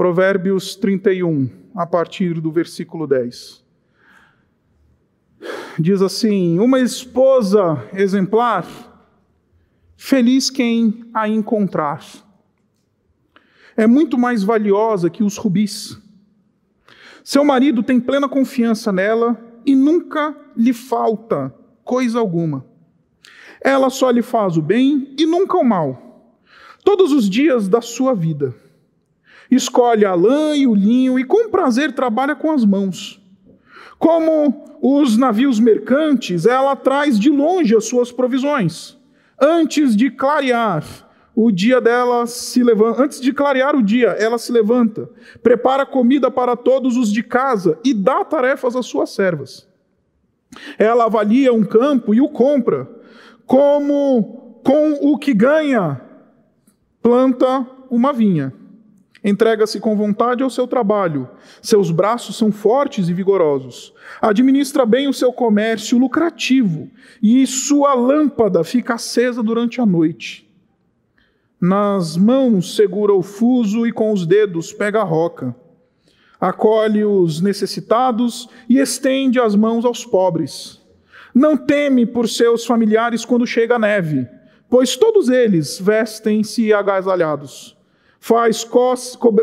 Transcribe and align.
Provérbios 0.00 0.76
31, 0.76 1.50
a 1.76 1.84
partir 1.84 2.40
do 2.40 2.50
versículo 2.50 3.06
10. 3.06 3.62
Diz 5.78 6.00
assim: 6.00 6.58
Uma 6.58 6.80
esposa 6.80 7.86
exemplar, 7.92 8.66
feliz 9.98 10.48
quem 10.48 11.04
a 11.12 11.28
encontrar. 11.28 12.02
É 13.76 13.86
muito 13.86 14.16
mais 14.16 14.42
valiosa 14.42 15.10
que 15.10 15.22
os 15.22 15.36
rubis. 15.36 16.00
Seu 17.22 17.44
marido 17.44 17.82
tem 17.82 18.00
plena 18.00 18.26
confiança 18.26 18.90
nela 18.90 19.38
e 19.66 19.76
nunca 19.76 20.34
lhe 20.56 20.72
falta 20.72 21.54
coisa 21.84 22.18
alguma. 22.18 22.64
Ela 23.60 23.90
só 23.90 24.08
lhe 24.10 24.22
faz 24.22 24.56
o 24.56 24.62
bem 24.62 25.14
e 25.18 25.26
nunca 25.26 25.58
o 25.58 25.62
mal, 25.62 26.32
todos 26.82 27.12
os 27.12 27.28
dias 27.28 27.68
da 27.68 27.82
sua 27.82 28.14
vida. 28.14 28.54
Escolhe 29.50 30.04
a 30.04 30.14
lã 30.14 30.54
e 30.54 30.66
o 30.66 30.74
linho 30.74 31.18
e 31.18 31.24
com 31.24 31.50
prazer 31.50 31.92
trabalha 31.92 32.36
com 32.36 32.50
as 32.52 32.64
mãos. 32.64 33.20
Como 33.98 34.78
os 34.80 35.16
navios 35.16 35.58
mercantes, 35.58 36.46
ela 36.46 36.74
traz 36.76 37.18
de 37.18 37.28
longe 37.28 37.76
as 37.76 37.84
suas 37.84 38.12
provisões. 38.12 38.96
Antes 39.38 39.96
de 39.96 40.10
clarear, 40.10 40.84
o 41.34 41.50
dia 41.50 41.80
dela 41.80 42.26
se 42.26 42.62
levanta, 42.62 43.02
antes 43.02 43.20
de 43.20 43.32
clarear 43.32 43.74
o 43.74 43.82
dia, 43.82 44.08
ela 44.08 44.38
se 44.38 44.52
levanta, 44.52 45.08
prepara 45.42 45.86
comida 45.86 46.30
para 46.30 46.56
todos 46.56 46.96
os 46.96 47.12
de 47.12 47.22
casa 47.22 47.78
e 47.84 47.94
dá 47.94 48.24
tarefas 48.24 48.76
às 48.76 48.86
suas 48.86 49.10
servas. 49.10 49.68
Ela 50.78 51.04
avalia 51.04 51.52
um 51.52 51.64
campo 51.64 52.14
e 52.14 52.20
o 52.20 52.28
compra, 52.28 52.88
como 53.46 54.60
com 54.64 54.92
o 55.00 55.16
que 55.16 55.32
ganha, 55.32 56.00
planta 57.02 57.66
uma 57.88 58.12
vinha. 58.12 58.52
Entrega-se 59.22 59.78
com 59.78 59.94
vontade 59.94 60.42
ao 60.42 60.48
seu 60.48 60.66
trabalho, 60.66 61.28
seus 61.60 61.90
braços 61.90 62.36
são 62.36 62.50
fortes 62.50 63.08
e 63.08 63.12
vigorosos. 63.12 63.92
Administra 64.20 64.86
bem 64.86 65.08
o 65.08 65.12
seu 65.12 65.30
comércio 65.30 65.98
lucrativo, 65.98 66.90
e 67.22 67.46
sua 67.46 67.92
lâmpada 67.92 68.64
fica 68.64 68.94
acesa 68.94 69.42
durante 69.42 69.80
a 69.80 69.84
noite. 69.84 70.48
Nas 71.60 72.16
mãos 72.16 72.74
segura 72.74 73.12
o 73.12 73.22
fuso 73.22 73.86
e 73.86 73.92
com 73.92 74.10
os 74.10 74.24
dedos 74.24 74.72
pega 74.72 75.00
a 75.00 75.04
roca. 75.04 75.54
Acolhe 76.40 77.04
os 77.04 77.42
necessitados 77.42 78.48
e 78.66 78.78
estende 78.78 79.38
as 79.38 79.54
mãos 79.54 79.84
aos 79.84 80.06
pobres. 80.06 80.80
Não 81.34 81.58
teme 81.58 82.06
por 82.06 82.26
seus 82.26 82.64
familiares 82.64 83.26
quando 83.26 83.46
chega 83.46 83.76
a 83.76 83.78
neve, 83.78 84.26
pois 84.70 84.96
todos 84.96 85.28
eles 85.28 85.78
vestem-se 85.78 86.72
agasalhados. 86.72 87.76
Faz, 88.20 88.68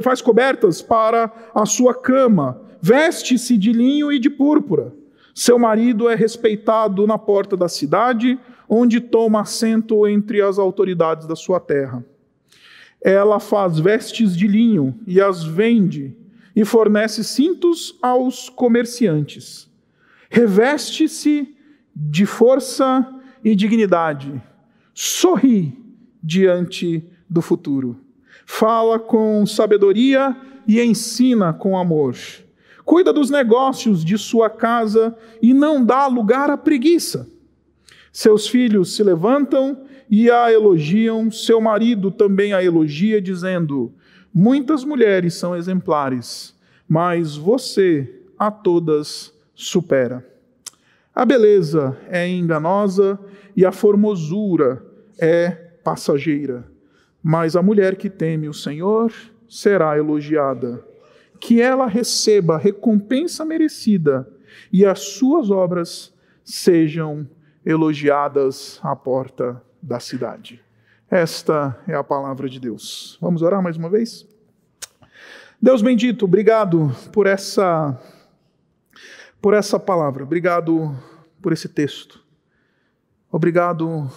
faz 0.03 0.21
cobertas 0.21 0.83
para 0.83 1.33
a 1.53 1.65
sua 1.65 1.95
cama, 1.95 2.61
veste-se 2.79 3.57
de 3.57 3.73
linho 3.73 4.11
e 4.11 4.19
de 4.19 4.29
púrpura. 4.29 4.93
Seu 5.33 5.57
marido 5.57 6.07
é 6.07 6.15
respeitado 6.15 7.05
na 7.07 7.17
porta 7.17 7.57
da 7.57 7.67
cidade, 7.67 8.39
onde 8.69 9.01
toma 9.01 9.41
assento 9.41 10.07
entre 10.07 10.41
as 10.41 10.59
autoridades 10.59 11.27
da 11.27 11.35
sua 11.35 11.59
terra. 11.59 12.05
Ela 13.03 13.39
faz 13.39 13.79
vestes 13.79 14.35
de 14.37 14.47
linho 14.47 14.97
e 15.07 15.19
as 15.19 15.43
vende, 15.43 16.15
e 16.55 16.63
fornece 16.63 17.23
cintos 17.23 17.97
aos 18.01 18.49
comerciantes. 18.49 19.69
Reveste-se 20.29 21.55
de 21.95 22.25
força 22.25 23.07
e 23.43 23.55
dignidade. 23.55 24.41
Sorri 24.93 25.77
diante 26.21 27.07
do 27.29 27.41
futuro. 27.41 28.06
Fala 28.49 28.97
com 28.97 29.45
sabedoria 29.45 30.35
e 30.65 30.81
ensina 30.81 31.51
com 31.51 31.77
amor. 31.77 32.15
Cuida 32.85 33.11
dos 33.11 33.29
negócios 33.29 34.03
de 34.03 34.17
sua 34.17 34.49
casa 34.49 35.15
e 35.41 35.53
não 35.53 35.83
dá 35.83 36.07
lugar 36.07 36.49
à 36.49 36.57
preguiça. 36.57 37.29
Seus 38.11 38.47
filhos 38.47 38.95
se 38.95 39.03
levantam 39.03 39.83
e 40.09 40.31
a 40.31 40.51
elogiam, 40.51 41.29
seu 41.29 41.59
marido 41.59 42.09
também 42.09 42.53
a 42.53 42.63
elogia, 42.63 43.21
dizendo: 43.21 43.93
Muitas 44.33 44.85
mulheres 44.85 45.33
são 45.33 45.53
exemplares, 45.53 46.55
mas 46.87 47.35
você 47.35 48.21
a 48.39 48.49
todas 48.49 49.33
supera. 49.53 50.25
A 51.13 51.25
beleza 51.25 51.97
é 52.09 52.25
enganosa 52.25 53.19
e 53.55 53.65
a 53.65 53.73
formosura 53.73 54.83
é 55.19 55.51
passageira, 55.83 56.65
mas 57.27 57.57
a 57.57 57.61
mulher 57.61 57.97
que 57.97 58.09
teme 58.09 58.47
o 58.47 58.53
Senhor 58.53 59.13
será 59.49 59.97
elogiada. 59.97 60.81
Que 61.41 61.61
ela 61.61 61.85
receba 61.85 62.55
a 62.55 62.57
recompensa 62.57 63.43
merecida 63.43 64.25
e 64.71 64.85
as 64.85 64.99
suas 64.99 65.51
obras 65.51 66.13
sejam 66.41 67.27
elogiadas 67.65 68.79
à 68.81 68.95
porta 68.95 69.61
da 69.83 69.99
cidade. 69.99 70.63
Esta 71.11 71.77
é 71.85 71.95
a 71.95 72.03
palavra 72.03 72.47
de 72.47 72.61
Deus. 72.61 73.17
Vamos 73.19 73.41
orar 73.41 73.61
mais 73.61 73.75
uma 73.75 73.89
vez? 73.89 74.25
Deus 75.61 75.81
bendito, 75.81 76.23
obrigado 76.23 76.95
por 77.11 77.27
essa 77.27 77.99
por 79.41 79.53
essa 79.53 79.77
palavra. 79.77 80.23
Obrigado 80.23 80.97
por 81.41 81.51
esse 81.51 81.67
texto. 81.67 82.23
Obrigado 83.29 84.09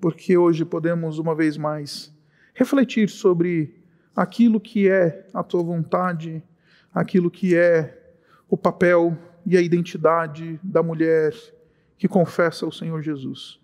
porque 0.00 0.36
hoje 0.36 0.64
podemos 0.64 1.20
uma 1.20 1.32
vez 1.32 1.56
mais 1.56 2.15
refletir 2.56 3.10
sobre 3.10 3.76
aquilo 4.14 4.58
que 4.58 4.88
é 4.88 5.28
a 5.32 5.42
tua 5.42 5.62
vontade, 5.62 6.42
aquilo 6.92 7.30
que 7.30 7.54
é 7.54 8.02
o 8.48 8.56
papel 8.56 9.16
e 9.44 9.56
a 9.58 9.60
identidade 9.60 10.58
da 10.62 10.82
mulher 10.82 11.34
que 11.98 12.08
confessa 12.08 12.66
o 12.66 12.72
Senhor 12.72 13.02
Jesus. 13.02 13.60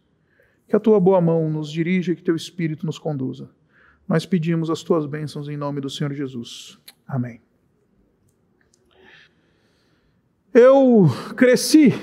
Que 0.69 0.77
a 0.77 0.81
tua 0.81 1.01
boa 1.01 1.21
mão 1.23 1.49
nos 1.49 1.73
dirija 1.73 2.13
e 2.13 2.17
que 2.17 2.23
teu 2.23 2.37
espírito 2.37 2.85
nos 2.85 2.99
conduza. 2.99 3.51
Nós 4.07 4.27
pedimos 4.27 4.69
as 4.69 4.83
tuas 4.83 5.07
bênçãos 5.07 5.49
em 5.49 5.57
nome 5.57 5.81
do 5.81 5.89
Senhor 5.89 6.13
Jesus. 6.13 6.79
Amém. 7.09 7.41
Eu 10.53 11.07
cresci 11.35 11.95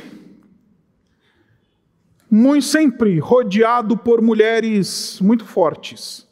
muito 2.32 2.66
sempre 2.66 3.20
rodeado 3.20 3.96
por 3.96 4.24
mulheres 4.24 5.20
muito 5.22 5.46
fortes. 5.46 6.29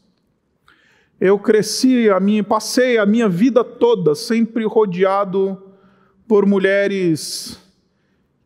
Eu 1.19 1.39
cresci, 1.39 2.09
a 2.09 2.19
minha, 2.19 2.43
passei 2.43 2.99
a 2.99 3.05
minha 3.05 3.27
vida 3.27 3.63
toda 3.63 4.13
sempre 4.13 4.65
rodeado 4.65 5.61
por 6.27 6.45
mulheres 6.45 7.59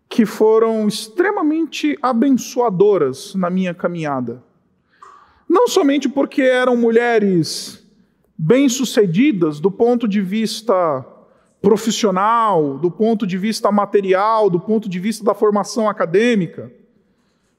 que 0.07 0.25
foram 0.25 0.87
extremamente 0.87 1.97
abençoadoras 2.01 3.35
na 3.35 3.49
minha 3.49 3.73
caminhada. 3.73 4.41
Não 5.49 5.67
somente 5.67 6.07
porque 6.07 6.41
eram 6.41 6.77
mulheres 6.77 7.85
bem-sucedidas 8.37 9.59
do 9.59 9.69
ponto 9.69 10.07
de 10.07 10.21
vista 10.21 11.05
profissional, 11.61 12.77
do 12.77 12.89
ponto 12.89 13.27
de 13.27 13.37
vista 13.37 13.69
material, 13.71 14.49
do 14.49 14.59
ponto 14.59 14.87
de 14.87 14.97
vista 14.97 15.23
da 15.23 15.33
formação 15.33 15.89
acadêmica. 15.89 16.71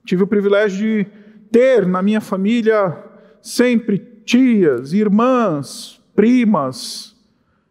Tive 0.05 0.25
o 0.25 0.27
privilégio 0.27 0.79
de 0.79 1.07
ter 1.51 1.87
na 1.87 2.03
minha 2.03 2.21
família 2.21 2.97
sempre 3.41 4.12
tias, 4.25 4.93
irmãs, 4.93 6.01
primas, 6.15 7.17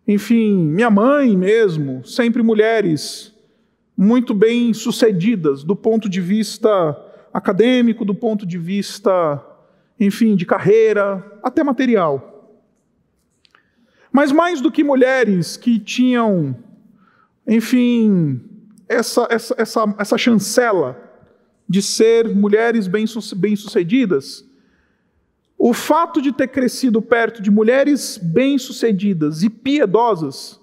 enfim, 0.07 0.57
minha 0.57 0.89
mãe 0.89 1.35
mesmo, 1.37 2.05
sempre 2.05 2.41
mulheres 2.43 3.33
muito 3.95 4.33
bem 4.33 4.73
sucedidas 4.73 5.63
do 5.63 5.75
ponto 5.75 6.09
de 6.09 6.19
vista 6.19 6.69
acadêmico, 7.33 8.03
do 8.03 8.15
ponto 8.15 8.45
de 8.45 8.57
vista, 8.57 9.41
enfim, 9.99 10.35
de 10.35 10.45
carreira, 10.45 11.39
até 11.43 11.63
material. 11.63 12.27
Mas 14.11 14.31
mais 14.31 14.59
do 14.59 14.71
que 14.71 14.83
mulheres 14.83 15.55
que 15.55 15.79
tinham, 15.79 16.55
enfim, 17.47 18.41
essa, 18.89 19.27
essa, 19.29 19.55
essa, 19.57 19.95
essa 19.97 20.17
chancela 20.17 21.09
de 21.67 21.81
ser 21.81 22.27
mulheres 22.27 22.87
bem-sucedidas, 22.87 24.45
o 25.63 25.73
fato 25.73 26.23
de 26.23 26.31
ter 26.31 26.47
crescido 26.47 27.03
perto 27.03 27.39
de 27.39 27.51
mulheres 27.51 28.17
bem-sucedidas 28.17 29.43
e 29.43 29.49
piedosas 29.49 30.59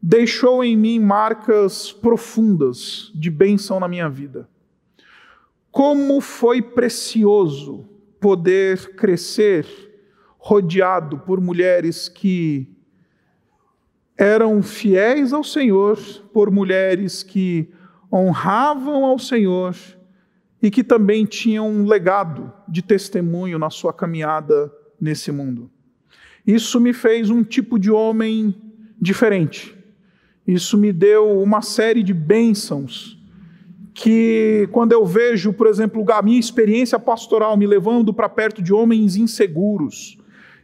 deixou 0.00 0.62
em 0.62 0.76
mim 0.76 1.00
marcas 1.00 1.90
profundas 1.90 3.10
de 3.16 3.32
bênção 3.32 3.80
na 3.80 3.88
minha 3.88 4.08
vida. 4.08 4.48
Como 5.72 6.20
foi 6.20 6.62
precioso 6.62 7.84
poder 8.20 8.94
crescer 8.94 9.66
rodeado 10.38 11.18
por 11.18 11.40
mulheres 11.40 12.08
que 12.08 12.72
eram 14.16 14.62
fiéis 14.62 15.32
ao 15.32 15.42
Senhor, 15.42 15.98
por 16.32 16.48
mulheres 16.48 17.24
que 17.24 17.68
honravam 18.12 19.04
ao 19.04 19.18
Senhor 19.18 19.74
e 20.62 20.70
que 20.70 20.82
também 20.82 21.24
tinham 21.24 21.68
um 21.68 21.86
legado 21.86 22.52
de 22.68 22.82
testemunho 22.82 23.58
na 23.58 23.70
sua 23.70 23.92
caminhada 23.92 24.72
nesse 25.00 25.30
mundo. 25.30 25.70
Isso 26.46 26.80
me 26.80 26.92
fez 26.92 27.30
um 27.30 27.44
tipo 27.44 27.78
de 27.78 27.90
homem 27.90 28.54
diferente. 29.00 29.76
Isso 30.46 30.78
me 30.78 30.92
deu 30.92 31.40
uma 31.40 31.60
série 31.60 32.02
de 32.02 32.14
bênçãos 32.14 33.18
que, 33.94 34.68
quando 34.72 34.92
eu 34.92 35.04
vejo, 35.04 35.52
por 35.52 35.66
exemplo, 35.66 36.04
a 36.12 36.22
minha 36.22 36.38
experiência 36.38 36.98
pastoral 36.98 37.56
me 37.56 37.66
levando 37.66 38.14
para 38.14 38.28
perto 38.28 38.62
de 38.62 38.72
homens 38.72 39.16
inseguros, 39.16 40.16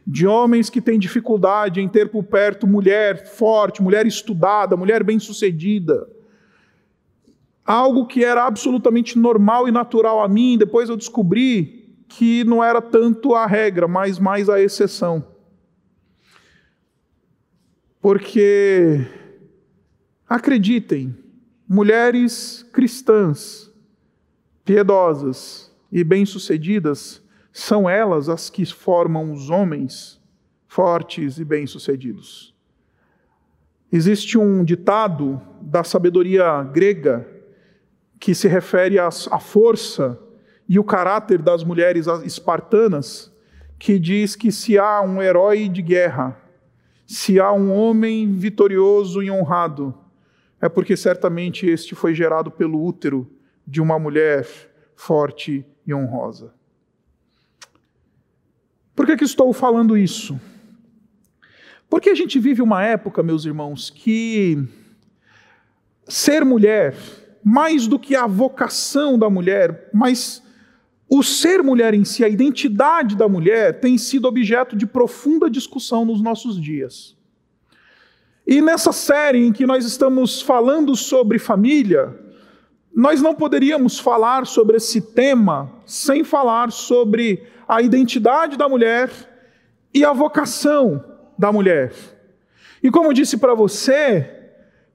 de 0.07 0.25
homens 0.25 0.69
que 0.69 0.81
têm 0.81 0.97
dificuldade 0.97 1.81
em 1.81 1.87
ter 1.89 2.09
por 2.09 2.23
perto 2.23 2.65
mulher 2.65 3.27
forte, 3.27 3.83
mulher 3.83 4.05
estudada, 4.05 4.77
mulher 4.77 5.03
bem-sucedida. 5.03 6.07
Algo 7.65 8.05
que 8.05 8.23
era 8.23 8.45
absolutamente 8.45 9.17
normal 9.17 9.67
e 9.67 9.71
natural 9.71 10.21
a 10.23 10.27
mim, 10.27 10.55
depois 10.57 10.87
eu 10.87 10.95
descobri 10.95 11.95
que 12.07 12.43
não 12.43 12.63
era 12.63 12.79
tanto 12.79 13.33
a 13.33 13.47
regra, 13.47 13.87
mas 13.87 14.19
mais 14.19 14.49
a 14.49 14.61
exceção. 14.61 15.25
Porque, 17.99 19.07
acreditem, 20.29 21.15
mulheres 21.67 22.63
cristãs, 22.71 23.73
piedosas 24.63 25.75
e 25.91 26.03
bem-sucedidas, 26.03 27.23
são 27.51 27.89
elas 27.89 28.29
as 28.29 28.47
que 28.47 28.63
formam 28.65 29.31
os 29.31 29.49
homens 29.49 30.21
fortes 30.67 31.39
e 31.39 31.45
bem-sucedidos. 31.45 32.53
Existe 33.91 34.37
um 34.37 34.63
ditado 34.63 35.41
da 35.61 35.83
sabedoria 35.83 36.61
grega 36.63 37.34
que 38.19 38.33
se 38.33 38.47
refere 38.47 38.97
à 38.99 39.11
força 39.11 40.19
e 40.67 40.79
o 40.79 40.83
caráter 40.83 41.41
das 41.41 41.63
mulheres 41.63 42.07
espartanas, 42.23 43.31
que 43.77 43.99
diz 43.99 44.35
que 44.35 44.51
se 44.51 44.77
há 44.77 45.01
um 45.01 45.21
herói 45.21 45.69
de 45.69 45.81
guerra, 45.81 46.37
se 47.05 47.39
há 47.39 47.51
um 47.51 47.71
homem 47.71 48.31
vitorioso 48.33 49.21
e 49.21 49.29
honrado, 49.29 49.93
é 50.61 50.67
porque 50.67 50.97
certamente 50.97 51.67
este 51.67 51.93
foi 51.93 52.15
gerado 52.15 52.49
pelo 52.49 52.83
útero 52.83 53.29
de 53.67 53.81
uma 53.81 53.99
mulher 53.99 54.47
forte 54.95 55.65
e 55.85 55.93
honrosa. 55.93 56.53
Por 58.95 59.05
que, 59.05 59.17
que 59.17 59.25
estou 59.25 59.51
falando 59.53 59.97
isso? 59.97 60.39
Porque 61.89 62.09
a 62.09 62.15
gente 62.15 62.39
vive 62.39 62.61
uma 62.61 62.83
época, 62.83 63.21
meus 63.21 63.45
irmãos, 63.45 63.89
que 63.89 64.67
ser 66.07 66.45
mulher, 66.45 66.95
mais 67.47 67.85
do 67.85 67.99
que 67.99 68.15
a 68.15 68.25
vocação 68.25 69.19
da 69.19 69.29
mulher, 69.29 69.91
mas 69.93 70.41
o 71.07 71.21
ser 71.21 71.61
mulher 71.61 71.93
em 71.93 72.03
si, 72.03 72.25
a 72.25 72.27
identidade 72.27 73.15
da 73.15 73.29
mulher, 73.29 73.79
tem 73.79 73.99
sido 73.99 74.27
objeto 74.27 74.75
de 74.75 74.87
profunda 74.87 75.47
discussão 75.47 76.03
nos 76.03 76.19
nossos 76.19 76.59
dias. 76.59 77.15
E 78.47 78.61
nessa 78.61 78.91
série 78.91 79.45
em 79.45 79.53
que 79.53 79.63
nós 79.63 79.85
estamos 79.85 80.41
falando 80.41 80.95
sobre 80.95 81.37
família, 81.37 82.19
nós 82.95 83.21
não 83.21 83.35
poderíamos 83.35 83.99
falar 83.99 84.47
sobre 84.47 84.77
esse 84.77 84.99
tema 84.99 85.71
sem 85.85 86.23
falar 86.23 86.71
sobre 86.71 87.45
a 87.67 87.79
identidade 87.79 88.57
da 88.57 88.67
mulher 88.67 89.11
e 89.93 90.03
a 90.03 90.13
vocação 90.13 91.03
da 91.37 91.51
mulher. 91.51 91.93
E 92.81 92.89
como 92.89 93.09
eu 93.09 93.13
disse 93.13 93.37
para 93.37 93.53
você, 93.53 94.34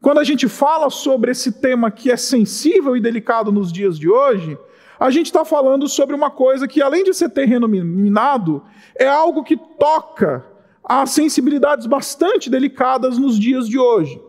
quando 0.00 0.18
a 0.18 0.24
gente 0.24 0.48
fala 0.48 0.88
sobre 0.88 1.30
esse 1.30 1.52
tema 1.52 1.90
que 1.90 2.10
é 2.10 2.16
sensível 2.16 2.96
e 2.96 3.00
delicado 3.00 3.52
nos 3.52 3.70
dias 3.70 3.98
de 3.98 4.08
hoje, 4.08 4.56
a 4.98 5.10
gente 5.10 5.26
está 5.26 5.44
falando 5.44 5.88
sobre 5.88 6.14
uma 6.14 6.30
coisa 6.30 6.66
que, 6.66 6.80
além 6.80 7.04
de 7.04 7.12
ser 7.14 7.30
terreno 7.30 7.68
minado, 7.68 8.62
é 8.94 9.06
algo 9.06 9.44
que 9.44 9.56
toca 9.56 10.44
a 10.82 11.06
sensibilidades 11.06 11.86
bastante 11.86 12.48
delicadas 12.48 13.18
nos 13.18 13.38
dias 13.38 13.68
de 13.68 13.78
hoje. 13.78 14.20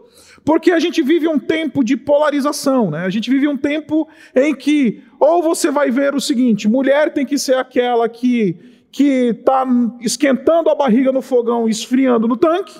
Porque 0.43 0.71
a 0.71 0.79
gente 0.79 1.01
vive 1.01 1.27
um 1.27 1.39
tempo 1.39 1.83
de 1.83 1.95
polarização, 1.95 2.89
né? 2.89 3.05
A 3.05 3.09
gente 3.09 3.29
vive 3.29 3.47
um 3.47 3.57
tempo 3.57 4.07
em 4.35 4.55
que 4.55 5.03
ou 5.19 5.41
você 5.43 5.69
vai 5.69 5.91
ver 5.91 6.15
o 6.15 6.21
seguinte: 6.21 6.67
mulher 6.67 7.13
tem 7.13 7.25
que 7.25 7.37
ser 7.37 7.55
aquela 7.55 8.09
que 8.09 8.57
que 8.91 9.29
está 9.29 9.65
esquentando 10.01 10.69
a 10.69 10.75
barriga 10.75 11.13
no 11.13 11.21
fogão 11.21 11.69
esfriando 11.69 12.27
no 12.27 12.35
tanque. 12.35 12.73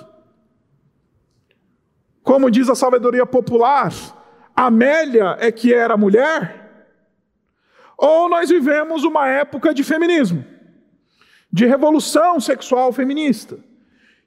Como 2.22 2.50
diz 2.50 2.68
a 2.68 2.74
sabedoria 2.74 3.26
popular, 3.26 3.92
Amélia 4.54 5.36
é 5.40 5.50
que 5.50 5.72
era 5.72 5.96
mulher. 5.96 6.86
Ou 7.96 8.28
nós 8.28 8.48
vivemos 8.48 9.04
uma 9.04 9.28
época 9.28 9.72
de 9.74 9.82
feminismo, 9.82 10.44
de 11.52 11.66
revolução 11.66 12.40
sexual 12.40 12.92
feminista 12.92 13.58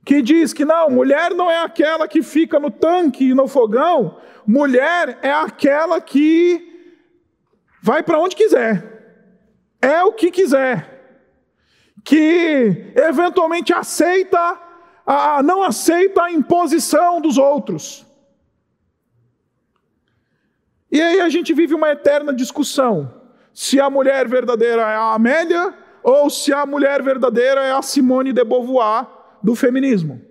que 0.05 0.21
diz 0.21 0.53
que 0.53 0.63
não, 0.63 0.91
mulher 0.91 1.31
não 1.31 1.49
é 1.49 1.63
aquela 1.63 2.07
que 2.07 2.21
fica 2.21 2.59
no 2.59 2.69
tanque 2.69 3.29
e 3.29 3.33
no 3.33 3.47
fogão, 3.47 4.19
mulher 4.45 5.17
é 5.23 5.31
aquela 5.31 5.99
que 5.99 6.93
vai 7.81 8.03
para 8.03 8.19
onde 8.19 8.35
quiser, 8.35 8.83
é 9.81 10.03
o 10.03 10.13
que 10.13 10.29
quiser, 10.29 11.23
que 12.03 12.93
eventualmente 12.95 13.73
aceita, 13.73 14.59
a, 15.05 15.43
não 15.43 15.61
aceita 15.61 16.23
a 16.23 16.31
imposição 16.31 17.21
dos 17.21 17.37
outros. 17.37 18.05
E 20.91 21.01
aí 21.01 21.21
a 21.21 21.29
gente 21.29 21.53
vive 21.53 21.73
uma 21.73 21.91
eterna 21.91 22.33
discussão 22.33 23.13
se 23.53 23.79
a 23.79 23.89
mulher 23.89 24.27
verdadeira 24.27 24.81
é 24.81 24.95
a 24.95 25.13
Amélia 25.13 25.73
ou 26.03 26.29
se 26.29 26.53
a 26.53 26.65
mulher 26.65 27.01
verdadeira 27.01 27.63
é 27.63 27.71
a 27.71 27.81
Simone 27.81 28.31
de 28.31 28.43
Beauvoir 28.43 29.07
do 29.41 29.55
feminismo. 29.55 30.21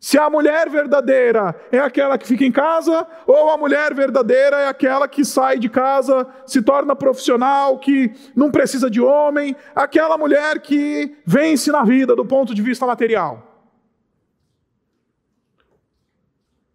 Se 0.00 0.16
a 0.16 0.30
mulher 0.30 0.70
verdadeira 0.70 1.54
é 1.72 1.78
aquela 1.78 2.16
que 2.16 2.26
fica 2.26 2.44
em 2.44 2.52
casa, 2.52 3.04
ou 3.26 3.50
a 3.50 3.56
mulher 3.56 3.92
verdadeira 3.94 4.58
é 4.58 4.68
aquela 4.68 5.08
que 5.08 5.24
sai 5.24 5.58
de 5.58 5.68
casa, 5.68 6.24
se 6.46 6.62
torna 6.62 6.94
profissional, 6.94 7.78
que 7.78 8.12
não 8.34 8.50
precisa 8.50 8.88
de 8.88 9.00
homem, 9.00 9.56
aquela 9.74 10.16
mulher 10.16 10.60
que 10.60 11.16
vence 11.26 11.72
na 11.72 11.82
vida 11.82 12.14
do 12.14 12.24
ponto 12.24 12.54
de 12.54 12.62
vista 12.62 12.86
material. 12.86 13.47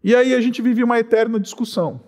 E 0.03 0.15
aí 0.15 0.33
a 0.33 0.41
gente 0.41 0.61
vive 0.61 0.83
uma 0.83 0.99
eterna 0.99 1.39
discussão. 1.39 2.01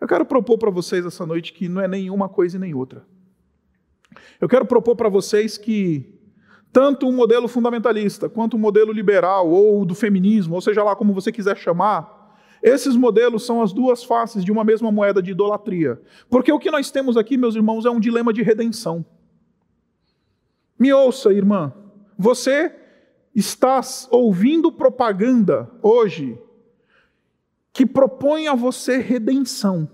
Eu 0.00 0.08
quero 0.08 0.24
propor 0.24 0.58
para 0.58 0.70
vocês 0.70 1.04
essa 1.04 1.24
noite 1.24 1.52
que 1.52 1.68
não 1.68 1.80
é 1.80 1.88
nenhuma 1.88 2.28
coisa 2.28 2.56
e 2.56 2.60
nem 2.60 2.74
outra. 2.74 3.04
Eu 4.40 4.48
quero 4.48 4.66
propor 4.66 4.96
para 4.96 5.08
vocês 5.08 5.58
que 5.58 6.14
tanto 6.72 7.06
um 7.06 7.12
modelo 7.12 7.48
fundamentalista 7.48 8.28
quanto 8.28 8.56
um 8.56 8.60
modelo 8.60 8.92
liberal 8.92 9.48
ou 9.48 9.84
do 9.84 9.94
feminismo, 9.94 10.54
ou 10.54 10.60
seja 10.60 10.82
lá 10.82 10.94
como 10.94 11.14
você 11.14 11.32
quiser 11.32 11.56
chamar, 11.56 12.36
esses 12.62 12.96
modelos 12.96 13.46
são 13.46 13.62
as 13.62 13.72
duas 13.72 14.02
faces 14.02 14.44
de 14.44 14.50
uma 14.50 14.64
mesma 14.64 14.90
moeda 14.90 15.22
de 15.22 15.30
idolatria. 15.30 16.00
Porque 16.28 16.52
o 16.52 16.58
que 16.58 16.70
nós 16.70 16.90
temos 16.90 17.16
aqui, 17.16 17.36
meus 17.36 17.54
irmãos, 17.54 17.84
é 17.84 17.90
um 17.90 18.00
dilema 18.00 18.32
de 18.32 18.42
redenção. 18.42 19.04
Me 20.78 20.92
ouça, 20.92 21.32
irmã, 21.32 21.72
você 22.16 22.74
está 23.38 23.80
ouvindo 24.10 24.72
propaganda 24.72 25.70
hoje 25.82 26.38
que 27.72 27.86
propõe 27.86 28.48
a 28.48 28.54
você 28.54 28.98
redenção. 28.98 29.88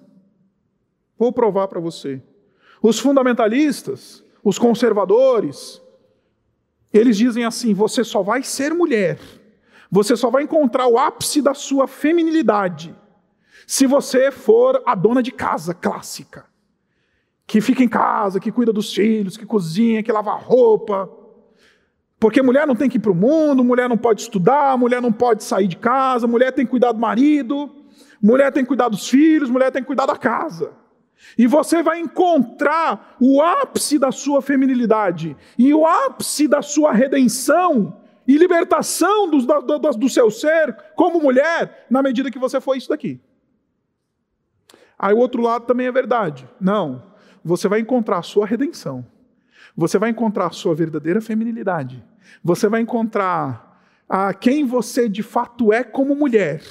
Vou 1.19 1.33
provar 1.33 1.69
para 1.69 1.81
você. 1.81 2.23
Os 2.83 2.99
fundamentalistas, 2.99 4.25
os 4.43 4.59
conservadores, 4.59 5.83
eles 6.93 7.17
dizem 7.17 7.45
assim: 7.45 7.75
você 7.75 8.03
só 8.03 8.23
vai 8.23 8.43
ser 8.43 8.73
mulher, 8.73 9.19
você 9.91 10.17
só 10.17 10.31
vai 10.31 10.45
encontrar 10.45 10.87
o 10.87 10.99
ápice 10.99 11.43
da 11.43 11.53
sua 11.53 11.87
feminilidade 11.87 12.95
se 13.67 13.87
você 13.87 14.31
for 14.31 14.83
a 14.85 14.95
dona 14.95 15.23
de 15.23 15.33
casa 15.33 15.73
clássica, 15.73 16.47
que 17.47 17.61
fica 17.61 17.83
em 17.83 17.89
casa, 17.89 18.41
que 18.41 18.53
cuida 18.53 18.73
dos 18.73 18.93
filhos, 18.93 19.37
que 19.37 19.47
cozinha, 19.47 20.03
que 20.03 20.13
lava 20.13 20.35
roupa. 20.35 21.24
Porque 22.25 22.41
mulher 22.41 22.67
não 22.67 22.75
tem 22.75 22.89
que 22.89 22.97
ir 22.97 23.01
para 23.01 23.13
o 23.13 23.15
mundo, 23.15 23.63
mulher 23.63 23.87
não 23.87 23.99
pode 23.99 24.23
estudar, 24.23 24.79
mulher 24.79 25.03
não 25.03 25.13
pode 25.13 25.45
sair 25.45 25.69
de 25.69 25.77
casa, 25.77 26.27
mulher 26.27 26.53
tem 26.53 26.65
que 26.65 26.71
cuidar 26.71 26.93
do 26.93 26.99
marido, 26.99 27.71
mulher 28.19 28.51
tem 28.51 28.65
que 28.65 28.69
cuidar 28.69 28.89
dos 28.89 29.07
filhos, 29.07 29.51
mulher 29.51 29.71
tem 29.71 29.83
que 29.83 29.87
cuidar 29.87 30.07
da 30.07 30.17
casa. 30.17 30.73
E 31.37 31.47
você 31.47 31.83
vai 31.83 32.01
encontrar 32.01 33.15
o 33.21 33.43
ápice 33.43 33.99
da 33.99 34.11
sua 34.11 34.41
feminilidade 34.41 35.37
e 35.59 35.75
o 35.75 35.87
ápice 35.87 36.49
da 36.49 36.63
sua 36.63 36.95
redenção 36.95 38.01
e 38.27 38.39
libertação 38.39 39.29
do, 39.29 39.43
do, 39.43 39.79
do, 39.79 39.91
do 39.91 40.09
seu 40.09 40.31
ser 40.31 40.75
como 40.97 41.21
mulher 41.21 41.85
na 41.91 42.03
medida 42.03 42.31
que 42.31 42.39
você 42.39 42.59
for 42.59 42.75
isso 42.75 42.89
daqui. 42.89 43.21
Aí 44.99 45.13
o 45.13 45.19
outro 45.19 45.43
lado 45.43 45.67
também 45.67 45.89
é 45.89 45.93
verdade. 45.93 46.49
Não, 46.59 47.03
você 47.45 47.69
vai 47.69 47.81
encontrar 47.81 48.17
a 48.17 48.23
sua 48.23 48.47
redenção. 48.47 49.05
Você 49.77 49.99
vai 49.99 50.11
encontrar 50.11 50.47
a 50.47 50.51
sua 50.51 50.75
verdadeira 50.75 51.21
feminilidade. 51.21 52.05
Você 52.43 52.69
vai 52.69 52.81
encontrar 52.81 53.81
a 54.09 54.33
quem 54.33 54.65
você 54.65 55.09
de 55.09 55.23
fato 55.23 55.73
é 55.73 55.83
como 55.83 56.15
mulher 56.15 56.63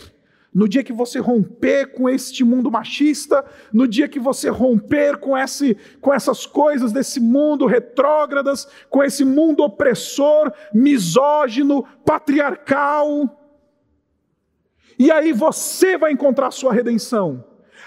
no 0.54 0.70
dia 0.70 0.84
que 0.84 0.94
você 0.94 1.18
romper 1.18 1.94
com 1.94 2.08
este 2.08 2.44
mundo 2.44 2.70
machista, 2.70 3.44
no 3.74 3.88
dia 3.88 4.08
que 4.08 4.20
você 4.20 4.50
romper 4.50 5.18
com, 5.18 5.36
esse, 5.36 5.76
com 6.00 6.14
essas 6.14 6.46
coisas 6.46 6.92
desse 6.92 7.20
mundo 7.20 7.66
retrógradas, 7.66 8.68
com 8.88 9.04
esse 9.04 9.26
mundo 9.26 9.64
opressor, 9.64 10.54
misógino, 10.72 11.84
patriarcal, 12.06 13.44
e 14.98 15.12
aí 15.12 15.34
você 15.34 15.98
vai 15.98 16.12
encontrar 16.12 16.48
a 16.48 16.52
sua 16.52 16.74
redenção 16.74 17.44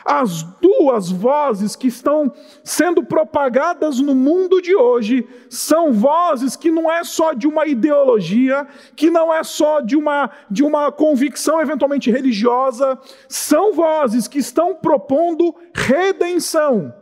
as 0.06 0.44
duas 0.60 1.10
vozes 1.10 1.75
que 1.75 1.88
estão 1.88 2.32
sendo 2.62 3.02
propagadas 3.02 3.98
no 3.98 4.14
mundo 4.14 4.62
de 4.62 4.75
hoje 4.75 5.28
são 5.50 5.92
vozes 5.92 6.54
que 6.54 6.70
não 6.70 6.90
é 6.90 7.02
só 7.02 7.32
de 7.32 7.48
uma 7.48 7.66
ideologia, 7.66 8.66
que 8.94 9.10
não 9.10 9.34
é 9.34 9.42
só 9.42 9.80
de 9.80 9.96
uma, 9.96 10.30
de 10.48 10.62
uma 10.62 10.92
convicção 10.92 11.60
eventualmente 11.60 12.10
religiosa, 12.10 12.98
são 13.28 13.72
vozes 13.72 14.28
que 14.28 14.38
estão 14.38 14.76
propondo 14.76 15.54
redenção 15.75 16.94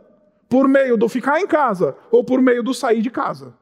por 0.49 0.67
meio 0.67 0.97
do 0.97 1.09
ficar 1.09 1.41
em 1.41 1.47
casa 1.47 1.95
ou 2.11 2.25
por 2.25 2.41
meio 2.41 2.63
do 2.63 2.73
sair 2.73 3.03
de 3.03 3.11
casa. 3.11 3.53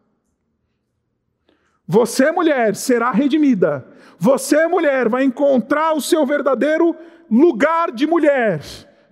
Você, 1.87 2.31
mulher, 2.31 2.77
será 2.77 3.11
redimida. 3.11 3.85
Você, 4.19 4.69
mulher, 4.69 5.09
vai 5.09 5.25
encontrar 5.25 5.95
o 5.95 6.01
seu 6.01 6.25
verdadeiro 6.25 6.95
lugar 7.29 7.91
de 7.91 8.07
mulher 8.07 8.61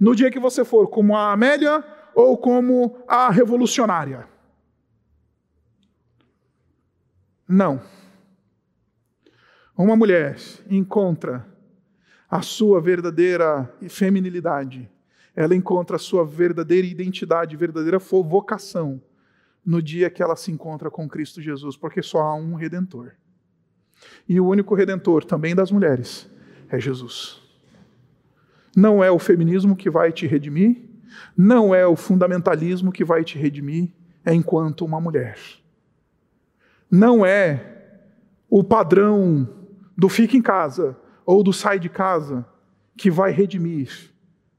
no 0.00 0.16
dia 0.16 0.30
que 0.30 0.40
você 0.40 0.64
for 0.64 0.88
como 0.88 1.14
a 1.14 1.30
Amélia 1.30 1.85
ou 2.14 2.38
como 2.38 3.04
a 3.07 3.30
revolucionária. 3.30 4.26
Não. 7.47 7.83
Uma 9.76 9.97
mulher 9.97 10.38
encontra 10.71 11.47
a 12.28 12.42
sua 12.42 12.80
verdadeira 12.80 13.73
feminilidade, 13.88 14.88
ela 15.35 15.54
encontra 15.54 15.97
a 15.97 15.99
sua 15.99 16.25
verdadeira 16.25 16.87
identidade, 16.87 17.57
verdadeira 17.57 17.99
vocação 17.99 19.02
no 19.64 19.83
dia 19.83 20.11
que 20.11 20.23
ela 20.23 20.37
se 20.37 20.50
encontra 20.50 20.90
com 20.90 21.09
Cristo 21.09 21.42
Jesus, 21.42 21.76
porque 21.76 22.02
só 22.02 22.21
há 22.21 22.35
um 22.35 22.54
redentor. 22.54 23.12
E 24.28 24.40
o 24.40 24.47
único 24.47 24.75
redentor 24.75 25.25
também 25.25 25.54
das 25.54 25.71
mulheres 25.71 26.30
é 26.69 26.78
Jesus. 26.78 27.39
Não 28.76 29.02
é 29.02 29.10
o 29.10 29.18
feminismo 29.18 29.76
que 29.76 29.90
vai 29.90 30.12
te 30.12 30.26
redimir, 30.26 30.90
não 31.36 31.74
é 31.74 31.86
o 31.86 31.96
fundamentalismo 31.96 32.92
que 32.92 33.04
vai 33.04 33.24
te 33.24 33.38
redimir 33.38 33.90
é 34.24 34.34
enquanto 34.34 34.84
uma 34.84 35.00
mulher. 35.00 35.38
Não 36.90 37.24
é 37.24 37.98
o 38.48 38.64
padrão 38.64 39.48
do 39.96 40.08
fica 40.08 40.36
em 40.36 40.42
casa 40.42 40.96
ou 41.24 41.42
do 41.42 41.52
sai 41.52 41.78
de 41.78 41.88
casa 41.88 42.44
que 42.96 43.10
vai 43.10 43.30
redimir 43.30 44.10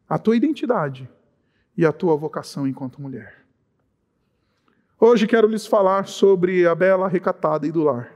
a 0.07 0.17
tua 0.17 0.35
identidade 0.35 1.09
e 1.75 1.85
a 1.85 1.91
tua 1.91 2.15
vocação 2.15 2.67
enquanto 2.67 3.01
mulher. 3.01 3.41
Hoje 4.99 5.25
quero 5.27 5.47
lhes 5.47 5.65
falar 5.65 6.07
sobre 6.07 6.67
a 6.67 6.75
bela 6.75 7.07
recatada 7.07 7.65
e 7.65 7.71
do 7.71 7.83
lar. 7.83 8.15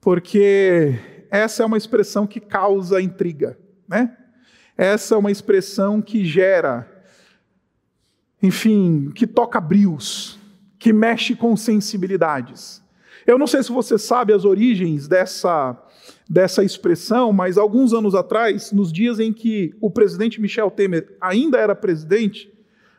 Porque 0.00 0.98
essa 1.30 1.62
é 1.62 1.66
uma 1.66 1.76
expressão 1.76 2.26
que 2.26 2.40
causa 2.40 3.00
intriga, 3.00 3.58
né? 3.86 4.17
Essa 4.78 5.16
é 5.16 5.18
uma 5.18 5.32
expressão 5.32 6.00
que 6.00 6.24
gera, 6.24 6.88
enfim, 8.40 9.10
que 9.12 9.26
toca 9.26 9.60
brios, 9.60 10.38
que 10.78 10.92
mexe 10.92 11.34
com 11.34 11.56
sensibilidades. 11.56 12.80
Eu 13.26 13.36
não 13.36 13.48
sei 13.48 13.60
se 13.60 13.72
você 13.72 13.98
sabe 13.98 14.32
as 14.32 14.44
origens 14.44 15.08
dessa, 15.08 15.76
dessa 16.30 16.62
expressão, 16.62 17.32
mas 17.32 17.58
alguns 17.58 17.92
anos 17.92 18.14
atrás, 18.14 18.70
nos 18.70 18.92
dias 18.92 19.18
em 19.18 19.32
que 19.32 19.74
o 19.80 19.90
presidente 19.90 20.40
Michel 20.40 20.70
Temer 20.70 21.16
ainda 21.20 21.58
era 21.58 21.74
presidente, 21.74 22.48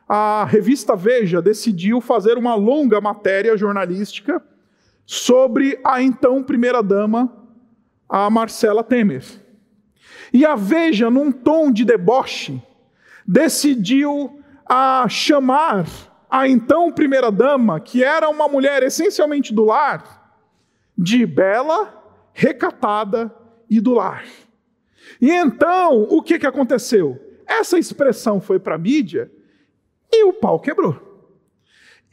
a 0.06 0.44
revista 0.44 0.98
Veja 0.98 1.42
decidiu 1.42 2.02
fazer 2.02 2.38
uma 2.38 2.56
longa 2.56 3.00
matéria 3.00 3.56
jornalística 3.56 4.44
sobre 5.06 5.80
a 5.82 6.04
então 6.04 6.44
primeira-dama, 6.44 7.32
a 8.10 8.30
Marcela 8.30 8.84
Temer. 8.84 9.24
E 10.34 10.46
a 10.46 10.56
Veja, 10.56 11.10
num 11.10 11.32
tom 11.32 11.72
de 11.72 11.84
deboche, 11.84 12.62
decidiu 13.26 14.42
a 14.66 15.08
chamar 15.10 15.88
a 16.30 16.48
então 16.48 16.92
primeira-dama, 16.92 17.80
que 17.80 18.04
era 18.04 18.30
uma 18.30 18.48
mulher 18.48 18.84
essencialmente 18.84 19.54
do 19.54 19.66
lar, 19.66 20.36
de 20.98 21.26
bela, 21.26 22.04
recatada 22.34 23.34
e 23.70 23.82
do 23.82 23.94
lar. 23.94 24.26
E 25.20 25.32
então, 25.32 26.04
o 26.04 26.22
que, 26.22 26.38
que 26.38 26.46
aconteceu? 26.46 27.20
Essa 27.48 27.80
expressão 27.80 28.40
foi 28.40 28.60
para 28.60 28.76
a 28.76 28.78
mídia 28.78 29.32
e 30.12 30.24
o 30.24 30.34
pau 30.34 30.60
quebrou. 30.60 31.10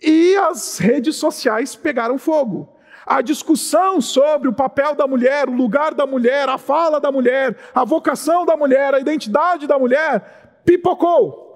E 0.00 0.36
as 0.36 0.78
redes 0.78 1.16
sociais 1.16 1.76
pegaram 1.76 2.18
fogo. 2.18 2.75
A 3.06 3.22
discussão 3.22 4.00
sobre 4.00 4.48
o 4.48 4.52
papel 4.52 4.94
da 4.96 5.06
mulher, 5.06 5.48
o 5.48 5.52
lugar 5.52 5.94
da 5.94 6.04
mulher, 6.04 6.48
a 6.48 6.58
fala 6.58 7.00
da 7.00 7.12
mulher, 7.12 7.56
a 7.72 7.84
vocação 7.84 8.44
da 8.44 8.56
mulher, 8.56 8.94
a 8.94 8.98
identidade 8.98 9.66
da 9.66 9.78
mulher, 9.78 10.60
pipocou. 10.64 11.46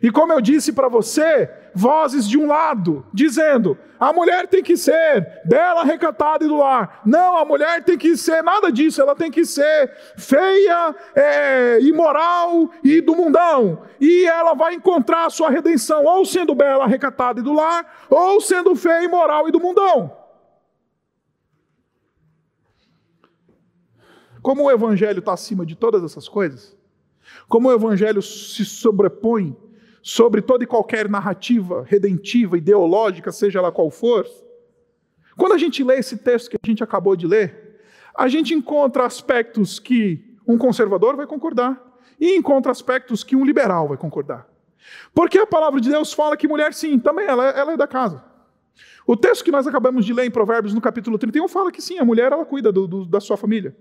E 0.00 0.10
como 0.10 0.32
eu 0.32 0.40
disse 0.40 0.72
para 0.72 0.88
você, 0.88 1.50
vozes 1.74 2.28
de 2.28 2.38
um 2.38 2.46
lado 2.46 3.04
dizendo: 3.12 3.76
a 3.98 4.12
mulher 4.12 4.46
tem 4.46 4.62
que 4.62 4.76
ser 4.76 5.40
bela, 5.44 5.82
recatada 5.82 6.44
e 6.44 6.48
do 6.48 6.56
lar. 6.56 7.00
Não, 7.04 7.36
a 7.36 7.44
mulher 7.44 7.82
tem 7.82 7.98
que 7.98 8.16
ser 8.16 8.42
nada 8.42 8.70
disso, 8.70 9.02
ela 9.02 9.16
tem 9.16 9.30
que 9.30 9.44
ser 9.44 9.92
feia, 10.16 10.94
é, 11.14 11.78
imoral 11.80 12.70
e 12.84 13.00
do 13.00 13.16
mundão. 13.16 13.82
E 14.00 14.26
ela 14.26 14.54
vai 14.54 14.74
encontrar 14.74 15.26
a 15.26 15.30
sua 15.30 15.50
redenção 15.50 16.04
ou 16.04 16.24
sendo 16.24 16.54
bela, 16.54 16.86
recatada 16.86 17.40
e 17.40 17.42
do 17.42 17.52
lar, 17.52 17.84
ou 18.08 18.40
sendo 18.40 18.76
feia, 18.76 19.02
imoral 19.02 19.48
e 19.48 19.52
do 19.52 19.60
mundão. 19.60 20.17
Como 24.48 24.62
o 24.62 24.70
Evangelho 24.70 25.18
está 25.18 25.34
acima 25.34 25.66
de 25.66 25.76
todas 25.76 26.02
essas 26.02 26.26
coisas, 26.26 26.74
como 27.50 27.68
o 27.68 27.72
Evangelho 27.72 28.22
se 28.22 28.64
sobrepõe 28.64 29.54
sobre 30.02 30.40
toda 30.40 30.64
e 30.64 30.66
qualquer 30.66 31.06
narrativa 31.06 31.84
redentiva, 31.86 32.56
ideológica, 32.56 33.30
seja 33.30 33.58
ela 33.58 33.70
qual 33.70 33.90
for, 33.90 34.26
quando 35.36 35.52
a 35.52 35.58
gente 35.58 35.84
lê 35.84 35.98
esse 35.98 36.16
texto 36.16 36.48
que 36.48 36.56
a 36.56 36.66
gente 36.66 36.82
acabou 36.82 37.14
de 37.14 37.26
ler, 37.26 37.78
a 38.16 38.26
gente 38.26 38.54
encontra 38.54 39.04
aspectos 39.04 39.78
que 39.78 40.34
um 40.46 40.56
conservador 40.56 41.14
vai 41.14 41.26
concordar 41.26 41.78
e 42.18 42.34
encontra 42.34 42.72
aspectos 42.72 43.22
que 43.22 43.36
um 43.36 43.44
liberal 43.44 43.86
vai 43.86 43.98
concordar. 43.98 44.48
Porque 45.12 45.38
a 45.38 45.46
palavra 45.46 45.78
de 45.78 45.90
Deus 45.90 46.14
fala 46.14 46.38
que 46.38 46.48
mulher, 46.48 46.72
sim, 46.72 46.98
também 46.98 47.26
ela, 47.26 47.50
ela 47.50 47.72
é 47.74 47.76
da 47.76 47.86
casa. 47.86 48.24
O 49.06 49.14
texto 49.14 49.44
que 49.44 49.50
nós 49.50 49.66
acabamos 49.66 50.06
de 50.06 50.14
ler 50.14 50.24
em 50.24 50.30
Provérbios, 50.30 50.72
no 50.72 50.80
capítulo 50.80 51.18
31, 51.18 51.48
fala 51.48 51.70
que 51.70 51.82
sim, 51.82 51.98
a 51.98 52.04
mulher 52.06 52.32
ela 52.32 52.46
cuida 52.46 52.72
do, 52.72 52.86
do, 52.86 53.04
da 53.04 53.20
sua 53.20 53.36
família. 53.36 53.76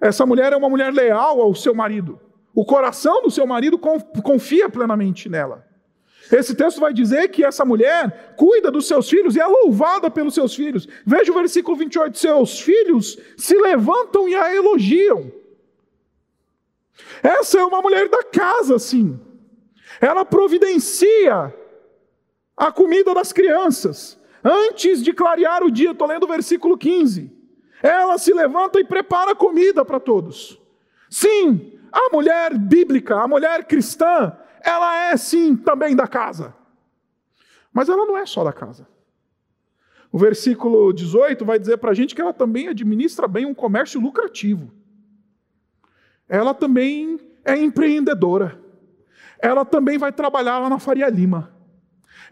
Essa 0.00 0.26
mulher 0.26 0.52
é 0.52 0.56
uma 0.56 0.68
mulher 0.68 0.92
leal 0.92 1.40
ao 1.40 1.54
seu 1.54 1.74
marido. 1.74 2.20
O 2.54 2.64
coração 2.64 3.22
do 3.22 3.30
seu 3.30 3.46
marido 3.46 3.78
confia 3.78 4.68
plenamente 4.68 5.28
nela. 5.28 5.66
Esse 6.32 6.54
texto 6.54 6.80
vai 6.80 6.92
dizer 6.92 7.28
que 7.28 7.44
essa 7.44 7.64
mulher 7.64 8.34
cuida 8.36 8.70
dos 8.70 8.88
seus 8.88 9.08
filhos 9.08 9.36
e 9.36 9.40
é 9.40 9.46
louvada 9.46 10.10
pelos 10.10 10.34
seus 10.34 10.54
filhos. 10.54 10.88
Veja 11.04 11.30
o 11.30 11.34
versículo 11.34 11.76
28. 11.76 12.18
Seus 12.18 12.60
filhos 12.60 13.18
se 13.36 13.56
levantam 13.56 14.28
e 14.28 14.34
a 14.34 14.54
elogiam. 14.54 15.30
Essa 17.22 17.58
é 17.58 17.64
uma 17.64 17.80
mulher 17.80 18.08
da 18.08 18.22
casa, 18.24 18.78
sim. 18.78 19.20
Ela 20.00 20.24
providencia 20.24 21.54
a 22.56 22.72
comida 22.72 23.14
das 23.14 23.32
crianças. 23.32 24.18
Antes 24.42 25.02
de 25.02 25.12
clarear 25.12 25.62
o 25.62 25.70
dia, 25.70 25.90
estou 25.90 26.08
lendo 26.08 26.24
o 26.24 26.28
versículo 26.28 26.76
15. 26.76 27.35
Ela 27.86 28.18
se 28.18 28.32
levanta 28.32 28.80
e 28.80 28.84
prepara 28.84 29.32
comida 29.32 29.84
para 29.84 30.00
todos. 30.00 30.60
Sim, 31.08 31.78
a 31.92 32.10
mulher 32.12 32.58
bíblica, 32.58 33.14
a 33.14 33.28
mulher 33.28 33.64
cristã, 33.64 34.36
ela 34.60 35.10
é 35.10 35.16
sim 35.16 35.56
também 35.56 35.94
da 35.94 36.08
casa. 36.08 36.52
Mas 37.72 37.88
ela 37.88 38.04
não 38.04 38.16
é 38.16 38.26
só 38.26 38.42
da 38.42 38.52
casa. 38.52 38.88
O 40.10 40.18
versículo 40.18 40.92
18 40.92 41.44
vai 41.44 41.60
dizer 41.60 41.76
para 41.76 41.92
a 41.92 41.94
gente 41.94 42.12
que 42.12 42.20
ela 42.20 42.32
também 42.32 42.66
administra 42.66 43.28
bem 43.28 43.46
um 43.46 43.54
comércio 43.54 44.00
lucrativo. 44.00 44.72
Ela 46.28 46.52
também 46.54 47.20
é 47.44 47.56
empreendedora. 47.56 48.60
Ela 49.38 49.64
também 49.64 49.96
vai 49.96 50.10
trabalhar 50.10 50.58
lá 50.58 50.68
na 50.68 50.80
Faria 50.80 51.08
Lima. 51.08 51.54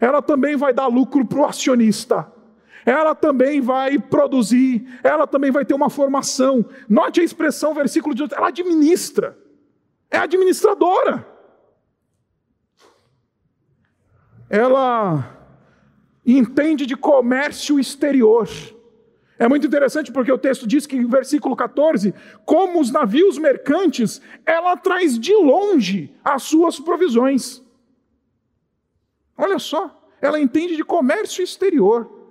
Ela 0.01 0.21
também 0.21 0.57
vai 0.57 0.73
dar 0.73 0.87
lucro 0.87 1.25
para 1.25 1.39
o 1.39 1.45
acionista 1.45 2.34
ela 2.85 3.15
também 3.15 3.59
vai 3.59 3.97
produzir, 3.97 4.87
ela 5.03 5.25
também 5.25 5.49
vai 5.49 5.65
ter 5.65 5.73
uma 5.73 5.89
formação. 5.89 6.63
Note 6.87 7.19
a 7.19 7.23
expressão, 7.23 7.73
versículo 7.73 8.13
18, 8.13 8.35
ela 8.35 8.49
administra, 8.49 9.37
é 10.11 10.17
administradora. 10.17 11.27
Ela 14.47 15.35
entende 16.23 16.85
de 16.85 16.95
comércio 16.95 17.79
exterior, 17.79 18.47
É 19.37 19.49
muito 19.49 19.67
interessante 19.67 20.13
porque 20.13 20.31
o 20.31 20.37
texto 20.37 20.65
diz 20.65 20.85
que, 20.85 20.95
em 20.95 21.07
versículo 21.07 21.55
14, 21.55 22.13
como 22.45 22.79
os 22.79 22.89
navios 22.89 23.37
mercantes, 23.37 24.21
ela 24.45 24.77
traz 24.77 25.19
de 25.19 25.33
longe 25.33 26.15
as 26.23 26.43
suas 26.43 26.79
provisões. 26.79 27.61
Olha 29.37 29.59
só, 29.59 29.93
ela 30.21 30.39
entende 30.39 30.77
de 30.77 30.83
comércio 30.85 31.43
exterior. 31.43 32.24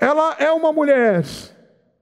Ela 0.00 0.34
é 0.38 0.50
uma 0.50 0.72
mulher 0.72 1.24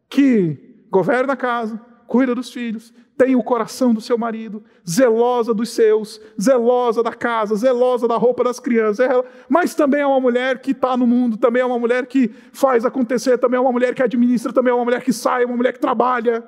que 0.09 0.85
governa 0.91 1.33
a 1.33 1.37
casa, 1.37 1.81
cuida 2.07 2.35
dos 2.35 2.53
filhos, 2.53 2.93
tem 3.17 3.37
o 3.37 3.43
coração 3.43 3.95
do 3.95 4.01
seu 4.01 4.19
marido, 4.19 4.65
zelosa 4.89 5.55
dos 5.55 5.71
seus, 5.71 6.21
zelosa 6.41 7.03
da 7.03 7.13
casa, 7.13 7.55
zelosa 7.55 8.09
da 8.09 8.17
roupa 8.17 8.43
das 8.43 8.59
crianças, 8.59 9.07
mas 9.49 9.75
também 9.75 10.01
é 10.01 10.07
uma 10.07 10.21
mulher 10.21 10.61
que 10.61 10.73
está 10.73 10.97
no 10.97 11.07
mundo, 11.07 11.37
também 11.37 11.63
é 11.63 11.65
uma 11.65 11.79
mulher 11.79 12.07
que 12.07 12.29
faz 12.53 12.85
acontecer, 12.85 13.39
também 13.39 13.59
é 13.59 13.61
uma 13.61 13.73
mulher 13.73 13.95
que 13.95 14.03
administra, 14.03 14.53
também 14.53 14.73
é 14.73 14.75
uma 14.75 14.85
mulher 14.85 15.03
que 15.03 15.13
sai, 15.13 15.45
uma 15.45 15.57
mulher 15.57 15.73
que 15.73 15.81
trabalha. 15.81 16.43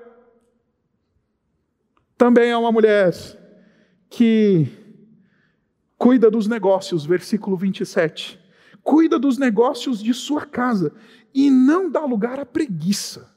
Também 2.17 2.51
é 2.51 2.57
uma 2.57 2.73
mulher 2.73 3.13
que 4.09 4.69
cuida 5.97 6.31
dos 6.31 6.47
negócios, 6.47 7.05
versículo 7.05 7.57
27. 7.57 8.41
Cuida 8.83 9.19
dos 9.19 9.39
negócios 9.39 10.03
de 10.03 10.13
sua 10.13 10.45
casa 10.45 10.93
e 11.35 11.51
não 11.51 11.91
dá 11.91 12.05
lugar 12.05 12.39
à 12.39 12.47
preguiça 12.47 13.35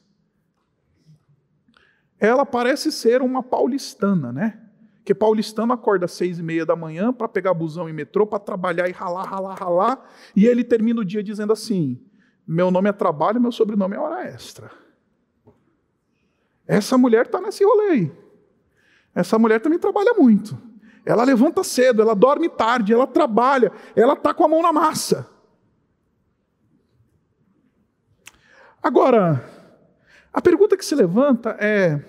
ela 2.18 2.44
parece 2.44 2.90
ser 2.90 3.22
uma 3.22 3.42
paulistana, 3.42 4.32
né? 4.32 4.60
Que 5.04 5.14
paulistano 5.14 5.72
acorda 5.72 6.04
às 6.04 6.12
seis 6.12 6.38
e 6.38 6.42
meia 6.42 6.66
da 6.66 6.76
manhã 6.76 7.12
para 7.12 7.28
pegar 7.28 7.54
busão 7.54 7.88
e 7.88 7.92
metrô, 7.92 8.26
para 8.26 8.38
trabalhar 8.38 8.88
e 8.88 8.92
ralar, 8.92 9.24
ralar, 9.24 9.54
ralar, 9.54 10.10
e 10.34 10.46
ele 10.46 10.64
termina 10.64 11.00
o 11.00 11.04
dia 11.04 11.22
dizendo 11.22 11.52
assim: 11.52 12.00
meu 12.46 12.70
nome 12.70 12.90
é 12.90 12.92
trabalho, 12.92 13.40
meu 13.40 13.52
sobrenome 13.52 13.94
é 13.94 13.98
hora 13.98 14.24
extra. 14.24 14.70
Essa 16.66 16.98
mulher 16.98 17.26
está 17.26 17.40
nesse 17.40 17.64
rolê 17.64 17.88
aí. 17.90 18.12
Essa 19.14 19.38
mulher 19.38 19.60
também 19.60 19.78
trabalha 19.78 20.12
muito. 20.14 20.58
Ela 21.06 21.24
levanta 21.24 21.64
cedo, 21.64 22.02
ela 22.02 22.14
dorme 22.14 22.50
tarde, 22.50 22.92
ela 22.92 23.06
trabalha, 23.06 23.72
ela 23.96 24.12
está 24.12 24.34
com 24.34 24.44
a 24.44 24.48
mão 24.48 24.60
na 24.60 24.72
massa. 24.72 25.26
Agora, 28.88 29.44
a 30.32 30.40
pergunta 30.40 30.74
que 30.74 30.82
se 30.82 30.94
levanta 30.94 31.50
é: 31.60 32.02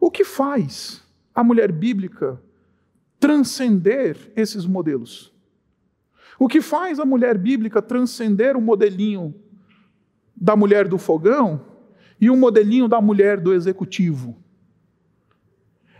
o 0.00 0.10
que 0.10 0.24
faz 0.24 1.04
a 1.34 1.44
mulher 1.44 1.70
bíblica 1.70 2.40
transcender 3.20 4.32
esses 4.34 4.64
modelos? 4.64 5.30
O 6.38 6.48
que 6.48 6.62
faz 6.62 6.98
a 6.98 7.04
mulher 7.04 7.36
bíblica 7.36 7.82
transcender 7.82 8.56
o 8.56 8.62
modelinho 8.62 9.34
da 10.34 10.56
mulher 10.56 10.88
do 10.88 10.96
fogão 10.96 11.60
e 12.18 12.30
o 12.30 12.36
modelinho 12.36 12.88
da 12.88 12.98
mulher 12.98 13.38
do 13.38 13.52
executivo? 13.52 14.42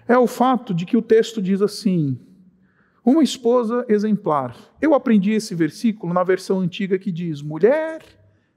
É 0.09 0.17
o 0.17 0.27
fato 0.27 0.73
de 0.73 0.87
que 0.87 0.97
o 0.97 1.03
texto 1.03 1.43
diz 1.43 1.61
assim: 1.61 2.19
uma 3.05 3.23
esposa 3.23 3.85
exemplar. 3.87 4.57
Eu 4.81 4.95
aprendi 4.95 5.33
esse 5.33 5.55
versículo 5.55 6.15
na 6.15 6.25
versão 6.25 6.61
antiga 6.61 6.99
que 6.99 7.13
diz 7.13 7.43
mulher 7.43 8.03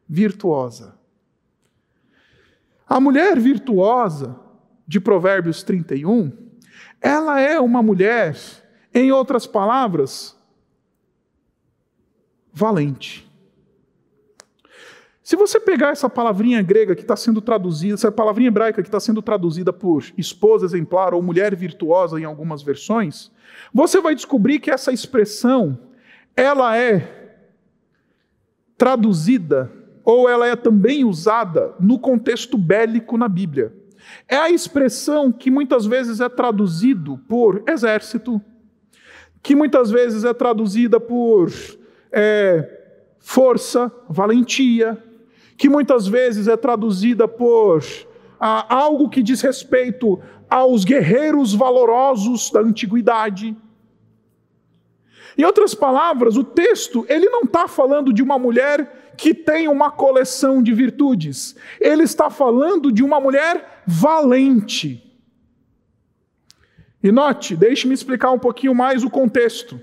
virtuosa. 0.07 0.97
A 2.87 2.99
mulher 2.99 3.37
virtuosa 3.39 4.39
de 4.87 4.99
Provérbios 4.99 5.61
31, 5.63 6.31
ela 7.01 7.39
é 7.39 7.59
uma 7.59 7.83
mulher, 7.83 8.37
em 8.93 9.11
outras 9.11 9.45
palavras, 9.45 10.37
valente. 12.53 13.27
Se 15.21 15.35
você 15.35 15.59
pegar 15.59 15.89
essa 15.89 16.09
palavrinha 16.09 16.61
grega 16.61 16.95
que 16.95 17.01
está 17.01 17.17
sendo 17.17 17.41
traduzida, 17.41 17.95
essa 17.95 18.09
palavrinha 18.09 18.47
hebraica 18.47 18.81
que 18.81 18.87
está 18.87 19.01
sendo 19.01 19.21
traduzida 19.21 19.73
por 19.73 20.05
esposa 20.17 20.65
exemplar 20.65 21.13
ou 21.13 21.21
mulher 21.21 21.53
virtuosa 21.53 22.17
em 22.17 22.23
algumas 22.23 22.63
versões, 22.63 23.29
você 23.73 23.99
vai 23.99 24.15
descobrir 24.15 24.59
que 24.59 24.71
essa 24.71 24.93
expressão 24.93 25.77
ela 26.33 26.77
é 26.77 27.43
traduzida 28.77 29.69
ou 30.07 30.29
ela 30.29 30.47
é 30.47 30.55
também 30.55 31.03
usada 31.03 31.75
no 31.81 31.99
contexto 31.99 32.57
bélico 32.57 33.17
na 33.17 33.27
Bíblia. 33.27 33.73
É 34.25 34.37
a 34.37 34.49
expressão 34.49 35.33
que 35.33 35.51
muitas 35.51 35.85
vezes 35.85 36.21
é 36.21 36.29
traduzido 36.29 37.17
por 37.27 37.61
exército, 37.67 38.41
que 39.43 39.53
muitas 39.53 39.91
vezes 39.91 40.23
é 40.23 40.33
traduzida 40.33 40.97
por 40.97 41.51
é, 42.09 43.03
força, 43.19 43.91
valentia, 44.07 44.97
que 45.57 45.67
muitas 45.67 46.07
vezes 46.07 46.47
é 46.47 46.55
traduzida 46.55 47.27
por 47.27 47.83
algo 48.39 49.09
que 49.09 49.21
diz 49.21 49.41
respeito 49.41 50.21
aos 50.49 50.85
guerreiros 50.85 51.53
valorosos 51.53 52.49
da 52.49 52.61
antiguidade. 52.61 53.57
Em 55.37 55.43
outras 55.43 55.75
palavras, 55.75 56.37
o 56.37 56.45
texto 56.45 57.05
ele 57.09 57.29
não 57.29 57.41
está 57.41 57.67
falando 57.67 58.13
de 58.13 58.23
uma 58.23 58.39
mulher 58.39 59.06
que 59.17 59.33
tem 59.33 59.67
uma 59.67 59.89
coleção 59.89 60.61
de 60.61 60.73
virtudes. 60.73 61.55
Ele 61.81 62.03
está 62.03 62.29
falando 62.29 62.91
de 62.91 63.03
uma 63.03 63.19
mulher 63.19 63.81
valente. 63.85 65.03
E 67.03 67.11
note, 67.11 67.55
deixe-me 67.55 67.93
explicar 67.93 68.31
um 68.31 68.39
pouquinho 68.39 68.75
mais 68.75 69.03
o 69.03 69.09
contexto. 69.09 69.79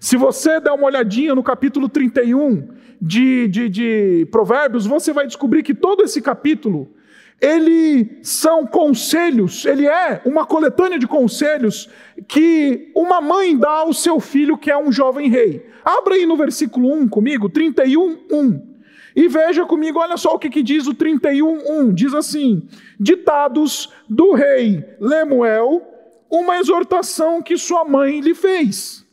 Se 0.00 0.16
você 0.16 0.60
der 0.60 0.72
uma 0.72 0.86
olhadinha 0.86 1.34
no 1.34 1.42
capítulo 1.42 1.88
31 1.88 2.68
de, 3.00 3.48
de, 3.48 3.68
de 3.68 4.28
Provérbios, 4.30 4.86
você 4.86 5.12
vai 5.12 5.26
descobrir 5.26 5.62
que 5.62 5.74
todo 5.74 6.02
esse 6.02 6.22
capítulo 6.22 6.94
ele 7.40 8.18
são 8.22 8.66
conselhos, 8.66 9.64
ele 9.64 9.86
é 9.86 10.20
uma 10.24 10.44
coletânea 10.44 10.98
de 10.98 11.06
conselhos 11.06 11.88
que 12.26 12.90
uma 12.94 13.20
mãe 13.20 13.56
dá 13.56 13.70
ao 13.70 13.92
seu 13.92 14.18
filho 14.18 14.58
que 14.58 14.70
é 14.70 14.76
um 14.76 14.90
jovem 14.90 15.28
rei. 15.28 15.66
Abra 15.84 16.14
aí 16.14 16.26
no 16.26 16.36
versículo 16.36 16.92
1 16.92 17.08
comigo, 17.08 17.48
31, 17.48 18.18
1. 18.30 18.77
E 19.18 19.26
veja 19.26 19.66
comigo, 19.66 19.98
olha 19.98 20.16
só 20.16 20.36
o 20.36 20.38
que, 20.38 20.48
que 20.48 20.62
diz 20.62 20.86
o 20.86 20.94
31, 20.94 21.88
1. 21.88 21.92
Diz 21.92 22.14
assim: 22.14 22.68
Ditados 23.00 23.92
do 24.08 24.32
rei 24.32 24.84
Lemuel, 25.00 25.82
uma 26.30 26.58
exortação 26.58 27.42
que 27.42 27.58
sua 27.58 27.84
mãe 27.84 28.20
lhe 28.20 28.32
fez. 28.32 29.04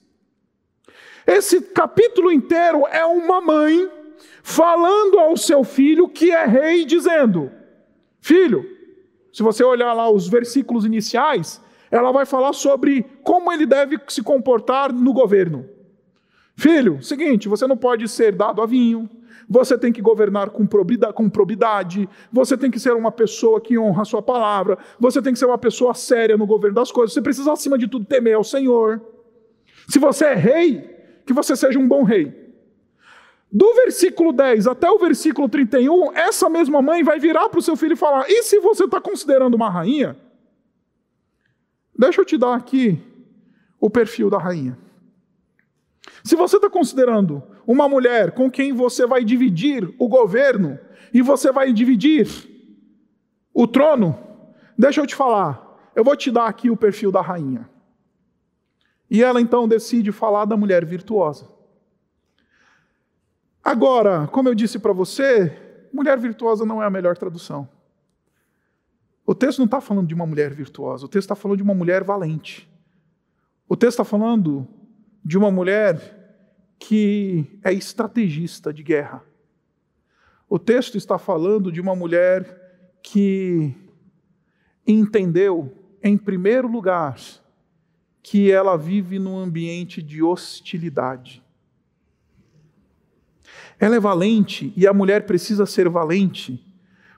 Esse 1.26 1.60
capítulo 1.60 2.32
inteiro 2.32 2.86
é 2.86 3.04
uma 3.04 3.42
mãe 3.42 3.90
falando 4.44 5.18
ao 5.18 5.36
seu 5.36 5.64
filho 5.64 6.08
que 6.08 6.30
é 6.30 6.46
rei, 6.46 6.86
dizendo: 6.86 7.50
Filho, 8.22 8.64
se 9.34 9.42
você 9.42 9.64
olhar 9.64 9.92
lá 9.94 10.08
os 10.08 10.28
versículos 10.28 10.86
iniciais, 10.86 11.60
ela 11.90 12.12
vai 12.12 12.28
falar 12.28 12.54
sobre 12.54 13.04
como 13.24 13.52
ele 13.52 13.66
deve 13.66 14.00
se 14.08 14.22
comportar 14.22 14.94
no 14.94 15.12
governo. 15.12 15.68
Filho, 16.56 17.02
seguinte, 17.02 17.50
você 17.50 17.66
não 17.66 17.76
pode 17.76 18.08
ser 18.08 18.36
dado 18.36 18.62
a 18.62 18.68
vinho, 18.68 19.10
você 19.50 19.78
tem 19.78 19.92
que 19.92 20.02
governar 20.02 20.50
com 20.50 20.66
probidade, 21.30 22.10
você 22.32 22.58
tem 22.58 22.72
que 22.72 22.80
ser 22.80 22.94
uma 22.94 23.12
pessoa 23.12 23.62
que 23.62 23.78
honra 23.78 24.02
a 24.02 24.06
sua 24.06 24.22
palavra, 24.22 24.78
você 25.00 25.22
tem 25.22 25.34
que 25.34 25.40
ser 25.40 25.46
uma 25.46 25.58
pessoa 25.58 25.94
séria 25.94 26.38
no 26.38 26.46
governo 26.46 26.76
das 26.76 26.92
coisas, 26.92 27.14
você 27.14 27.22
precisa, 27.22 27.52
acima 27.52 27.78
de 27.78 27.88
tudo, 27.88 28.06
temer 28.06 28.36
ao 28.36 28.44
Senhor. 28.44 29.02
Se 29.88 30.00
você 30.00 30.26
é 30.26 30.34
rei, 30.34 30.96
que 31.26 31.34
você 31.34 31.56
seja 31.56 31.80
um 31.80 31.88
bom 31.88 32.04
rei. 32.04 32.46
Do 33.52 33.74
versículo 33.76 34.34
10 34.34 34.68
até 34.68 34.90
o 34.90 35.00
versículo 35.00 35.48
31, 35.48 36.14
essa 36.14 36.50
mesma 36.50 36.82
mãe 36.82 37.04
vai 37.04 37.20
virar 37.20 37.48
para 37.50 37.60
o 37.60 37.64
seu 37.64 37.76
filho 37.76 37.94
e 37.94 37.98
falar: 37.98 38.26
e 38.28 38.44
se 38.44 38.60
você 38.60 38.86
está 38.86 39.00
considerando 39.00 39.56
uma 39.56 39.70
rainha? 39.70 40.18
Deixa 41.98 42.20
eu 42.20 42.26
te 42.26 42.38
dar 42.38 42.56
aqui 42.56 43.02
o 43.80 43.90
perfil 43.90 44.30
da 44.30 44.38
rainha. 44.38 44.78
Se 46.24 46.36
você 46.36 46.58
está 46.58 46.70
considerando 46.70 47.42
uma 47.68 47.88
mulher 47.90 48.32
com 48.32 48.50
quem 48.50 48.74
você 48.74 49.06
vai 49.06 49.24
dividir 49.24 49.94
o 49.98 50.08
governo 50.08 50.80
e 51.14 51.22
você 51.22 51.52
vai 51.52 51.72
dividir 51.72 52.28
o 53.54 53.68
trono, 53.68 54.18
deixa 54.78 55.02
eu 55.02 55.08
te 55.08 55.16
falar, 55.16 55.92
eu 55.96 56.04
vou 56.04 56.16
te 56.16 56.30
dar 56.30 56.48
aqui 56.48 56.70
o 56.70 56.78
perfil 56.78 57.12
da 57.12 57.22
rainha. 57.22 57.70
E 59.10 59.24
ela 59.24 59.40
então 59.40 59.68
decide 59.68 60.12
falar 60.12 60.46
da 60.46 60.58
mulher 60.58 60.84
virtuosa. 60.84 61.48
Agora, 63.64 64.28
como 64.28 64.50
eu 64.50 64.56
disse 64.56 64.78
para 64.78 64.94
você, 64.94 65.88
mulher 65.94 66.20
virtuosa 66.20 66.66
não 66.66 66.84
é 66.84 66.86
a 66.86 66.90
melhor 66.90 67.18
tradução. 67.18 67.68
O 69.26 69.34
texto 69.34 69.60
não 69.60 69.66
está 69.66 69.82
falando 69.82 70.08
de 70.08 70.14
uma 70.14 70.26
mulher 70.26 70.54
virtuosa, 70.54 71.06
o 71.06 71.08
texto 71.08 71.26
está 71.26 71.36
falando 71.36 71.58
de 71.58 71.64
uma 71.64 71.74
mulher 71.74 72.04
valente. 72.04 72.70
O 73.68 73.76
texto 73.76 73.94
está 73.94 74.04
falando 74.04 74.68
de 75.24 75.38
uma 75.38 75.50
mulher 75.50 76.15
que 76.80 77.60
é 77.64 77.72
estrategista 77.72 78.74
de 78.74 78.84
guerra. 78.84 79.24
O 80.50 80.60
texto 80.60 80.98
está 80.98 81.18
falando 81.18 81.72
de 81.72 81.82
uma 81.82 81.96
mulher 81.96 83.00
que 83.02 83.74
entendeu, 84.86 85.74
em 86.04 86.18
primeiro 86.18 86.68
lugar, 86.68 87.18
que 88.22 88.52
ela 88.52 88.78
vive 88.78 89.20
num 89.20 89.38
ambiente 89.38 90.02
de 90.02 90.22
hostilidade. 90.22 91.44
Ela 93.80 93.96
é 93.96 94.00
valente 94.00 94.74
e 94.76 94.88
a 94.88 94.94
mulher 94.94 95.26
precisa 95.26 95.66
ser 95.66 95.90
valente 95.90 96.64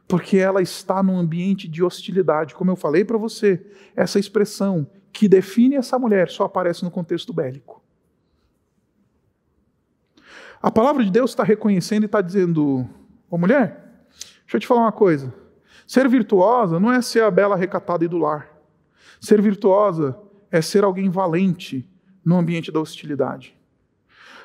porque 0.07 0.37
ela 0.37 0.61
está 0.61 1.03
num 1.03 1.17
ambiente 1.17 1.67
de 1.67 1.83
hostilidade. 1.83 2.55
Como 2.55 2.71
eu 2.71 2.75
falei 2.75 3.03
para 3.03 3.17
você, 3.17 3.61
essa 3.95 4.17
expressão 4.17 4.89
que 5.11 5.27
define 5.27 5.75
essa 5.75 5.99
mulher 5.99 6.29
só 6.29 6.45
aparece 6.45 6.83
no 6.83 6.91
contexto 6.91 7.33
bélico. 7.33 7.83
A 10.61 10.71
palavra 10.71 11.03
de 11.03 11.11
Deus 11.11 11.31
está 11.31 11.43
reconhecendo 11.43 12.03
e 12.03 12.05
está 12.05 12.21
dizendo: 12.21 12.87
Ô 13.29 13.37
mulher, 13.37 14.05
deixa 14.41 14.57
eu 14.57 14.59
te 14.59 14.67
falar 14.67 14.81
uma 14.81 14.91
coisa. 14.91 15.33
Ser 15.85 16.07
virtuosa 16.09 16.79
não 16.79 16.91
é 16.91 17.01
ser 17.01 17.23
a 17.23 17.31
bela 17.31 17.55
recatada 17.55 18.03
e 18.03 18.07
do 18.07 18.17
lar. 18.17 18.49
Ser 19.21 19.41
virtuosa 19.41 20.17
é 20.51 20.61
ser 20.61 20.83
alguém 20.83 21.09
valente 21.09 21.87
no 22.23 22.37
ambiente 22.37 22.71
da 22.71 22.79
hostilidade. 22.79 23.55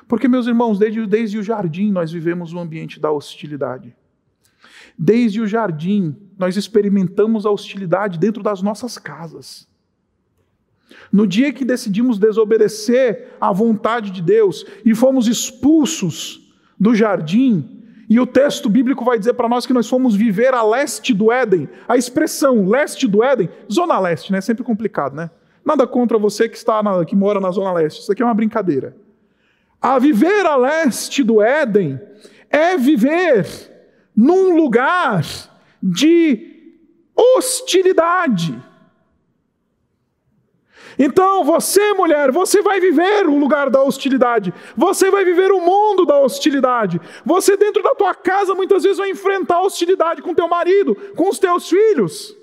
Porque, 0.07 0.27
meus 0.27 0.47
irmãos, 0.47 0.79
desde, 0.79 1.05
desde 1.05 1.37
o 1.37 1.43
jardim 1.43 1.91
nós 1.91 2.11
vivemos 2.11 2.53
o 2.53 2.59
ambiente 2.59 2.99
da 2.99 3.11
hostilidade. 3.11 3.95
Desde 4.97 5.41
o 5.41 5.47
jardim 5.47 6.15
nós 6.37 6.55
experimentamos 6.55 7.45
a 7.45 7.51
hostilidade 7.51 8.19
dentro 8.19 8.43
das 8.43 8.61
nossas 8.61 8.97
casas. 8.97 9.67
No 11.11 11.27
dia 11.27 11.51
que 11.53 11.65
decidimos 11.65 12.17
desobedecer 12.17 13.33
à 13.39 13.51
vontade 13.51 14.11
de 14.11 14.21
Deus 14.21 14.65
e 14.85 14.95
fomos 14.95 15.27
expulsos 15.27 16.51
do 16.79 16.95
jardim, 16.95 17.83
e 18.09 18.19
o 18.19 18.27
texto 18.27 18.69
bíblico 18.69 19.03
vai 19.03 19.17
dizer 19.17 19.33
para 19.33 19.49
nós 19.49 19.65
que 19.65 19.73
nós 19.73 19.89
fomos 19.89 20.15
viver 20.15 20.53
a 20.53 20.61
leste 20.63 21.13
do 21.13 21.31
Éden. 21.31 21.69
A 21.87 21.97
expressão 21.97 22.67
leste 22.67 23.07
do 23.07 23.23
Éden, 23.23 23.49
zona 23.71 23.99
leste, 23.99 24.31
né? 24.31 24.37
É 24.37 24.41
sempre 24.41 24.63
complicado, 24.63 25.15
né? 25.15 25.31
Nada 25.65 25.87
contra 25.87 26.17
você 26.17 26.49
que 26.49 26.57
está 26.57 26.83
na, 26.83 27.05
que 27.05 27.15
mora 27.15 27.39
na 27.39 27.49
zona 27.49 27.71
leste. 27.71 28.01
Isso 28.01 28.11
aqui 28.11 28.21
é 28.21 28.25
uma 28.25 28.33
brincadeira. 28.33 28.95
A 29.81 29.97
viver 29.97 30.45
a 30.45 30.55
leste 30.55 31.23
do 31.23 31.41
Éden 31.41 31.99
é 32.49 32.77
viver 32.77 33.47
num 34.15 34.55
lugar 34.55 35.25
de 35.81 36.77
hostilidade. 37.15 38.61
Então, 40.97 41.43
você, 41.43 41.93
mulher, 41.93 42.31
você 42.31 42.61
vai 42.61 42.79
viver 42.79 43.27
o 43.27 43.37
lugar 43.37 43.69
da 43.69 43.81
hostilidade. 43.81 44.53
Você 44.75 45.09
vai 45.09 45.25
viver 45.25 45.51
o 45.51 45.59
mundo 45.59 46.05
da 46.05 46.19
hostilidade. 46.19 46.99
Você 47.25 47.57
dentro 47.57 47.81
da 47.81 47.95
tua 47.95 48.13
casa 48.13 48.53
muitas 48.53 48.83
vezes 48.83 48.97
vai 48.97 49.09
enfrentar 49.09 49.61
hostilidade 49.61 50.21
com 50.21 50.33
teu 50.33 50.47
marido, 50.47 50.95
com 51.15 51.29
os 51.29 51.39
teus 51.39 51.69
filhos. 51.69 52.35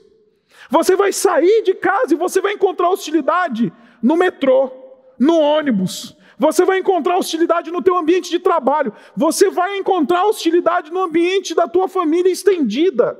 Você 0.68 0.94
vai 0.96 1.12
sair 1.12 1.62
de 1.62 1.74
casa 1.74 2.14
e 2.14 2.16
você 2.16 2.40
vai 2.40 2.52
encontrar 2.52 2.90
hostilidade 2.90 3.72
no 4.02 4.16
metrô, 4.16 4.70
no 5.18 5.38
ônibus. 5.38 6.16
Você 6.38 6.64
vai 6.64 6.78
encontrar 6.78 7.18
hostilidade 7.18 7.70
no 7.70 7.82
teu 7.82 7.96
ambiente 7.96 8.30
de 8.30 8.38
trabalho. 8.38 8.92
Você 9.14 9.50
vai 9.50 9.76
encontrar 9.76 10.24
hostilidade 10.24 10.90
no 10.90 11.02
ambiente 11.02 11.54
da 11.54 11.68
tua 11.68 11.86
família 11.86 12.32
estendida. 12.32 13.18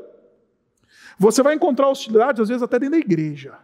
Você 1.19 1.43
vai 1.43 1.55
encontrar 1.55 1.89
hostilidade 1.89 2.41
às 2.41 2.49
vezes 2.49 2.63
até 2.63 2.79
dentro 2.79 2.93
da 2.93 3.05
igreja. 3.05 3.59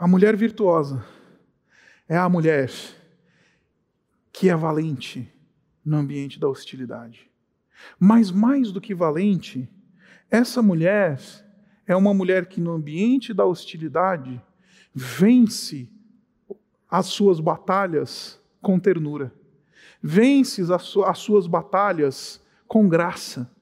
A 0.00 0.08
mulher 0.08 0.34
virtuosa 0.34 1.04
é 2.08 2.16
a 2.16 2.26
mulher 2.26 2.70
que 4.32 4.48
é 4.48 4.56
valente 4.56 5.30
no 5.84 5.98
ambiente 5.98 6.40
da 6.40 6.48
hostilidade. 6.48 7.30
Mas 7.98 8.30
mais 8.30 8.72
do 8.72 8.80
que 8.80 8.94
valente, 8.94 9.68
essa 10.30 10.62
mulher 10.62 11.20
é 11.86 11.94
uma 11.94 12.14
mulher 12.14 12.46
que 12.46 12.62
no 12.62 12.70
ambiente 12.70 13.34
da 13.34 13.44
hostilidade 13.44 14.42
vence 14.94 15.86
as 16.88 17.04
suas 17.04 17.38
batalhas 17.38 18.40
com 18.62 18.80
ternura, 18.80 19.30
vence 20.02 20.62
as 20.72 21.18
suas 21.18 21.46
batalhas 21.46 22.42
com 22.66 22.88
graça 22.88 23.54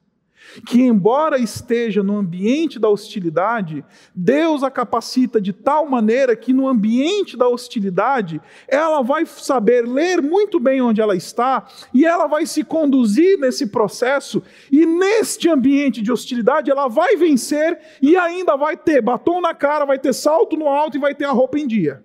que, 0.65 0.81
embora 0.81 1.37
esteja 1.37 2.01
no 2.03 2.17
ambiente 2.17 2.79
da 2.79 2.89
hostilidade, 2.89 3.83
Deus 4.13 4.63
a 4.63 4.71
capacita 4.71 5.39
de 5.39 5.53
tal 5.53 5.87
maneira 5.87 6.35
que, 6.35 6.53
no 6.53 6.67
ambiente 6.67 7.37
da 7.37 7.47
hostilidade, 7.47 8.41
ela 8.67 9.01
vai 9.01 9.25
saber 9.25 9.87
ler 9.87 10.21
muito 10.21 10.59
bem 10.59 10.81
onde 10.81 11.01
ela 11.01 11.15
está 11.15 11.67
e 11.93 12.05
ela 12.05 12.27
vai 12.27 12.45
se 12.45 12.63
conduzir 12.63 13.39
nesse 13.39 13.67
processo, 13.67 14.41
e 14.71 14.85
neste 14.85 15.49
ambiente 15.49 16.01
de 16.01 16.11
hostilidade, 16.11 16.69
ela 16.69 16.87
vai 16.87 17.15
vencer 17.15 17.79
e 18.01 18.15
ainda 18.17 18.55
vai 18.55 18.75
ter 18.75 19.01
batom 19.01 19.41
na 19.41 19.53
cara, 19.53 19.85
vai 19.85 19.99
ter 19.99 20.13
salto 20.13 20.57
no 20.57 20.67
alto 20.67 20.97
e 20.97 20.99
vai 20.99 21.15
ter 21.15 21.25
a 21.25 21.31
roupa 21.31 21.57
em 21.57 21.67
dia. 21.67 22.03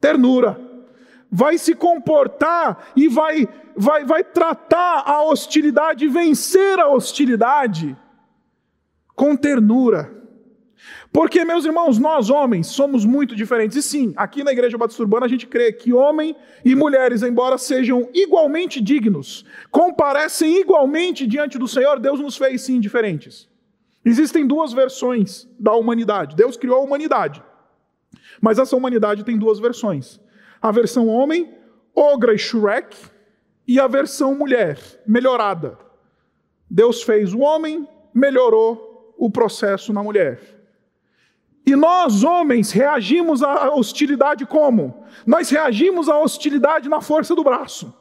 Ternura 0.00 0.73
vai 1.34 1.58
se 1.58 1.74
comportar 1.74 2.92
e 2.94 3.08
vai, 3.08 3.48
vai, 3.74 4.04
vai 4.04 4.22
tratar 4.22 5.02
a 5.04 5.24
hostilidade, 5.24 6.06
vencer 6.06 6.78
a 6.78 6.88
hostilidade 6.88 7.96
com 9.16 9.36
ternura. 9.36 10.14
Porque, 11.12 11.44
meus 11.44 11.64
irmãos, 11.64 11.98
nós 11.98 12.30
homens 12.30 12.68
somos 12.68 13.04
muito 13.04 13.34
diferentes. 13.34 13.76
E 13.76 13.82
sim, 13.82 14.14
aqui 14.16 14.44
na 14.44 14.52
Igreja 14.52 14.78
Batista 14.78 15.02
Urbana 15.02 15.26
a 15.26 15.28
gente 15.28 15.44
crê 15.44 15.72
que 15.72 15.92
homem 15.92 16.36
e 16.64 16.76
mulheres, 16.76 17.20
embora 17.24 17.58
sejam 17.58 18.08
igualmente 18.14 18.80
dignos, 18.80 19.44
comparecem 19.72 20.60
igualmente 20.60 21.26
diante 21.26 21.58
do 21.58 21.66
Senhor, 21.66 21.98
Deus 21.98 22.20
nos 22.20 22.36
fez 22.36 22.62
sim 22.62 22.78
diferentes. 22.78 23.48
Existem 24.04 24.46
duas 24.46 24.72
versões 24.72 25.48
da 25.58 25.72
humanidade. 25.72 26.36
Deus 26.36 26.56
criou 26.56 26.76
a 26.76 26.84
humanidade. 26.84 27.42
Mas 28.40 28.60
essa 28.60 28.76
humanidade 28.76 29.24
tem 29.24 29.36
duas 29.36 29.58
versões 29.58 30.22
a 30.64 30.72
versão 30.72 31.08
homem, 31.08 31.54
Ogra 31.94 32.32
e 32.32 32.38
Shrek, 32.38 32.96
e 33.68 33.78
a 33.78 33.86
versão 33.86 34.34
mulher, 34.34 34.78
melhorada. 35.06 35.78
Deus 36.70 37.02
fez 37.02 37.34
o 37.34 37.40
homem, 37.40 37.86
melhorou 38.14 39.14
o 39.18 39.30
processo 39.30 39.92
na 39.92 40.02
mulher. 40.02 40.40
E 41.66 41.76
nós, 41.76 42.24
homens, 42.24 42.72
reagimos 42.72 43.42
à 43.42 43.74
hostilidade 43.74 44.46
como? 44.46 45.04
Nós 45.26 45.50
reagimos 45.50 46.08
à 46.08 46.18
hostilidade 46.18 46.88
na 46.88 47.02
força 47.02 47.34
do 47.34 47.44
braço. 47.44 47.94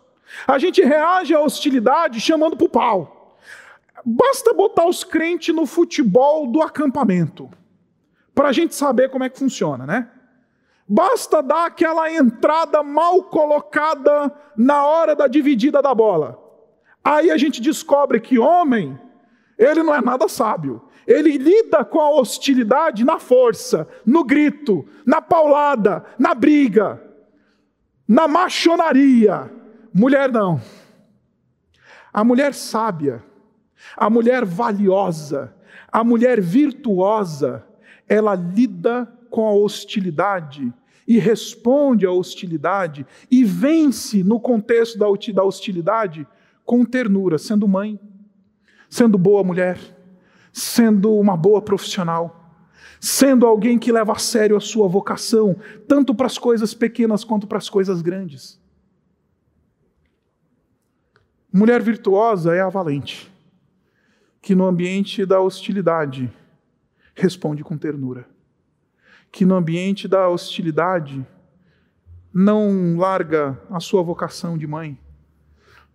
A 0.48 0.58
gente 0.58 0.82
reage 0.82 1.36
à 1.36 1.42
hostilidade 1.42 2.22
chamando 2.22 2.56
para 2.56 2.66
o 2.66 2.70
pau. 2.70 3.38
Basta 4.06 4.54
botar 4.54 4.88
os 4.88 5.04
crentes 5.04 5.54
no 5.54 5.66
futebol 5.66 6.48
do 6.48 6.62
acampamento, 6.62 7.50
para 8.34 8.48
a 8.48 8.54
gente 8.54 8.74
saber 8.74 9.10
como 9.10 9.26
é 9.26 9.30
que 9.30 9.38
funciona, 9.38 9.86
né? 9.86 10.10
Basta 10.88 11.42
dar 11.42 11.68
aquela 11.68 12.12
entrada 12.12 12.84
mal 12.84 13.24
colocada 13.24 14.34
na 14.56 14.86
hora 14.86 15.16
da 15.16 15.28
dividida 15.28 15.82
da 15.82 15.94
bola. 15.94 16.40
Aí 17.04 17.32
a 17.32 17.38
gente 17.38 17.62
descobre 17.62 18.20
que 18.20 18.40
homem, 18.40 19.00
ele 19.58 19.84
não 19.84 19.94
é 19.94 20.02
nada 20.02 20.28
sábio. 20.28 20.82
Ele 21.06 21.38
lida 21.38 21.84
com 21.84 22.00
a 22.00 22.10
hostilidade 22.10 23.04
na 23.04 23.20
força, 23.20 23.88
no 24.06 24.24
grito, 24.24 24.88
na 25.06 25.22
paulada, 25.22 26.06
na 26.18 26.34
briga, 26.34 27.02
na 28.08 28.28
machonaria. 28.28 29.52
Mulher 29.94 30.32
não. 30.32 30.62
A 32.14 32.24
mulher 32.24 32.54
sábia, 32.54 33.24
a 33.98 34.10
mulher 34.10 34.46
valiosa, 34.46 35.54
a 35.92 36.04
mulher 36.04 36.40
virtuosa, 36.40 37.66
ela 38.08 38.36
lida 38.36 39.12
com 39.34 39.48
a 39.48 39.52
hostilidade 39.52 40.72
e 41.08 41.18
responde 41.18 42.06
à 42.06 42.12
hostilidade 42.12 43.04
e 43.32 43.44
vence 43.44 44.24
no 44.24 44.40
contexto 44.40 44.96
da 44.96 45.44
hostilidade 45.44 46.28
com 46.64 46.86
ternura, 46.86 47.40
sendo 47.40 47.68
mãe, 47.68 48.00
sendo 48.88 49.18
boa 49.18 49.44
mulher, 49.44 49.80
sendo 50.52 51.12
uma 51.16 51.36
boa 51.36 51.64
profissional, 51.64 52.56
sendo 53.00 53.48
alguém 53.48 53.80
que 53.80 53.92
leva 53.92 54.12
a 54.12 54.20
sério 54.20 54.56
a 54.56 54.62
sua 54.62 54.88
vocação, 54.88 55.58
tanto 55.88 56.14
para 56.14 56.28
as 56.28 56.38
coisas 56.38 56.76
pequenas 56.76 57.24
quanto 57.24 57.48
para 57.48 57.58
as 57.58 57.68
coisas 57.68 58.04
grandes. 58.04 58.62
Mulher 61.52 61.82
virtuosa 61.82 62.54
é 62.54 62.62
a 62.62 62.70
valente, 62.70 63.34
que 64.40 64.54
no 64.54 64.68
ambiente 64.68 65.26
da 65.26 65.42
hostilidade 65.42 66.32
responde 67.16 67.64
com 67.64 67.76
ternura 67.76 68.32
que 69.34 69.48
no 69.48 69.56
ambiente 69.56 70.08
da 70.08 70.30
hostilidade 70.30 71.26
não 72.32 72.96
larga 72.96 73.60
a 73.68 73.80
sua 73.80 74.04
vocação 74.04 74.56
de 74.60 74.68
mãe, 74.68 74.96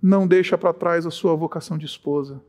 não 0.03 0.27
deixa 0.27 0.59
para 0.59 0.74
trás 0.74 1.07
a 1.07 1.11
sua 1.12 1.37
vocação 1.37 1.79
de 1.79 1.87
esposa, 1.87 2.42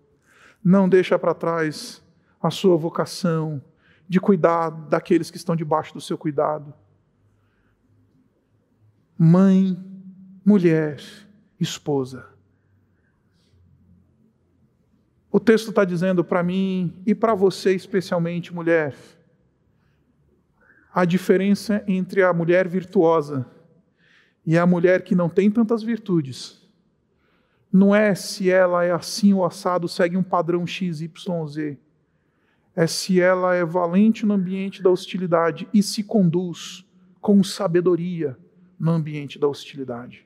não 0.63 0.89
deixa 0.89 1.19
para 1.19 1.35
trás 1.35 2.03
a 2.41 2.49
sua 2.49 2.75
vocação 2.75 3.61
de 4.07 4.19
cuidar 4.19 4.71
daqueles 4.71 5.29
que 5.29 5.37
estão 5.37 5.55
debaixo 5.55 5.93
do 5.93 6.01
seu 6.01 6.17
cuidado. 6.17 6.73
Mãe, 9.15 9.77
mulher, 10.43 10.99
esposa. 11.59 12.25
O 15.31 15.39
texto 15.39 15.69
está 15.69 15.85
dizendo 15.85 16.23
para 16.23 16.41
mim 16.41 16.99
e 17.05 17.13
para 17.13 17.35
você, 17.35 17.75
especialmente, 17.75 18.51
mulher, 18.51 18.95
a 20.93 21.05
diferença 21.05 21.83
entre 21.87 22.23
a 22.23 22.33
mulher 22.33 22.67
virtuosa 22.67 23.45
E 24.45 24.57
a 24.57 24.65
mulher 24.65 25.03
que 25.03 25.13
não 25.13 25.29
tem 25.29 25.51
tantas 25.51 25.83
virtudes, 25.83 26.59
não 27.71 27.93
é 27.93 28.15
se 28.15 28.49
ela 28.49 28.83
é 28.83 28.91
assim 28.91 29.31
ou 29.31 29.45
assado, 29.45 29.87
segue 29.87 30.17
um 30.17 30.23
padrão 30.23 30.65
XYZ. 30.65 31.77
É 32.75 32.87
se 32.87 33.21
ela 33.21 33.53
é 33.53 33.63
valente 33.63 34.25
no 34.25 34.33
ambiente 34.33 34.81
da 34.81 34.89
hostilidade 34.89 35.67
e 35.73 35.83
se 35.83 36.01
conduz 36.01 36.83
com 37.21 37.43
sabedoria 37.43 38.37
no 38.79 38.91
ambiente 38.91 39.37
da 39.37 39.47
hostilidade. 39.47 40.25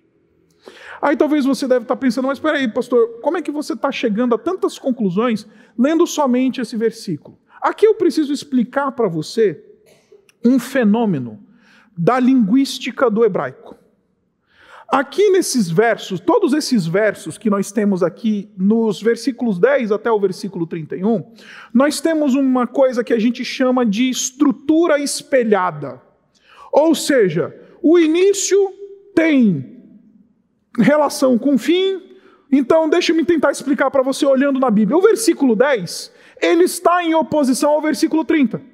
Aí 1.02 1.18
talvez 1.18 1.44
você 1.44 1.68
deve 1.68 1.84
estar 1.84 1.98
pensando, 1.98 2.28
mas 2.28 2.38
espera 2.38 2.58
aí, 2.58 2.68
pastor, 2.68 3.20
como 3.22 3.38
é 3.38 3.42
que 3.42 3.52
você 3.52 3.74
está 3.74 3.92
chegando 3.92 4.36
a 4.36 4.38
tantas 4.38 4.80
conclusões 4.80 5.46
lendo 5.78 6.08
somente 6.08 6.62
esse 6.62 6.78
versículo? 6.78 7.38
Aqui 7.62 7.86
eu 7.86 7.96
preciso 7.96 8.32
explicar 8.32 8.92
para 8.92 9.10
você 9.10 9.62
um 10.46 10.60
fenômeno 10.60 11.40
da 11.98 12.20
linguística 12.20 13.10
do 13.10 13.24
hebraico. 13.24 13.78
Aqui 14.94 15.32
nesses 15.32 15.72
versos, 15.72 16.20
todos 16.20 16.54
esses 16.54 16.86
versos 16.86 17.38
que 17.38 17.50
nós 17.50 17.72
temos 17.72 18.04
aqui, 18.04 18.52
nos 18.56 19.02
versículos 19.02 19.58
10 19.58 19.92
até 19.92 20.12
o 20.12 20.20
versículo 20.20 20.68
31, 20.68 21.34
nós 21.74 22.00
temos 22.00 22.36
uma 22.36 22.68
coisa 22.68 23.04
que 23.04 23.14
a 23.14 23.18
gente 23.18 23.44
chama 23.44 23.84
de 23.86 24.08
estrutura 24.10 25.00
espelhada. 25.00 26.00
Ou 26.72 26.94
seja, 26.94 27.56
o 27.82 27.98
início 27.98 28.72
tem 29.16 29.82
relação 30.78 31.40
com 31.40 31.56
o 31.56 31.58
fim. 31.58 32.00
Então, 32.52 32.88
deixe-me 32.88 33.26
tentar 33.26 33.52
explicar 33.52 33.90
para 33.90 34.04
você 34.04 34.28
olhando 34.28 34.60
na 34.60 34.70
Bíblia. 34.70 34.96
O 34.96 35.02
versículo 35.02 35.56
10, 35.56 36.14
ele 36.40 36.66
está 36.66 37.04
em 37.04 37.16
oposição 37.16 37.72
ao 37.72 37.82
versículo 37.82 38.24
30. 38.24 38.73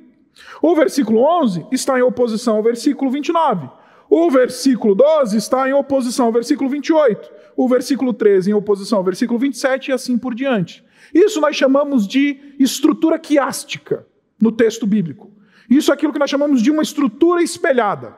O 0.61 0.75
versículo 0.75 1.21
11 1.41 1.67
está 1.71 1.97
em 1.97 2.01
oposição 2.01 2.57
ao 2.57 2.63
versículo 2.63 3.09
29. 3.11 3.69
O 4.09 4.29
versículo 4.31 4.95
12 4.95 5.37
está 5.37 5.69
em 5.69 5.73
oposição 5.73 6.25
ao 6.25 6.31
versículo 6.31 6.69
28. 6.69 7.31
O 7.55 7.67
versículo 7.67 8.13
13 8.13 8.51
em 8.51 8.53
oposição 8.53 8.97
ao 8.97 9.03
versículo 9.03 9.37
27 9.37 9.89
e 9.89 9.93
assim 9.93 10.17
por 10.17 10.33
diante. 10.33 10.83
Isso 11.13 11.39
nós 11.39 11.55
chamamos 11.55 12.07
de 12.07 12.55
estrutura 12.59 13.19
quiástica 13.19 14.05
no 14.39 14.51
texto 14.51 14.87
bíblico. 14.87 15.31
Isso 15.69 15.91
é 15.91 15.93
aquilo 15.93 16.11
que 16.11 16.19
nós 16.19 16.29
chamamos 16.29 16.61
de 16.61 16.71
uma 16.71 16.81
estrutura 16.81 17.43
espelhada. 17.43 18.17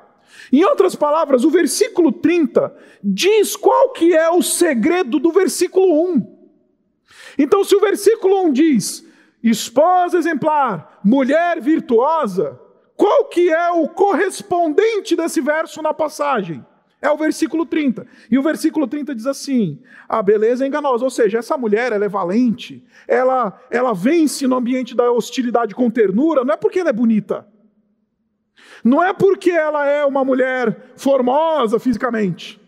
Em 0.52 0.64
outras 0.64 0.96
palavras, 0.96 1.44
o 1.44 1.50
versículo 1.50 2.12
30 2.12 2.74
diz 3.04 3.56
qual 3.56 3.92
que 3.92 4.14
é 4.14 4.30
o 4.30 4.42
segredo 4.42 5.20
do 5.20 5.32
versículo 5.32 6.10
1. 6.14 6.42
Então, 7.38 7.64
se 7.64 7.76
o 7.76 7.82
versículo 7.82 8.44
1 8.46 8.54
diz 8.54 9.06
esposa 9.44 10.18
exemplar, 10.18 11.00
mulher 11.04 11.60
virtuosa, 11.60 12.60
qual 12.96 13.26
que 13.26 13.50
é 13.50 13.72
o 13.72 13.88
correspondente 13.88 15.16
desse 15.16 15.42
verso 15.42 15.82
na 15.82 15.94
passagem? 15.94 16.66
É 17.02 17.10
o 17.10 17.18
versículo 17.18 17.66
30. 17.66 18.06
E 18.30 18.38
o 18.38 18.44
versículo 18.44 18.88
30 18.88 19.16
diz 19.16 19.26
assim: 19.26 19.82
a 20.08 20.22
beleza 20.22 20.64
é 20.64 20.68
enganosa. 20.68 21.04
Ou 21.04 21.10
seja, 21.10 21.40
essa 21.40 21.58
mulher 21.58 21.92
ela 21.92 22.06
é 22.06 22.10
valente, 22.10 22.86
ela, 23.08 23.60
ela 23.72 23.94
vence 23.94 24.46
no 24.46 24.56
ambiente 24.56 24.96
da 24.96 25.12
hostilidade 25.12 25.74
com 25.74 25.90
ternura, 25.90 26.46
não 26.46 26.54
é 26.54 26.58
porque 26.58 26.80
ela 26.80 26.90
é 26.90 26.94
bonita. 26.94 27.48
Não 28.84 29.02
é 29.04 29.14
porque 29.14 29.50
ela 29.50 29.86
é 29.86 30.06
uma 30.06 30.24
mulher 30.24 30.92
formosa 30.96 31.80
fisicamente. 31.80 32.62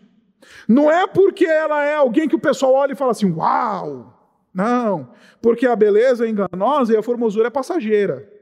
Não 0.68 0.90
é 0.90 1.06
porque 1.06 1.46
ela 1.46 1.84
é 1.84 1.94
alguém 1.94 2.28
que 2.28 2.36
o 2.36 2.40
pessoal 2.40 2.74
olha 2.74 2.92
e 2.92 2.96
fala 2.96 3.12
assim: 3.12 3.30
uau! 3.30 4.13
Não, 4.54 5.12
porque 5.42 5.66
a 5.66 5.74
beleza 5.74 6.24
é 6.24 6.30
enganosa 6.30 6.92
e 6.92 6.96
a 6.96 7.02
formosura 7.02 7.48
é 7.48 7.50
passageira. 7.50 8.32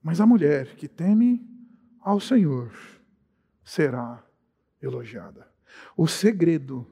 Mas 0.00 0.20
a 0.20 0.26
mulher 0.26 0.76
que 0.76 0.86
teme 0.86 1.44
ao 2.00 2.20
Senhor 2.20 2.72
será 3.64 4.24
elogiada. 4.80 5.48
O 5.96 6.06
segredo 6.06 6.86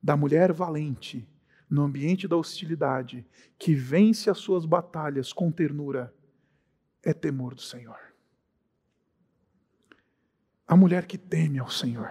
da 0.00 0.16
mulher 0.16 0.52
valente 0.52 1.28
no 1.68 1.82
ambiente 1.82 2.28
da 2.28 2.36
hostilidade, 2.36 3.24
que 3.58 3.74
vence 3.74 4.28
as 4.28 4.38
suas 4.38 4.64
batalhas 4.64 5.32
com 5.32 5.52
ternura, 5.52 6.12
é 7.02 7.12
temor 7.12 7.54
do 7.54 7.62
Senhor. 7.62 7.98
A 10.66 10.76
mulher 10.76 11.06
que 11.06 11.16
teme 11.16 11.58
ao 11.58 11.70
Senhor. 11.70 12.10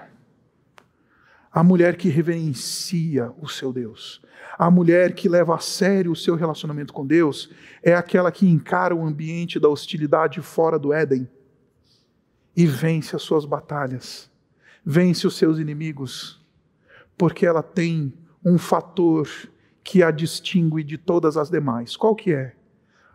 A 1.52 1.64
mulher 1.64 1.98
que 1.98 2.10
reverencia 2.10 3.32
o 3.42 3.48
seu 3.48 3.74
Deus. 3.74 4.22
A 4.58 4.70
mulher 4.70 5.14
que 5.14 5.28
leva 5.28 5.56
a 5.56 5.60
sério 5.60 6.12
o 6.12 6.16
seu 6.16 6.36
relacionamento 6.36 6.94
com 6.94 7.06
Deus 7.06 7.50
é 7.82 7.96
aquela 7.96 8.32
que 8.32 8.48
encara 8.48 8.96
o 8.96 9.06
ambiente 9.06 9.60
da 9.60 9.70
hostilidade 9.70 10.42
fora 10.42 10.78
do 10.78 10.94
Éden 10.94 11.28
e 12.56 12.66
vence 12.66 13.16
as 13.16 13.22
suas 13.22 13.46
batalhas, 13.46 14.30
vence 14.84 15.26
os 15.26 15.38
seus 15.38 15.60
inimigos, 15.60 16.46
porque 17.18 17.46
ela 17.46 17.64
tem 17.64 18.14
um 18.46 18.58
fator 18.58 19.28
que 19.84 20.04
a 20.04 20.12
distingue 20.12 20.84
de 20.84 20.98
todas 20.98 21.38
as 21.38 21.50
demais. 21.50 21.96
Qual 21.96 22.16
que 22.16 22.34
é? 22.34 22.54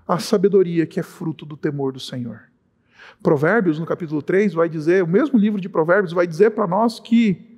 A 0.08 0.18
sabedoria 0.18 0.86
que 0.86 0.98
é 0.98 1.02
fruto 1.02 1.46
do 1.46 1.56
temor 1.56 1.92
do 1.92 2.00
Senhor. 2.00 2.42
Provérbios, 3.22 3.78
no 3.78 3.86
capítulo 3.86 4.22
3, 4.22 4.54
vai 4.54 4.68
dizer, 4.68 5.04
o 5.04 5.06
mesmo 5.06 5.38
livro 5.38 5.60
de 5.60 5.68
Provérbios 5.68 6.12
vai 6.12 6.26
dizer 6.26 6.50
para 6.50 6.66
nós 6.66 6.98
que 6.98 7.53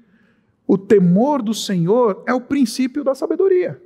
o 0.67 0.77
temor 0.77 1.43
do 1.43 1.55
Senhor 1.55 2.23
é 2.27 2.35
o 2.35 2.41
princípio 2.41 3.05
da 3.05 3.15
sabedoria. 3.15 3.81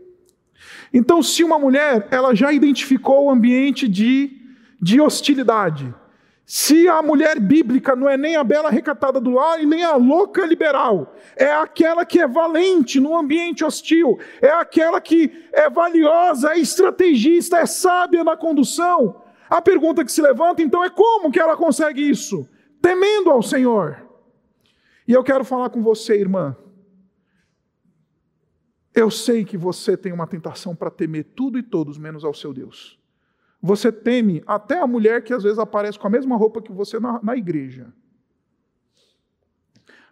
Então, 0.93 1.23
se 1.23 1.45
uma 1.45 1.59
mulher 1.59 2.09
ela 2.11 2.35
já 2.35 2.53
identificou 2.53 3.27
o 3.27 3.31
ambiente 3.31 3.87
de, 3.87 4.31
de 4.81 5.01
hostilidade, 5.01 5.95
se 6.45 6.89
a 6.89 7.01
mulher 7.01 7.39
bíblica 7.39 7.95
não 7.95 8.09
é 8.09 8.17
nem 8.17 8.35
a 8.35 8.43
bela 8.43 8.71
recatada 8.71 9.21
do 9.21 9.31
lar 9.31 9.63
e 9.63 9.67
nem 9.67 9.85
a 9.85 9.95
louca 9.95 10.45
liberal, 10.45 11.15
é 11.37 11.51
aquela 11.53 12.05
que 12.05 12.21
é 12.21 12.27
valente 12.27 12.99
no 12.99 13.17
ambiente 13.17 13.65
hostil, 13.65 14.19
é 14.43 14.51
aquela 14.51 15.01
que 15.01 15.31
é 15.53 15.71
valiosa, 15.71 16.53
é 16.53 16.59
estrategista, 16.59 17.59
é 17.59 17.67
sábia 17.67 18.25
na 18.25 18.37
condução, 18.37 19.23
a 19.51 19.61
pergunta 19.61 20.05
que 20.05 20.13
se 20.13 20.23
levanta 20.23 20.63
então 20.63 20.85
é 20.85 20.89
como 20.89 21.31
que 21.33 21.41
ela 21.41 21.57
consegue 21.57 22.09
isso? 22.09 22.49
Temendo 22.81 23.31
ao 23.31 23.43
Senhor. 23.43 24.09
E 25.09 25.13
eu 25.13 25.25
quero 25.25 25.45
falar 25.45 25.71
com 25.71 25.83
você, 25.83 26.15
irmã. 26.15 26.57
Eu 28.95 29.11
sei 29.11 29.45
que 29.45 29.57
você 29.57 29.97
tem 29.97 30.13
uma 30.13 30.27
tentação 30.27 30.75
para 30.75 30.91
temer 30.91 31.25
tudo 31.37 31.59
e 31.59 31.63
todos 31.63 31.97
menos 31.97 32.25
ao 32.25 32.35
seu 32.35 32.53
Deus. 32.53 32.99
Você 33.63 33.93
teme 33.93 34.43
até 34.47 34.81
a 34.81 34.87
mulher 34.87 35.23
que 35.23 35.33
às 35.33 35.43
vezes 35.43 35.59
aparece 35.59 35.99
com 35.99 36.07
a 36.07 36.11
mesma 36.11 36.37
roupa 36.37 36.63
que 36.63 36.73
você 36.73 36.99
na, 36.99 37.23
na 37.23 37.37
igreja. 37.37 37.93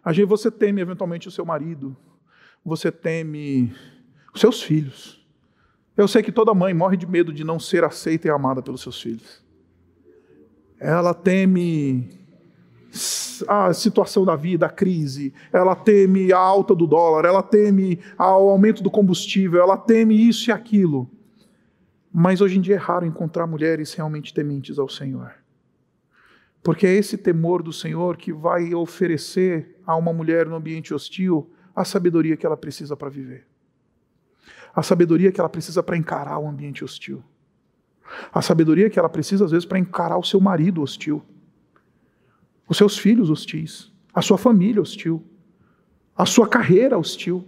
Às 0.03 0.15
vezes 0.15 0.29
você 0.29 0.51
teme 0.51 0.81
eventualmente 0.81 1.27
o 1.27 1.31
seu 1.31 1.43
marido. 1.43 1.95
Você 2.63 2.91
teme 2.91 3.73
os 4.33 4.39
seus 4.39 4.61
filhos. 4.61 5.25
Eu 5.97 6.07
sei 6.07 6.23
que 6.23 6.31
toda 6.31 6.53
mãe 6.53 6.73
morre 6.73 6.95
de 6.95 7.05
medo 7.05 7.33
de 7.33 7.43
não 7.43 7.59
ser 7.59 7.83
aceita 7.83 8.27
e 8.27 8.31
amada 8.31 8.61
pelos 8.61 8.81
seus 8.81 9.01
filhos. 9.01 9.43
Ela 10.79 11.13
teme 11.13 12.18
a 13.47 13.73
situação 13.73 14.25
da 14.25 14.35
vida, 14.35 14.65
a 14.65 14.69
crise, 14.69 15.33
ela 15.51 15.75
teme 15.75 16.31
a 16.33 16.37
alta 16.37 16.73
do 16.75 16.87
dólar, 16.87 17.25
ela 17.25 17.43
teme 17.43 17.99
o 18.17 18.23
aumento 18.23 18.81
do 18.81 18.89
combustível, 18.89 19.61
ela 19.61 19.77
teme 19.77 20.27
isso 20.27 20.49
e 20.49 20.51
aquilo. 20.51 21.09
Mas 22.11 22.41
hoje 22.41 22.57
em 22.57 22.61
dia 22.61 22.75
é 22.75 22.79
raro 22.79 23.05
encontrar 23.05 23.45
mulheres 23.45 23.93
realmente 23.93 24.33
tementes 24.33 24.79
ao 24.79 24.89
Senhor. 24.89 25.33
Porque 26.63 26.85
é 26.85 26.93
esse 26.93 27.17
temor 27.17 27.63
do 27.63 27.71
Senhor 27.71 28.17
que 28.17 28.33
vai 28.33 28.73
oferecer 28.73 29.79
a 29.85 29.95
uma 29.95 30.11
mulher 30.11 30.45
no 30.45 30.55
ambiente 30.55 30.93
hostil 30.93 31.49
a 31.75 31.85
sabedoria 31.85 32.35
que 32.35 32.45
ela 32.45 32.57
precisa 32.57 32.97
para 32.97 33.09
viver 33.09 33.49
a 34.73 34.83
sabedoria 34.83 35.31
que 35.31 35.39
ela 35.39 35.49
precisa 35.49 35.81
para 35.81 35.97
encarar 35.97 36.37
o 36.37 36.47
ambiente 36.47 36.83
hostil. 36.83 37.23
A 38.33 38.41
sabedoria 38.41 38.89
que 38.89 38.97
ela 38.97 39.09
precisa, 39.09 39.45
às 39.45 39.51
vezes, 39.51 39.65
para 39.65 39.79
encarar 39.79 40.17
o 40.17 40.23
seu 40.23 40.39
marido 40.39 40.81
hostil, 40.81 41.23
os 42.69 42.77
seus 42.77 42.97
filhos 42.97 43.31
hostis, 43.31 43.91
a 44.13 44.21
sua 44.21 44.37
família 44.37 44.81
hostil, 44.81 45.25
a 46.15 46.25
sua 46.25 46.47
carreira 46.47 46.97
hostil, 46.97 47.45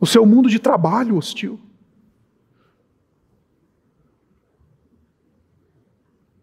o 0.00 0.06
seu 0.06 0.24
mundo 0.24 0.48
de 0.48 0.58
trabalho 0.58 1.16
hostil. 1.16 1.60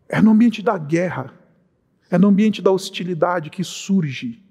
É 0.07 0.21
no 0.21 0.31
ambiente 0.31 0.61
da 0.61 0.77
guerra, 0.77 1.33
é 2.11 2.17
no 2.17 2.27
ambiente 2.27 2.61
da 2.61 2.69
hostilidade 2.71 3.49
que 3.49 3.63
surge 3.63 4.43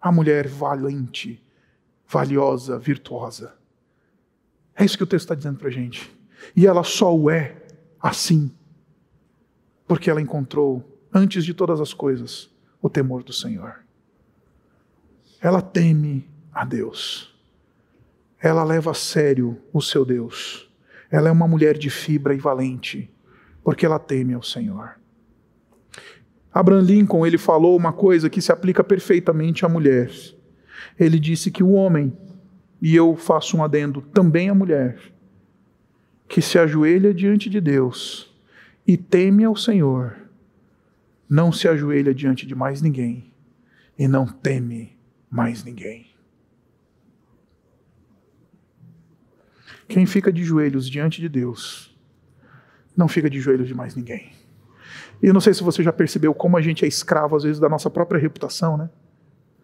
a 0.00 0.10
mulher 0.10 0.48
valente, 0.48 1.44
valiosa, 2.08 2.78
virtuosa. 2.78 3.54
É 4.74 4.84
isso 4.84 4.96
que 4.96 5.04
o 5.04 5.06
texto 5.06 5.26
está 5.26 5.34
dizendo 5.36 5.58
para 5.58 5.68
a 5.68 5.72
gente. 5.72 6.10
E 6.56 6.66
ela 6.66 6.82
só 6.82 7.14
o 7.14 7.30
é 7.30 7.62
assim, 8.00 8.50
porque 9.86 10.10
ela 10.10 10.20
encontrou, 10.20 10.89
antes 11.12 11.44
de 11.44 11.54
todas 11.54 11.80
as 11.80 11.92
coisas, 11.92 12.50
o 12.80 12.88
temor 12.88 13.22
do 13.22 13.32
Senhor. 13.32 13.80
Ela 15.40 15.60
teme 15.60 16.28
a 16.52 16.64
Deus. 16.64 17.34
Ela 18.40 18.64
leva 18.64 18.90
a 18.90 18.94
sério 18.94 19.58
o 19.72 19.80
seu 19.80 20.04
Deus. 20.04 20.70
Ela 21.10 21.28
é 21.28 21.32
uma 21.32 21.48
mulher 21.48 21.76
de 21.76 21.90
fibra 21.90 22.34
e 22.34 22.38
valente, 22.38 23.10
porque 23.62 23.84
ela 23.84 23.98
teme 23.98 24.34
ao 24.34 24.42
Senhor. 24.42 24.98
Abraham 26.52 26.82
Lincoln 26.82 27.26
ele 27.26 27.38
falou 27.38 27.76
uma 27.76 27.92
coisa 27.92 28.28
que 28.28 28.40
se 28.40 28.50
aplica 28.50 28.82
perfeitamente 28.82 29.64
à 29.64 29.68
mulher. 29.68 30.10
Ele 30.98 31.18
disse 31.18 31.50
que 31.50 31.62
o 31.62 31.72
homem, 31.72 32.12
e 32.80 32.94
eu 32.94 33.14
faço 33.16 33.56
um 33.56 33.62
adendo, 33.62 34.00
também 34.00 34.48
a 34.48 34.54
mulher, 34.54 34.98
que 36.28 36.40
se 36.40 36.58
ajoelha 36.58 37.12
diante 37.12 37.50
de 37.50 37.60
Deus 37.60 38.32
e 38.86 38.96
teme 38.96 39.44
ao 39.44 39.54
Senhor, 39.54 40.16
não 41.30 41.52
se 41.52 41.68
ajoelha 41.68 42.12
diante 42.12 42.44
de 42.44 42.56
mais 42.56 42.82
ninguém 42.82 43.32
e 43.96 44.08
não 44.08 44.26
teme 44.26 44.98
mais 45.30 45.62
ninguém. 45.62 46.10
Quem 49.86 50.06
fica 50.06 50.32
de 50.32 50.42
joelhos 50.42 50.88
diante 50.88 51.20
de 51.20 51.28
Deus, 51.28 51.96
não 52.96 53.06
fica 53.06 53.30
de 53.30 53.40
joelhos 53.40 53.68
de 53.68 53.74
mais 53.74 53.94
ninguém. 53.94 54.32
E 55.22 55.26
eu 55.26 55.34
não 55.34 55.40
sei 55.40 55.54
se 55.54 55.62
você 55.62 55.84
já 55.84 55.92
percebeu 55.92 56.34
como 56.34 56.56
a 56.56 56.60
gente 56.60 56.84
é 56.84 56.88
escravo, 56.88 57.36
às 57.36 57.44
vezes, 57.44 57.60
da 57.60 57.68
nossa 57.68 57.88
própria 57.88 58.18
reputação, 58.18 58.76
né? 58.76 58.90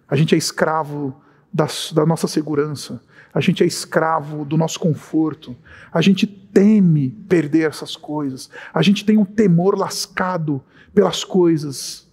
A 0.09 0.15
gente 0.15 0.37
é 0.37 0.39
escravo 0.39 1.21
da, 1.53 1.67
da 1.95 2.07
nossa 2.07 2.29
segurança, 2.29 3.03
a 3.37 3.41
gente 3.43 3.63
é 3.63 3.67
escravo 3.67 4.47
do 4.47 4.57
nosso 4.57 4.81
conforto, 4.81 5.55
a 5.93 6.01
gente 6.01 6.27
teme 6.27 7.11
perder 7.29 7.69
essas 7.69 7.95
coisas, 7.95 8.49
a 8.73 8.81
gente 8.81 9.05
tem 9.05 9.19
um 9.19 9.27
temor 9.27 9.79
lascado 9.79 10.65
pelas 10.95 11.23
coisas. 11.23 12.11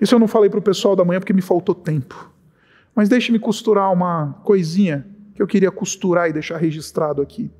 Isso 0.00 0.14
eu 0.14 0.20
não 0.20 0.28
falei 0.28 0.48
para 0.48 0.60
o 0.60 0.62
pessoal 0.62 0.94
da 0.94 1.04
manhã 1.04 1.18
porque 1.18 1.32
me 1.32 1.42
faltou 1.42 1.74
tempo. 1.74 2.30
Mas 2.94 3.08
deixe-me 3.08 3.40
costurar 3.40 3.92
uma 3.92 4.34
coisinha 4.44 5.04
que 5.34 5.42
eu 5.42 5.46
queria 5.48 5.72
costurar 5.72 6.30
e 6.30 6.32
deixar 6.32 6.58
registrado 6.58 7.20
aqui. 7.20 7.50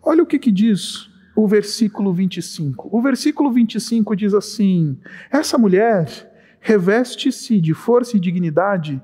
Olha 0.00 0.22
o 0.22 0.26
que, 0.26 0.38
que 0.38 0.52
diz 0.52 1.10
o 1.34 1.48
versículo 1.48 2.12
25. 2.12 2.88
O 2.96 3.02
versículo 3.02 3.50
25 3.50 4.14
diz 4.14 4.32
assim: 4.32 4.96
Essa 5.28 5.58
mulher 5.58 6.30
reveste-se 6.60 7.60
de 7.60 7.74
força 7.74 8.16
e 8.16 8.20
dignidade 8.20 9.02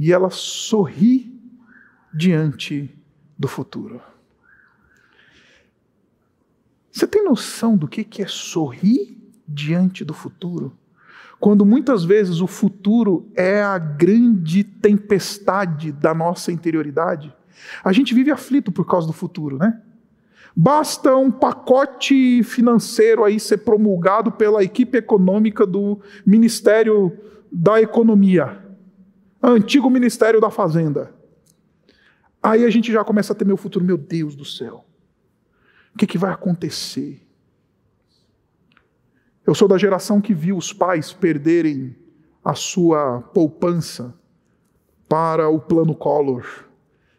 e 0.00 0.14
ela 0.14 0.30
sorri 0.30 1.30
diante 2.12 2.88
do 3.38 3.46
futuro. 3.46 4.00
Você 6.90 7.06
tem 7.06 7.22
noção 7.22 7.76
do 7.76 7.86
que 7.86 8.22
é 8.22 8.26
sorrir 8.26 9.14
diante 9.46 10.02
do 10.02 10.14
futuro? 10.14 10.72
Quando 11.38 11.66
muitas 11.66 12.02
vezes 12.02 12.40
o 12.40 12.46
futuro 12.46 13.30
é 13.36 13.62
a 13.62 13.76
grande 13.76 14.64
tempestade 14.64 15.92
da 15.92 16.14
nossa 16.14 16.50
interioridade. 16.50 17.30
A 17.84 17.92
gente 17.92 18.14
vive 18.14 18.30
aflito 18.30 18.72
por 18.72 18.86
causa 18.86 19.06
do 19.06 19.12
futuro, 19.12 19.58
né? 19.58 19.82
Basta 20.56 21.14
um 21.14 21.30
pacote 21.30 22.42
financeiro 22.42 23.22
aí 23.22 23.38
ser 23.38 23.58
promulgado 23.58 24.32
pela 24.32 24.64
equipe 24.64 24.96
econômica 24.96 25.66
do 25.66 26.00
Ministério 26.24 27.12
da 27.52 27.82
Economia, 27.82 28.69
antigo 29.48 29.88
Ministério 29.88 30.40
da 30.40 30.50
Fazenda. 30.50 31.14
Aí 32.42 32.64
a 32.64 32.70
gente 32.70 32.90
já 32.92 33.04
começa 33.04 33.32
a 33.32 33.36
temer 33.36 33.54
o 33.54 33.58
futuro. 33.58 33.84
Meu 33.84 33.98
Deus 33.98 34.34
do 34.34 34.44
céu, 34.44 34.84
o 35.94 35.98
que, 35.98 36.06
que 36.06 36.18
vai 36.18 36.32
acontecer? 36.32 37.26
Eu 39.46 39.54
sou 39.54 39.66
da 39.66 39.78
geração 39.78 40.20
que 40.20 40.32
viu 40.32 40.56
os 40.56 40.72
pais 40.72 41.12
perderem 41.12 41.96
a 42.44 42.54
sua 42.54 43.20
poupança 43.34 44.14
para 45.08 45.48
o 45.48 45.60
plano 45.60 45.94
Collor. 45.94 46.46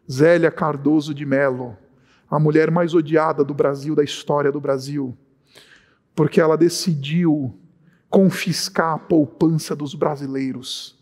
Zélia 0.10 0.52
Cardoso 0.52 1.14
de 1.14 1.26
Mello, 1.26 1.78
a 2.30 2.38
mulher 2.40 2.70
mais 2.70 2.94
odiada 2.94 3.44
do 3.44 3.54
Brasil, 3.54 3.96
da 3.96 4.04
história 4.04 4.52
do 4.52 4.60
Brasil, 4.60 5.18
porque 6.14 6.42
ela 6.42 6.58
decidiu 6.58 7.58
confiscar 8.10 8.96
a 8.96 9.00
poupança 9.00 9.76
dos 9.76 9.96
brasileiros. 9.96 11.01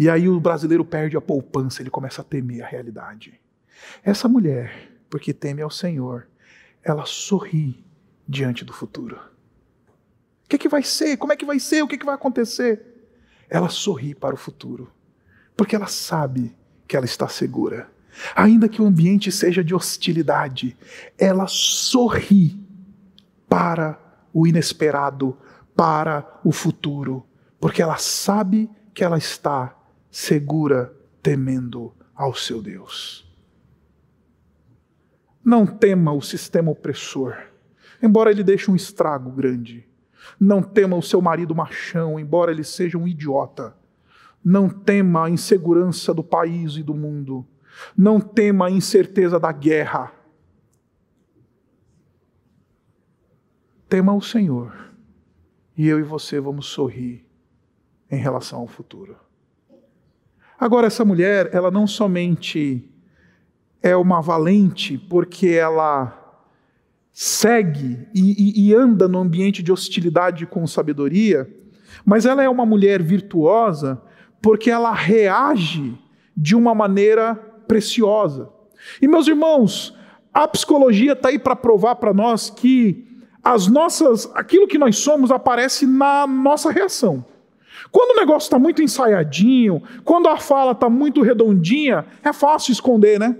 E 0.00 0.08
aí 0.08 0.30
o 0.30 0.40
brasileiro 0.40 0.82
perde 0.82 1.14
a 1.14 1.20
poupança, 1.20 1.82
ele 1.82 1.90
começa 1.90 2.22
a 2.22 2.24
temer 2.24 2.62
a 2.62 2.66
realidade. 2.66 3.38
Essa 4.02 4.26
mulher, 4.26 4.90
porque 5.10 5.34
teme 5.34 5.60
ao 5.60 5.68
Senhor, 5.68 6.26
ela 6.82 7.04
sorri 7.04 7.84
diante 8.26 8.64
do 8.64 8.72
futuro. 8.72 9.16
O 10.42 10.48
que, 10.48 10.56
é 10.56 10.58
que 10.58 10.70
vai 10.70 10.82
ser? 10.82 11.18
Como 11.18 11.34
é 11.34 11.36
que 11.36 11.44
vai 11.44 11.60
ser? 11.60 11.82
O 11.82 11.86
que, 11.86 11.96
é 11.96 11.98
que 11.98 12.06
vai 12.06 12.14
acontecer? 12.14 12.80
Ela 13.46 13.68
sorri 13.68 14.14
para 14.14 14.34
o 14.34 14.38
futuro, 14.38 14.90
porque 15.54 15.76
ela 15.76 15.86
sabe 15.86 16.56
que 16.88 16.96
ela 16.96 17.04
está 17.04 17.28
segura. 17.28 17.92
Ainda 18.34 18.70
que 18.70 18.80
o 18.80 18.86
ambiente 18.86 19.30
seja 19.30 19.62
de 19.62 19.74
hostilidade, 19.74 20.78
ela 21.18 21.46
sorri 21.46 22.58
para 23.46 24.00
o 24.32 24.46
inesperado, 24.46 25.36
para 25.76 26.40
o 26.42 26.52
futuro, 26.52 27.22
porque 27.60 27.82
ela 27.82 27.98
sabe 27.98 28.70
que 28.94 29.04
ela 29.04 29.18
está 29.18 29.76
segura, 30.10 30.94
temendo 31.22 31.94
ao 32.14 32.34
seu 32.34 32.60
Deus. 32.62 33.28
Não 35.44 35.66
tema 35.66 36.12
o 36.12 36.20
sistema 36.20 36.70
opressor 36.70 37.50
embora 38.02 38.30
ele 38.30 38.42
deixe 38.42 38.70
um 38.70 38.76
estrago 38.76 39.30
grande. 39.30 39.86
Não 40.38 40.62
tema 40.62 40.96
o 40.96 41.02
seu 41.02 41.20
marido 41.20 41.54
machão, 41.54 42.18
embora 42.18 42.50
ele 42.50 42.64
seja 42.64 42.96
um 42.96 43.06
idiota. 43.06 43.76
Não 44.44 44.68
tema 44.68 45.26
a 45.26 45.30
insegurança 45.30 46.14
do 46.14 46.24
país 46.24 46.76
e 46.76 46.82
do 46.82 46.94
mundo. 46.94 47.46
Não 47.96 48.20
tema 48.20 48.66
a 48.66 48.70
incerteza 48.70 49.38
da 49.38 49.52
guerra. 49.52 50.12
Tema 53.88 54.14
o 54.14 54.20
Senhor. 54.20 54.90
E 55.76 55.86
eu 55.86 55.98
e 55.98 56.02
você 56.02 56.40
vamos 56.40 56.66
sorrir 56.66 57.24
em 58.10 58.18
relação 58.18 58.60
ao 58.60 58.68
futuro. 58.68 59.16
Agora, 60.60 60.88
essa 60.88 61.06
mulher, 61.06 61.48
ela 61.54 61.70
não 61.70 61.86
somente 61.86 62.86
é 63.82 63.96
uma 63.96 64.20
valente 64.20 64.98
porque 64.98 65.48
ela 65.48 66.14
segue 67.10 68.06
e, 68.14 68.60
e, 68.60 68.68
e 68.68 68.74
anda 68.74 69.08
no 69.08 69.18
ambiente 69.18 69.62
de 69.62 69.72
hostilidade 69.72 70.44
com 70.44 70.66
sabedoria, 70.66 71.48
mas 72.04 72.26
ela 72.26 72.42
é 72.42 72.48
uma 72.48 72.66
mulher 72.66 73.02
virtuosa 73.02 74.02
porque 74.42 74.70
ela 74.70 74.92
reage 74.92 75.98
de 76.36 76.54
uma 76.54 76.74
maneira 76.74 77.34
preciosa. 77.66 78.50
E 79.00 79.08
meus 79.08 79.26
irmãos, 79.26 79.96
a 80.32 80.46
psicologia 80.46 81.12
está 81.12 81.30
aí 81.30 81.38
para 81.38 81.56
provar 81.56 81.96
para 81.96 82.12
nós 82.12 82.50
que 82.50 83.06
as 83.42 83.66
nossas, 83.66 84.30
aquilo 84.34 84.68
que 84.68 84.76
nós 84.76 84.98
somos 84.98 85.30
aparece 85.30 85.86
na 85.86 86.26
nossa 86.26 86.70
reação. 86.70 87.24
Quando 87.90 88.16
o 88.16 88.20
negócio 88.20 88.46
está 88.46 88.58
muito 88.58 88.82
ensaiadinho, 88.82 89.82
quando 90.04 90.28
a 90.28 90.36
fala 90.36 90.72
está 90.72 90.88
muito 90.88 91.22
redondinha, 91.22 92.04
é 92.22 92.32
fácil 92.32 92.72
esconder, 92.72 93.18
né? 93.18 93.36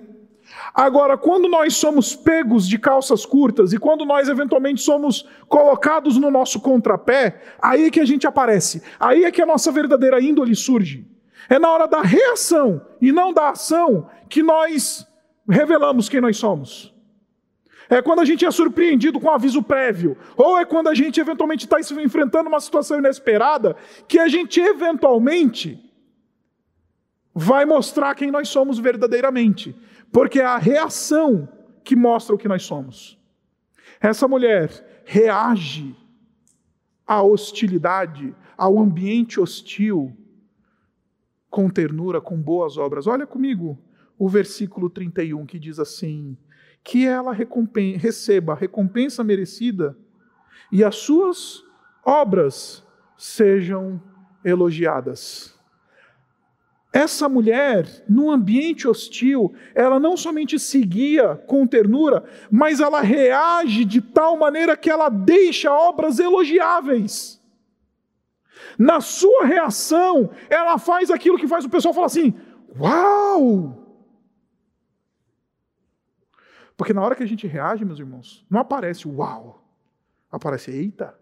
Agora, 0.74 1.16
quando 1.16 1.48
nós 1.48 1.74
somos 1.76 2.14
pegos 2.14 2.68
de 2.68 2.78
calças 2.78 3.26
curtas 3.26 3.72
e 3.72 3.78
quando 3.78 4.04
nós 4.04 4.28
eventualmente 4.28 4.80
somos 4.80 5.26
colocados 5.48 6.16
no 6.16 6.30
nosso 6.30 6.60
contrapé, 6.60 7.40
aí 7.60 7.86
é 7.86 7.90
que 7.90 8.00
a 8.00 8.04
gente 8.04 8.26
aparece, 8.26 8.82
aí 8.98 9.24
é 9.24 9.30
que 9.30 9.42
a 9.42 9.46
nossa 9.46 9.72
verdadeira 9.72 10.20
índole 10.20 10.54
surge. 10.54 11.06
É 11.48 11.58
na 11.58 11.70
hora 11.70 11.86
da 11.86 12.00
reação 12.00 12.80
e 13.00 13.10
não 13.10 13.32
da 13.32 13.50
ação 13.50 14.08
que 14.28 14.42
nós 14.42 15.06
revelamos 15.48 16.08
quem 16.08 16.20
nós 16.20 16.36
somos. 16.36 16.89
É 17.90 18.00
quando 18.00 18.20
a 18.20 18.24
gente 18.24 18.46
é 18.46 18.50
surpreendido 18.50 19.20
com 19.20 19.26
um 19.26 19.32
aviso 19.32 19.62
prévio, 19.62 20.16
ou 20.36 20.56
é 20.56 20.64
quando 20.64 20.88
a 20.88 20.94
gente 20.94 21.20
eventualmente 21.20 21.66
está 21.66 21.78
enfrentando 21.80 22.48
uma 22.48 22.60
situação 22.60 22.98
inesperada, 22.98 23.76
que 24.08 24.18
a 24.18 24.28
gente 24.28 24.60
eventualmente 24.60 25.78
vai 27.34 27.64
mostrar 27.64 28.14
quem 28.14 28.30
nós 28.30 28.48
somos 28.48 28.78
verdadeiramente 28.78 29.76
porque 30.12 30.40
é 30.40 30.44
a 30.44 30.58
reação 30.58 31.48
que 31.84 31.96
mostra 31.96 32.34
o 32.34 32.38
que 32.38 32.48
nós 32.48 32.62
somos. 32.62 33.18
Essa 34.00 34.26
mulher 34.26 35.02
reage 35.04 35.94
à 37.06 37.22
hostilidade, 37.22 38.34
ao 38.56 38.78
ambiente 38.78 39.40
hostil, 39.40 40.16
com 41.48 41.68
ternura, 41.68 42.20
com 42.20 42.40
boas 42.40 42.76
obras. 42.76 43.06
Olha 43.06 43.26
comigo 43.26 43.78
o 44.18 44.28
versículo 44.28 44.88
31 44.88 45.46
que 45.46 45.58
diz 45.58 45.78
assim: 45.78 46.36
que 46.82 47.06
ela 47.06 47.32
receba 47.32 48.52
a 48.52 48.56
recompensa 48.56 49.22
merecida 49.22 49.96
e 50.72 50.82
as 50.82 50.96
suas 50.96 51.62
obras 52.04 52.84
sejam 53.16 54.00
elogiadas. 54.44 55.58
Essa 56.92 57.28
mulher, 57.28 57.86
num 58.08 58.30
ambiente 58.30 58.88
hostil, 58.88 59.54
ela 59.74 60.00
não 60.00 60.16
somente 60.16 60.58
seguia 60.58 61.36
com 61.36 61.66
ternura, 61.66 62.24
mas 62.50 62.80
ela 62.80 63.00
reage 63.00 63.84
de 63.84 64.00
tal 64.00 64.36
maneira 64.36 64.76
que 64.76 64.90
ela 64.90 65.08
deixa 65.08 65.72
obras 65.72 66.18
elogiáveis. 66.18 67.40
Na 68.76 69.00
sua 69.00 69.44
reação, 69.44 70.30
ela 70.48 70.78
faz 70.78 71.10
aquilo 71.10 71.38
que 71.38 71.46
faz 71.46 71.64
o 71.64 71.70
pessoal 71.70 71.94
falar 71.94 72.06
assim: 72.06 72.34
Uau! 72.78 73.79
Porque 76.80 76.94
na 76.94 77.02
hora 77.02 77.14
que 77.14 77.22
a 77.22 77.26
gente 77.26 77.46
reage, 77.46 77.84
meus 77.84 77.98
irmãos, 77.98 78.42
não 78.48 78.58
aparece 78.58 79.06
uau, 79.06 79.62
aparece 80.32 80.70
eita. 80.70 81.14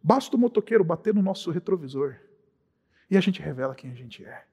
Basta 0.00 0.36
o 0.36 0.38
motoqueiro 0.38 0.84
bater 0.84 1.12
no 1.12 1.20
nosso 1.20 1.50
retrovisor 1.50 2.14
e 3.10 3.16
a 3.16 3.20
gente 3.20 3.42
revela 3.42 3.74
quem 3.74 3.90
a 3.90 3.94
gente 3.94 4.24
é. 4.24 4.46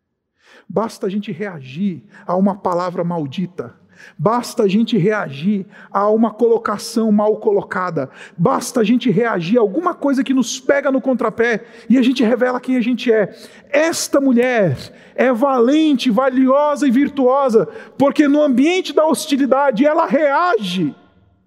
Basta 0.68 1.08
a 1.08 1.10
gente 1.10 1.32
reagir 1.32 2.04
a 2.26 2.36
uma 2.36 2.56
palavra 2.56 3.04
maldita. 3.04 3.76
Basta 4.18 4.64
a 4.64 4.68
gente 4.68 4.98
reagir 4.98 5.66
a 5.92 6.10
uma 6.10 6.32
colocação 6.32 7.12
mal 7.12 7.38
colocada. 7.38 8.10
Basta 8.38 8.82
a 8.82 8.84
gente 8.84 9.10
reagir 9.10 9.58
a 9.58 9.62
alguma 9.62 9.94
coisa 9.94 10.24
que 10.24 10.34
nos 10.34 10.60
pega 10.60 10.92
no 10.92 11.02
contrapé 11.02 11.66
e 11.90 11.98
a 11.98 12.02
gente 12.02 12.24
revela 12.24 12.60
quem 12.60 12.76
a 12.78 12.82
gente 12.82 13.12
é. 13.12 13.36
Esta 13.70 14.22
mulher 14.22 14.78
é 15.16 15.32
valente, 15.32 16.10
valiosa 16.10 16.88
e 16.88 16.92
virtuosa, 16.92 17.68
porque 17.98 18.28
no 18.28 18.42
ambiente 18.42 18.94
da 18.94 19.06
hostilidade 19.06 19.86
ela 19.86 20.06
reage 20.06 20.96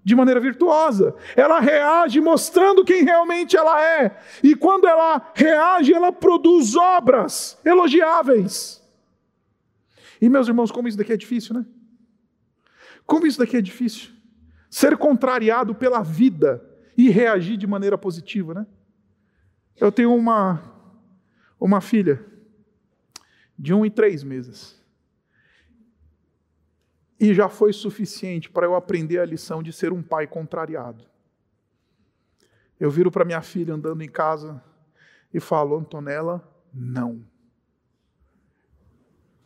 de 0.03 0.15
maneira 0.15 0.39
virtuosa. 0.39 1.15
Ela 1.35 1.59
reage 1.59 2.19
mostrando 2.19 2.83
quem 2.83 3.03
realmente 3.03 3.55
ela 3.55 3.83
é. 3.83 4.17
E 4.43 4.55
quando 4.55 4.87
ela 4.87 5.21
reage, 5.33 5.93
ela 5.93 6.11
produz 6.11 6.75
obras 6.75 7.57
elogiáveis. 7.63 8.79
E 10.21 10.29
meus 10.29 10.47
irmãos, 10.47 10.71
como 10.71 10.87
isso 10.87 10.97
daqui 10.97 11.13
é 11.13 11.17
difícil, 11.17 11.55
né? 11.55 11.65
Como 13.05 13.25
isso 13.25 13.39
daqui 13.39 13.57
é 13.57 13.61
difícil. 13.61 14.11
Ser 14.69 14.97
contrariado 14.97 15.73
pela 15.73 16.03
vida 16.03 16.63
e 16.97 17.09
reagir 17.09 17.57
de 17.57 17.65
maneira 17.65 17.97
positiva, 17.97 18.53
né? 18.53 18.67
Eu 19.77 19.91
tenho 19.91 20.13
uma, 20.13 20.61
uma 21.59 21.79
filha 21.79 22.23
de 23.57 23.73
um 23.73 23.85
e 23.85 23.89
três 23.89 24.23
meses. 24.23 24.79
E 27.19 27.33
já 27.33 27.49
foi 27.49 27.73
suficiente 27.73 28.49
para 28.49 28.65
eu 28.65 28.75
aprender 28.75 29.19
a 29.19 29.25
lição 29.25 29.63
de 29.63 29.73
ser 29.73 29.91
um 29.91 30.01
pai 30.01 30.27
contrariado. 30.27 31.05
Eu 32.79 32.89
viro 32.89 33.11
para 33.11 33.25
minha 33.25 33.41
filha 33.41 33.73
andando 33.73 34.01
em 34.01 34.07
casa 34.07 34.63
e 35.33 35.39
falo, 35.39 35.77
Antonella, 35.77 36.41
não. 36.73 37.25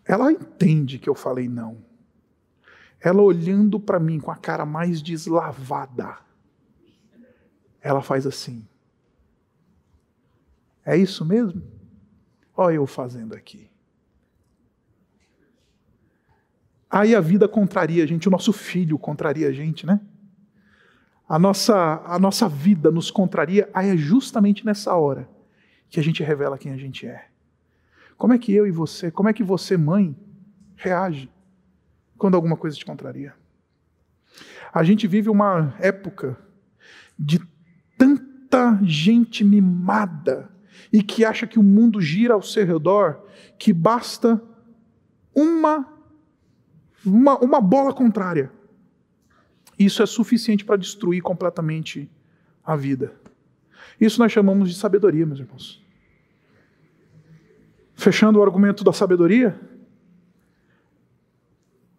Ela 0.05 0.31
entende 0.31 0.99
que 0.99 1.09
eu 1.09 1.15
falei 1.15 1.47
não. 1.47 1.77
Ela 2.99 3.21
olhando 3.21 3.79
para 3.79 3.99
mim 3.99 4.19
com 4.19 4.31
a 4.31 4.35
cara 4.35 4.65
mais 4.65 5.01
deslavada, 5.01 6.17
ela 7.81 8.01
faz 8.01 8.25
assim. 8.25 8.65
É 10.85 10.97
isso 10.97 11.25
mesmo? 11.25 11.61
Olha 12.55 12.75
eu 12.75 12.87
fazendo 12.87 13.33
aqui. 13.33 13.69
Aí 16.89 17.15
a 17.15 17.19
vida 17.19 17.47
contraria 17.47 18.03
a 18.03 18.07
gente, 18.07 18.27
o 18.27 18.31
nosso 18.31 18.53
filho 18.53 18.99
contraria 18.99 19.47
a 19.47 19.51
gente, 19.51 19.85
né? 19.85 19.99
A 21.27 21.39
nossa, 21.39 22.03
a 22.05 22.19
nossa 22.19 22.47
vida 22.47 22.91
nos 22.91 23.09
contraria, 23.09 23.67
aí 23.73 23.89
é 23.89 23.97
justamente 23.97 24.65
nessa 24.65 24.93
hora 24.93 25.27
que 25.89 25.99
a 25.99 26.03
gente 26.03 26.21
revela 26.21 26.57
quem 26.57 26.71
a 26.71 26.77
gente 26.77 27.07
é. 27.07 27.27
Como 28.17 28.33
é 28.33 28.37
que 28.37 28.53
eu 28.53 28.65
e 28.65 28.71
você, 28.71 29.11
como 29.11 29.29
é 29.29 29.33
que 29.33 29.43
você, 29.43 29.77
mãe, 29.77 30.15
reage 30.75 31.29
quando 32.17 32.35
alguma 32.35 32.55
coisa 32.55 32.77
te 32.77 32.85
contraria? 32.85 33.33
A 34.73 34.83
gente 34.83 35.07
vive 35.07 35.29
uma 35.29 35.75
época 35.79 36.37
de 37.17 37.39
tanta 37.97 38.79
gente 38.83 39.43
mimada 39.43 40.49
e 40.91 41.03
que 41.03 41.23
acha 41.23 41.45
que 41.45 41.59
o 41.59 41.63
mundo 41.63 42.01
gira 42.01 42.33
ao 42.33 42.41
seu 42.41 42.65
redor, 42.65 43.23
que 43.57 43.71
basta 43.71 44.41
uma, 45.33 45.87
uma, 47.05 47.37
uma 47.39 47.61
bola 47.61 47.93
contrária. 47.93 48.51
Isso 49.77 50.01
é 50.01 50.05
suficiente 50.05 50.63
para 50.63 50.77
destruir 50.77 51.21
completamente 51.21 52.09
a 52.63 52.75
vida. 52.75 53.13
Isso 53.99 54.19
nós 54.19 54.31
chamamos 54.31 54.69
de 54.69 54.75
sabedoria, 54.75 55.25
meus 55.25 55.39
irmãos. 55.39 55.82
Fechando 58.03 58.37
o 58.37 58.43
argumento 58.43 58.83
da 58.83 58.91
sabedoria, 58.91 59.57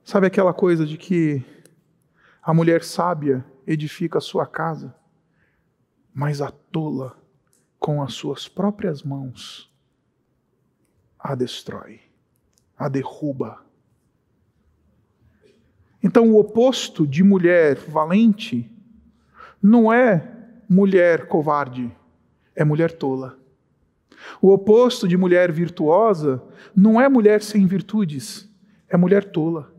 sabe 0.04 0.26
aquela 0.26 0.52
coisa 0.52 0.84
de 0.84 0.98
que 0.98 1.42
a 2.42 2.52
mulher 2.52 2.84
sábia 2.84 3.42
edifica 3.66 4.18
a 4.18 4.20
sua 4.20 4.46
casa, 4.46 4.94
mas 6.12 6.42
a 6.42 6.50
tola, 6.50 7.16
com 7.80 8.02
as 8.02 8.12
suas 8.12 8.46
próprias 8.46 9.02
mãos, 9.02 9.74
a 11.18 11.34
destrói, 11.34 12.02
a 12.76 12.86
derruba. 12.86 13.64
Então, 16.02 16.30
o 16.30 16.38
oposto 16.38 17.06
de 17.06 17.24
mulher 17.24 17.76
valente 17.76 18.70
não 19.62 19.90
é 19.90 20.50
mulher 20.68 21.28
covarde, 21.28 21.90
é 22.54 22.62
mulher 22.62 22.92
tola. 22.92 23.42
O 24.40 24.52
oposto 24.52 25.06
de 25.06 25.16
mulher 25.16 25.50
virtuosa 25.52 26.42
não 26.74 27.00
é 27.00 27.08
mulher 27.08 27.42
sem 27.42 27.66
virtudes, 27.66 28.48
é 28.88 28.96
mulher 28.96 29.24
tola. 29.24 29.72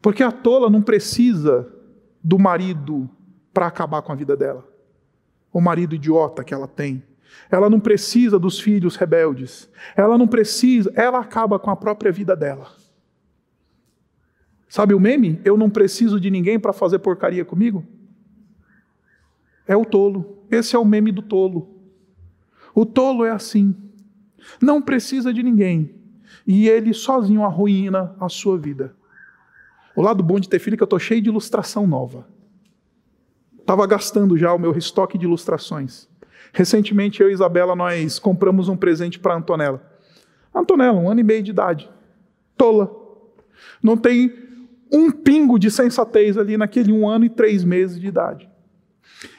Porque 0.00 0.22
a 0.22 0.32
tola 0.32 0.68
não 0.68 0.82
precisa 0.82 1.68
do 2.22 2.38
marido 2.38 3.08
para 3.52 3.66
acabar 3.66 4.02
com 4.02 4.12
a 4.12 4.16
vida 4.16 4.36
dela. 4.36 4.66
O 5.52 5.60
marido 5.60 5.94
idiota 5.94 6.42
que 6.42 6.52
ela 6.52 6.66
tem. 6.66 7.02
Ela 7.50 7.70
não 7.70 7.78
precisa 7.78 8.38
dos 8.38 8.58
filhos 8.58 8.96
rebeldes. 8.96 9.70
Ela 9.96 10.18
não 10.18 10.26
precisa, 10.26 10.92
ela 10.94 11.20
acaba 11.20 11.58
com 11.58 11.70
a 11.70 11.76
própria 11.76 12.10
vida 12.10 12.34
dela. 12.34 12.66
Sabe 14.68 14.94
o 14.94 15.00
meme? 15.00 15.40
Eu 15.44 15.56
não 15.56 15.68
preciso 15.68 16.18
de 16.18 16.30
ninguém 16.30 16.58
para 16.58 16.72
fazer 16.72 16.98
porcaria 16.98 17.44
comigo? 17.44 17.84
É 19.66 19.76
o 19.76 19.84
tolo. 19.84 20.46
Esse 20.50 20.74
é 20.74 20.78
o 20.78 20.84
meme 20.84 21.12
do 21.12 21.22
tolo. 21.22 21.71
O 22.74 22.86
tolo 22.86 23.24
é 23.24 23.30
assim. 23.30 23.74
Não 24.60 24.80
precisa 24.80 25.32
de 25.32 25.42
ninguém. 25.42 25.94
E 26.46 26.68
ele 26.68 26.92
sozinho 26.92 27.44
arruína 27.44 28.14
a 28.18 28.28
sua 28.28 28.58
vida. 28.58 28.94
O 29.94 30.02
lado 30.02 30.22
bom 30.22 30.40
de 30.40 30.48
ter 30.48 30.58
filho 30.58 30.74
é 30.74 30.76
que 30.76 30.82
eu 30.82 30.86
estou 30.86 30.98
cheio 30.98 31.20
de 31.20 31.28
ilustração 31.28 31.86
nova. 31.86 32.26
Estava 33.58 33.86
gastando 33.86 34.36
já 34.36 34.52
o 34.52 34.58
meu 34.58 34.76
estoque 34.76 35.18
de 35.18 35.24
ilustrações. 35.24 36.08
Recentemente, 36.52 37.22
eu 37.22 37.30
e 37.30 37.32
Isabela, 37.32 37.76
nós 37.76 38.18
compramos 38.18 38.68
um 38.68 38.76
presente 38.76 39.18
para 39.18 39.34
Antonella. 39.34 39.82
Antonella, 40.54 40.98
um 40.98 41.08
ano 41.08 41.20
e 41.20 41.24
meio 41.24 41.42
de 41.42 41.50
idade. 41.50 41.88
Tola. 42.56 42.90
Não 43.82 43.96
tem 43.96 44.32
um 44.92 45.10
pingo 45.10 45.58
de 45.58 45.70
sensatez 45.70 46.36
ali 46.36 46.56
naquele 46.56 46.92
um 46.92 47.08
ano 47.08 47.24
e 47.24 47.30
três 47.30 47.64
meses 47.64 47.98
de 47.98 48.06
idade. 48.06 48.51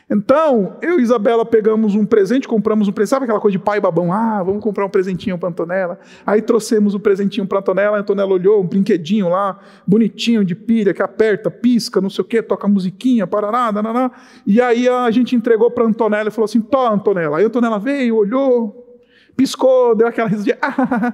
Então, 0.09 0.77
eu 0.81 0.99
e 0.99 1.01
Isabela 1.01 1.45
pegamos 1.45 1.95
um 1.95 2.05
presente, 2.05 2.47
compramos 2.47 2.87
um 2.87 2.91
presente, 2.91 3.11
sabe 3.11 3.23
aquela 3.23 3.39
coisa 3.39 3.57
de 3.57 3.63
pai 3.63 3.79
babão? 3.79 4.11
Ah, 4.11 4.43
vamos 4.43 4.61
comprar 4.61 4.85
um 4.85 4.89
presentinho 4.89 5.37
para 5.37 5.49
Antonella. 5.49 5.97
Aí 6.25 6.41
trouxemos 6.41 6.93
o 6.93 6.97
um 6.97 6.99
presentinho 6.99 7.47
para 7.47 7.59
Antonella, 7.59 7.97
a 7.97 7.99
Antonella 8.01 8.31
olhou, 8.31 8.61
um 8.61 8.67
brinquedinho 8.67 9.29
lá, 9.29 9.59
bonitinho, 9.87 10.43
de 10.43 10.55
pilha, 10.55 10.93
que 10.93 11.01
aperta, 11.01 11.49
pisca, 11.49 12.01
não 12.01 12.09
sei 12.09 12.21
o 12.21 12.27
quê, 12.27 12.41
toca 12.41 12.67
musiquinha, 12.67 13.25
parará, 13.25 13.71
dananá. 13.71 14.11
E 14.45 14.61
aí 14.61 14.89
a 14.89 15.09
gente 15.09 15.35
entregou 15.35 15.71
para 15.71 15.85
Antonella 15.85 16.29
e 16.29 16.31
falou 16.31 16.45
assim: 16.45 16.61
Tó, 16.61 16.87
Antonella. 16.87 17.37
Aí 17.37 17.45
a 17.45 17.47
Antonella 17.47 17.79
veio, 17.79 18.17
olhou, 18.17 18.99
piscou, 19.37 19.95
deu 19.95 20.07
aquela 20.07 20.27
risadinha, 20.27 20.57
ah, 20.61 21.13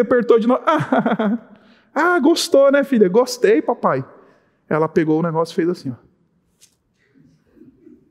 apertou 0.00 0.38
de 0.38 0.48
novo, 0.48 0.62
ah, 0.66 1.38
ah, 1.94 2.18
gostou, 2.20 2.72
né, 2.72 2.82
filha? 2.84 3.08
Gostei, 3.08 3.60
papai. 3.60 4.04
Ela 4.68 4.88
pegou 4.88 5.20
o 5.20 5.22
negócio 5.22 5.52
e 5.52 5.56
fez 5.56 5.68
assim, 5.68 5.90
ó 5.90 6.11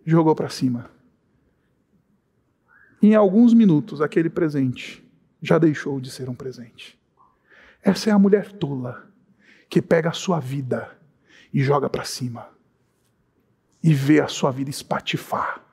jogou 0.05 0.35
para 0.35 0.49
cima. 0.49 0.89
Em 3.01 3.15
alguns 3.15 3.53
minutos, 3.53 4.01
aquele 4.01 4.29
presente 4.29 5.03
já 5.41 5.57
deixou 5.57 5.99
de 5.99 6.11
ser 6.11 6.29
um 6.29 6.35
presente. 6.35 6.99
Essa 7.81 8.11
é 8.11 8.13
a 8.13 8.19
mulher 8.19 8.51
tola 8.51 9.09
que 9.69 9.81
pega 9.81 10.09
a 10.09 10.13
sua 10.13 10.39
vida 10.39 10.95
e 11.53 11.63
joga 11.63 11.89
para 11.89 12.03
cima 12.03 12.49
e 13.83 13.93
vê 13.93 14.19
a 14.19 14.27
sua 14.27 14.51
vida 14.51 14.69
espatifar. 14.69 15.65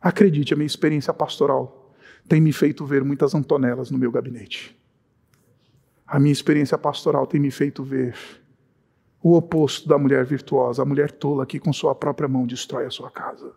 Acredite, 0.00 0.54
a 0.54 0.56
minha 0.56 0.66
experiência 0.66 1.12
pastoral 1.12 1.94
tem 2.28 2.40
me 2.40 2.52
feito 2.52 2.86
ver 2.86 3.02
muitas 3.04 3.34
Antonelas 3.34 3.90
no 3.90 3.98
meu 3.98 4.10
gabinete. 4.10 4.78
A 6.06 6.18
minha 6.18 6.32
experiência 6.32 6.78
pastoral 6.78 7.26
tem 7.26 7.40
me 7.40 7.50
feito 7.50 7.82
ver 7.82 8.16
o 9.22 9.36
oposto 9.36 9.88
da 9.88 9.98
mulher 9.98 10.24
virtuosa, 10.24 10.82
a 10.82 10.86
mulher 10.86 11.10
tola 11.10 11.44
que 11.44 11.60
com 11.60 11.72
sua 11.72 11.94
própria 11.94 12.28
mão 12.28 12.46
destrói 12.46 12.86
a 12.86 12.90
sua 12.90 13.10
casa, 13.10 13.52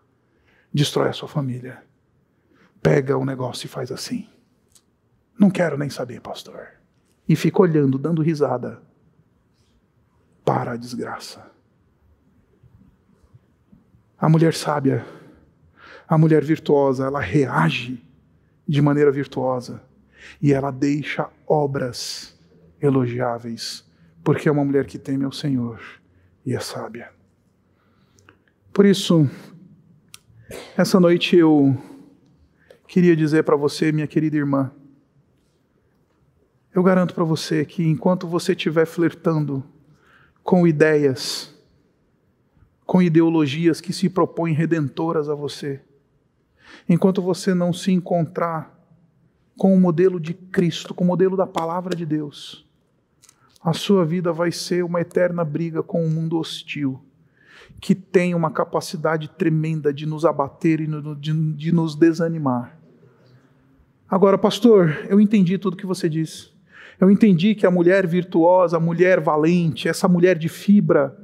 destrói 0.72 1.08
a 1.08 1.12
sua 1.12 1.28
família. 1.28 1.82
Pega 2.82 3.16
o 3.16 3.24
negócio 3.24 3.66
e 3.66 3.68
faz 3.68 3.90
assim. 3.90 4.28
Não 5.38 5.50
quero 5.50 5.78
nem 5.78 5.88
saber, 5.88 6.20
pastor. 6.20 6.68
E 7.26 7.34
fica 7.34 7.62
olhando, 7.62 7.98
dando 7.98 8.20
risada 8.20 8.82
para 10.44 10.72
a 10.72 10.76
desgraça. 10.76 11.50
A 14.18 14.28
mulher 14.28 14.52
sábia, 14.52 15.04
a 16.06 16.18
mulher 16.18 16.44
virtuosa, 16.44 17.06
ela 17.06 17.20
reage 17.20 18.04
de 18.68 18.82
maneira 18.82 19.10
virtuosa 19.10 19.82
e 20.40 20.52
ela 20.52 20.70
deixa 20.70 21.28
obras 21.46 22.38
elogiáveis 22.80 23.83
porque 24.24 24.48
é 24.48 24.52
uma 24.52 24.64
mulher 24.64 24.86
que 24.86 24.98
teme 24.98 25.24
ao 25.24 25.32
Senhor 25.32 25.78
e 26.46 26.54
é 26.54 26.58
sábia. 26.58 27.12
Por 28.72 28.86
isso, 28.86 29.28
essa 30.76 30.98
noite 30.98 31.36
eu 31.36 31.76
queria 32.88 33.14
dizer 33.14 33.44
para 33.44 33.54
você, 33.54 33.92
minha 33.92 34.06
querida 34.06 34.36
irmã, 34.36 34.72
eu 36.74 36.82
garanto 36.82 37.14
para 37.14 37.22
você 37.22 37.64
que 37.64 37.86
enquanto 37.86 38.26
você 38.26 38.52
estiver 38.52 38.86
flertando 38.86 39.62
com 40.42 40.66
ideias, 40.66 41.54
com 42.86 43.00
ideologias 43.00 43.80
que 43.80 43.92
se 43.92 44.08
propõem 44.08 44.54
redentoras 44.54 45.28
a 45.28 45.34
você, 45.34 45.82
enquanto 46.88 47.20
você 47.22 47.54
não 47.54 47.72
se 47.72 47.92
encontrar 47.92 48.74
com 49.56 49.74
o 49.74 49.80
modelo 49.80 50.18
de 50.18 50.34
Cristo, 50.34 50.94
com 50.94 51.04
o 51.04 51.06
modelo 51.06 51.36
da 51.36 51.46
palavra 51.46 51.94
de 51.94 52.04
Deus, 52.04 52.63
a 53.64 53.72
sua 53.72 54.04
vida 54.04 54.30
vai 54.30 54.52
ser 54.52 54.84
uma 54.84 55.00
eterna 55.00 55.42
briga 55.42 55.82
com 55.82 56.04
um 56.04 56.10
mundo 56.10 56.38
hostil, 56.38 57.00
que 57.80 57.94
tem 57.94 58.34
uma 58.34 58.50
capacidade 58.50 59.26
tremenda 59.26 59.90
de 59.90 60.04
nos 60.04 60.26
abater 60.26 60.82
e 60.82 60.86
de, 61.16 61.72
nos 61.72 61.94
desanimar. 61.94 62.78
Agora, 64.06 64.36
pastor, 64.36 65.06
eu 65.08 65.18
entendi 65.18 65.56
tudo 65.56 65.78
que 65.78 65.86
você 65.86 66.10
disse. 66.10 66.52
Eu 67.00 67.10
entendi 67.10 67.54
que 67.54 67.66
a 67.66 67.70
mulher 67.70 68.06
virtuosa, 68.06 68.76
a 68.76 68.80
mulher 68.80 69.18
valente, 69.18 69.88
essa 69.88 70.06
mulher 70.06 70.36
de 70.36 70.50
fibra, 70.50 71.18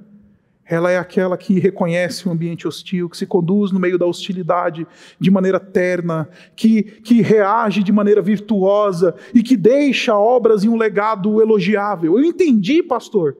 ela 0.71 0.89
é 0.89 0.97
aquela 0.97 1.37
que 1.37 1.59
reconhece 1.59 2.29
o 2.29 2.31
ambiente 2.31 2.68
hostil, 2.68 3.11
que 3.11 3.16
se 3.16 3.27
conduz 3.27 3.73
no 3.73 3.81
meio 3.81 3.99
da 3.99 4.07
hostilidade 4.07 4.87
de 5.18 5.29
maneira 5.29 5.59
terna, 5.59 6.29
que, 6.55 6.85
que 6.85 7.21
reage 7.21 7.83
de 7.83 7.91
maneira 7.91 8.23
virtuosa 8.23 9.16
e 9.35 9.43
que 9.43 9.57
deixa 9.57 10.16
obras 10.16 10.62
e 10.62 10.68
um 10.68 10.77
legado 10.77 11.43
elogiável. 11.43 12.16
Eu 12.16 12.25
entendi, 12.25 12.85
pastor. 12.85 13.37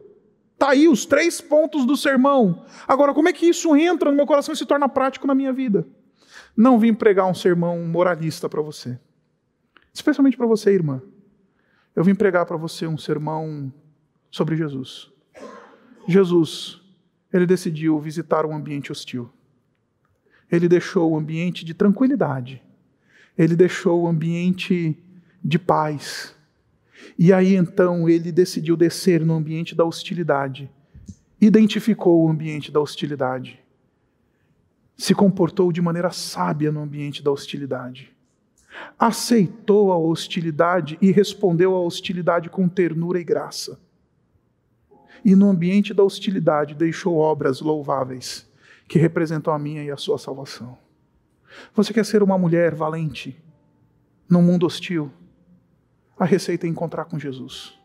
Está 0.55 0.71
aí 0.71 0.89
os 0.89 1.07
três 1.07 1.41
pontos 1.41 1.87
do 1.87 1.97
sermão. 1.97 2.65
Agora, 2.89 3.15
como 3.15 3.29
é 3.29 3.33
que 3.33 3.47
isso 3.47 3.77
entra 3.77 4.11
no 4.11 4.17
meu 4.17 4.27
coração 4.27 4.53
e 4.53 4.57
se 4.57 4.67
torna 4.67 4.89
prático 4.89 5.25
na 5.29 5.35
minha 5.35 5.53
vida? 5.53 5.87
Não 6.57 6.81
vim 6.81 6.93
pregar 6.93 7.31
um 7.31 7.35
sermão 7.35 7.79
moralista 7.87 8.49
para 8.49 8.61
você, 8.61 8.99
especialmente 9.95 10.37
para 10.37 10.49
você, 10.49 10.73
irmã. 10.73 11.01
Eu 11.95 12.03
vim 12.03 12.15
pregar 12.17 12.45
para 12.45 12.57
você 12.57 12.89
um 12.89 12.99
sermão 12.99 13.73
sobre 14.33 14.57
Jesus. 14.57 15.13
Jesus, 16.09 16.80
ele 17.33 17.47
decidiu 17.47 17.99
visitar 17.99 18.45
um 18.45 18.55
ambiente 18.55 18.91
hostil. 18.91 19.31
Ele 20.51 20.69
deixou 20.69 21.13
o 21.13 21.17
ambiente 21.17 21.65
de 21.65 21.75
tranquilidade. 21.75 22.63
Ele 23.39 23.55
deixou 23.55 24.03
o 24.03 24.09
ambiente 24.09 24.97
de 25.43 25.59
paz. 25.59 26.35
E 27.19 27.33
aí 27.33 27.55
então 27.55 28.09
ele 28.09 28.33
decidiu 28.33 28.77
descer 28.77 29.25
no 29.25 29.35
ambiente 29.35 29.75
da 29.75 29.85
hostilidade. 29.85 30.71
Identificou 31.41 32.25
o 32.25 32.29
ambiente 32.29 32.71
da 32.73 32.81
hostilidade. 32.81 33.59
Se 34.97 35.15
comportou 35.15 35.73
de 35.73 35.81
maneira 35.81 36.11
sábia 36.11 36.71
no 36.71 36.81
ambiente 36.81 37.23
da 37.23 37.31
hostilidade 37.31 38.13
aceitou 38.99 39.93
a 39.93 39.97
hostilidade 39.97 40.99
e 41.01 41.11
respondeu 41.11 41.75
à 41.75 41.81
hostilidade 41.81 42.49
com 42.49 42.69
ternura 42.69 43.21
e 43.21 43.25
graça. 43.25 43.79
E 45.25 45.35
no 45.35 45.49
ambiente 45.49 45.93
da 45.93 46.03
hostilidade 46.03 46.75
deixou 46.75 47.17
obras 47.17 47.61
louváveis 47.61 48.49
que 48.89 48.99
representam 48.99 49.53
a 49.53 49.59
minha 49.59 49.83
e 49.83 49.91
a 49.91 49.97
sua 49.97 50.19
salvação. 50.19 50.77
Você 51.75 51.93
quer 51.93 52.05
ser 52.05 52.23
uma 52.23 52.39
mulher 52.39 52.75
valente 52.75 53.41
num 54.29 54.43
mundo 54.43 54.67
hostil? 54.67 55.11
A 56.19 56.25
receita 56.25 56.67
é 56.67 56.71
encontrar 56.71 57.05
com 57.05 57.19
Jesus. 57.19 57.79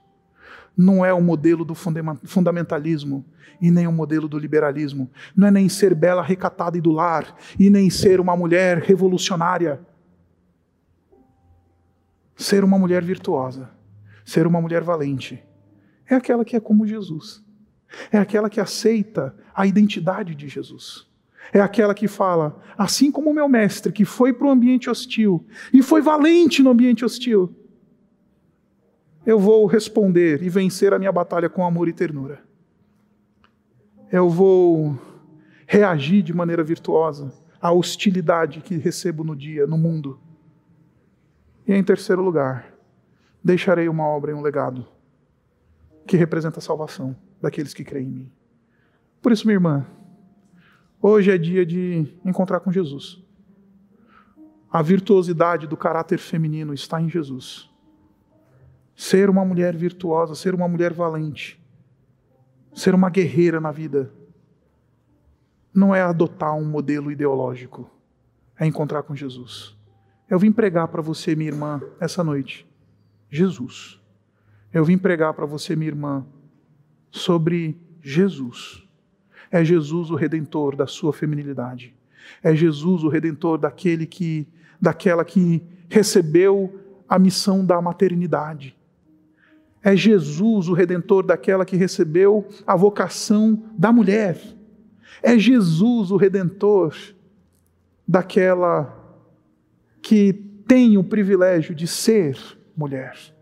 Não 0.77 1.05
é 1.05 1.13
o 1.13 1.21
modelo 1.21 1.63
do 1.63 1.73
fundamentalismo 1.73 3.23
e 3.61 3.71
nem 3.71 3.87
o 3.87 3.91
modelo 3.91 4.27
do 4.27 4.37
liberalismo. 4.37 5.09
Não 5.35 5.47
é 5.47 5.51
nem 5.51 5.69
ser 5.69 5.95
bela, 5.95 6.21
recatada 6.21 6.77
e 6.77 6.81
do 6.81 6.91
lar, 6.91 7.35
e 7.57 7.69
nem 7.69 7.89
ser 7.89 8.19
uma 8.19 8.35
mulher 8.35 8.79
revolucionária 8.79 9.79
Ser 12.35 12.63
uma 12.63 12.77
mulher 12.77 13.01
virtuosa, 13.01 13.69
ser 14.25 14.45
uma 14.45 14.59
mulher 14.59 14.83
valente, 14.83 15.41
é 16.09 16.15
aquela 16.15 16.45
que 16.45 16.55
é 16.55 16.59
como 16.59 16.85
Jesus. 16.85 17.43
É 18.11 18.17
aquela 18.17 18.49
que 18.49 18.59
aceita 18.59 19.35
a 19.53 19.65
identidade 19.65 20.35
de 20.35 20.47
Jesus. 20.47 21.07
É 21.53 21.59
aquela 21.59 21.93
que 21.93 22.07
fala, 22.07 22.61
assim 22.77 23.11
como 23.11 23.29
o 23.29 23.33
meu 23.33 23.47
mestre, 23.47 23.91
que 23.91 24.03
foi 24.03 24.33
para 24.33 24.47
o 24.47 24.49
ambiente 24.49 24.89
hostil 24.89 25.45
e 25.71 25.81
foi 25.81 26.01
valente 26.01 26.61
no 26.63 26.71
ambiente 26.71 27.05
hostil, 27.05 27.55
eu 29.25 29.39
vou 29.39 29.65
responder 29.65 30.43
e 30.43 30.49
vencer 30.49 30.93
a 30.93 30.99
minha 30.99 31.11
batalha 31.11 31.49
com 31.49 31.65
amor 31.65 31.87
e 31.87 31.93
ternura. 31.93 32.43
Eu 34.11 34.29
vou 34.29 34.99
reagir 35.65 36.21
de 36.21 36.33
maneira 36.33 36.63
virtuosa 36.63 37.33
à 37.59 37.71
hostilidade 37.71 38.61
que 38.61 38.77
recebo 38.77 39.23
no 39.23 39.35
dia, 39.35 39.65
no 39.65 39.77
mundo. 39.77 40.19
E 41.67 41.73
em 41.73 41.83
terceiro 41.83 42.21
lugar, 42.21 42.71
deixarei 43.43 43.89
uma 43.89 44.05
obra 44.05 44.31
e 44.31 44.33
um 44.33 44.41
legado 44.41 44.85
que 46.05 46.17
representa 46.17 46.59
a 46.59 46.61
salvação 46.61 47.15
daqueles 47.41 47.73
que 47.73 47.83
creem 47.83 48.07
em 48.07 48.11
mim. 48.11 48.31
Por 49.21 49.31
isso, 49.31 49.45
minha 49.45 49.55
irmã, 49.55 49.85
hoje 51.01 51.31
é 51.31 51.37
dia 51.37 51.65
de 51.65 52.07
encontrar 52.23 52.59
com 52.59 52.71
Jesus. 52.71 53.23
A 54.71 54.81
virtuosidade 54.81 55.67
do 55.67 55.77
caráter 55.77 56.19
feminino 56.19 56.73
está 56.73 57.01
em 57.01 57.09
Jesus. 57.09 57.69
Ser 58.95 59.29
uma 59.29 59.43
mulher 59.43 59.75
virtuosa, 59.75 60.35
ser 60.35 60.53
uma 60.53 60.67
mulher 60.67 60.93
valente, 60.93 61.61
ser 62.73 62.93
uma 62.93 63.09
guerreira 63.09 63.59
na 63.59 63.71
vida, 63.71 64.11
não 65.73 65.93
é 65.93 66.01
adotar 66.01 66.55
um 66.55 66.65
modelo 66.65 67.11
ideológico, 67.11 67.89
é 68.57 68.65
encontrar 68.65 69.03
com 69.03 69.15
Jesus. 69.15 69.75
Eu 70.29 70.39
vim 70.39 70.51
pregar 70.51 70.87
para 70.87 71.01
você, 71.01 71.35
minha 71.35 71.51
irmã, 71.51 71.81
essa 71.99 72.23
noite, 72.23 72.65
Jesus. 73.29 74.01
Eu 74.75 74.83
vim 74.83 74.97
pregar 74.97 75.33
para 75.33 75.45
você, 75.45 75.73
minha 75.73 75.89
irmã, 75.89 76.25
sobre 77.09 77.79
Jesus. 78.01 78.83
É 79.49 79.63
Jesus 79.63 80.11
o 80.11 80.15
redentor 80.15 80.75
da 80.75 80.85
sua 80.85 81.13
feminilidade. 81.13 81.95
É 82.43 82.53
Jesus 82.53 83.01
o 83.01 83.07
redentor 83.07 83.57
daquele 83.57 84.05
que 84.05 84.45
daquela 84.81 85.23
que 85.23 85.63
recebeu 85.87 86.77
a 87.07 87.17
missão 87.17 87.65
da 87.65 87.81
maternidade. 87.81 88.75
É 89.81 89.95
Jesus 89.95 90.67
o 90.67 90.73
redentor 90.73 91.25
daquela 91.25 91.63
que 91.63 91.77
recebeu 91.77 92.45
a 92.67 92.75
vocação 92.75 93.63
da 93.77 93.93
mulher. 93.93 94.37
É 95.23 95.39
Jesus 95.39 96.11
o 96.11 96.17
redentor 96.17 96.93
daquela 98.05 98.93
que 100.01 100.33
tem 100.67 100.97
o 100.97 101.03
privilégio 101.03 101.73
de 101.73 101.87
ser 101.87 102.37
mulher. 102.75 103.34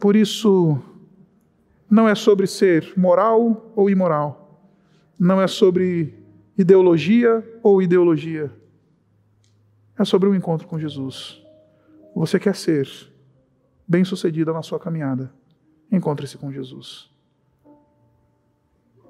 Por 0.00 0.16
isso, 0.16 0.80
não 1.90 2.08
é 2.08 2.14
sobre 2.14 2.46
ser 2.46 2.94
moral 2.96 3.70
ou 3.76 3.90
imoral, 3.90 4.66
não 5.18 5.38
é 5.38 5.46
sobre 5.46 6.14
ideologia 6.56 7.46
ou 7.62 7.82
ideologia, 7.82 8.50
é 9.98 10.04
sobre 10.04 10.26
um 10.26 10.34
encontro 10.34 10.66
com 10.66 10.78
Jesus. 10.78 11.42
Você 12.16 12.40
quer 12.40 12.56
ser 12.56 12.88
bem-sucedida 13.86 14.54
na 14.54 14.62
sua 14.62 14.80
caminhada, 14.80 15.30
encontre-se 15.92 16.38
com 16.38 16.50
Jesus. 16.50 17.10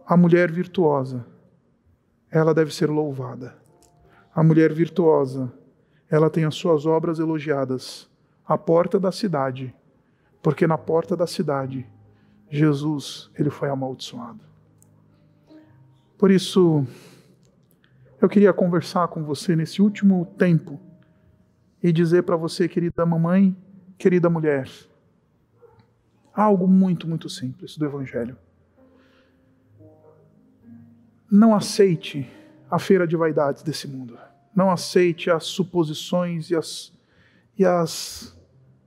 A 0.05 0.17
mulher 0.17 0.51
virtuosa, 0.51 1.25
ela 2.29 2.53
deve 2.53 2.75
ser 2.75 2.91
louvada. 2.91 3.57
A 4.35 4.43
mulher 4.43 4.73
virtuosa, 4.73 5.53
ela 6.11 6.29
tem 6.29 6.45
as 6.45 6.57
suas 6.57 6.85
obras 6.85 7.21
elogiadas 7.21 8.11
à 8.45 8.59
porta 8.59 8.99
da 8.99 9.13
cidade, 9.13 9.73
porque 10.43 10.67
na 10.67 10.79
porta 10.79 11.17
da 11.17 11.27
cidade 11.27 11.87
Jesus, 12.51 13.31
ele 13.39 13.49
foi 13.49 13.69
amaldiçoado. 13.69 14.41
Por 16.19 16.31
isso, 16.31 16.85
eu 18.21 18.29
queria 18.29 18.53
conversar 18.53 19.07
com 19.09 19.23
você 19.23 19.55
nesse 19.55 19.81
último 19.81 20.27
tempo 20.37 20.81
e 21.83 21.93
dizer 21.93 22.25
para 22.25 22.37
você, 22.37 22.69
querida 22.69 23.07
mamãe, 23.07 23.57
querida 23.97 24.29
mulher, 24.29 24.69
algo 26.35 26.67
muito, 26.67 27.09
muito 27.09 27.29
simples 27.29 27.79
do 27.79 27.87
Evangelho. 27.87 28.37
Não 31.31 31.55
aceite 31.55 32.29
a 32.69 32.79
feira 32.79 33.07
de 33.07 33.17
vaidades 33.17 33.63
desse 33.63 33.87
mundo. 33.87 34.19
Não 34.55 34.71
aceite 34.71 35.31
as 35.31 35.45
suposições 35.45 36.51
e 36.51 36.57
as, 36.57 36.93
e 37.57 37.65
as 37.65 38.37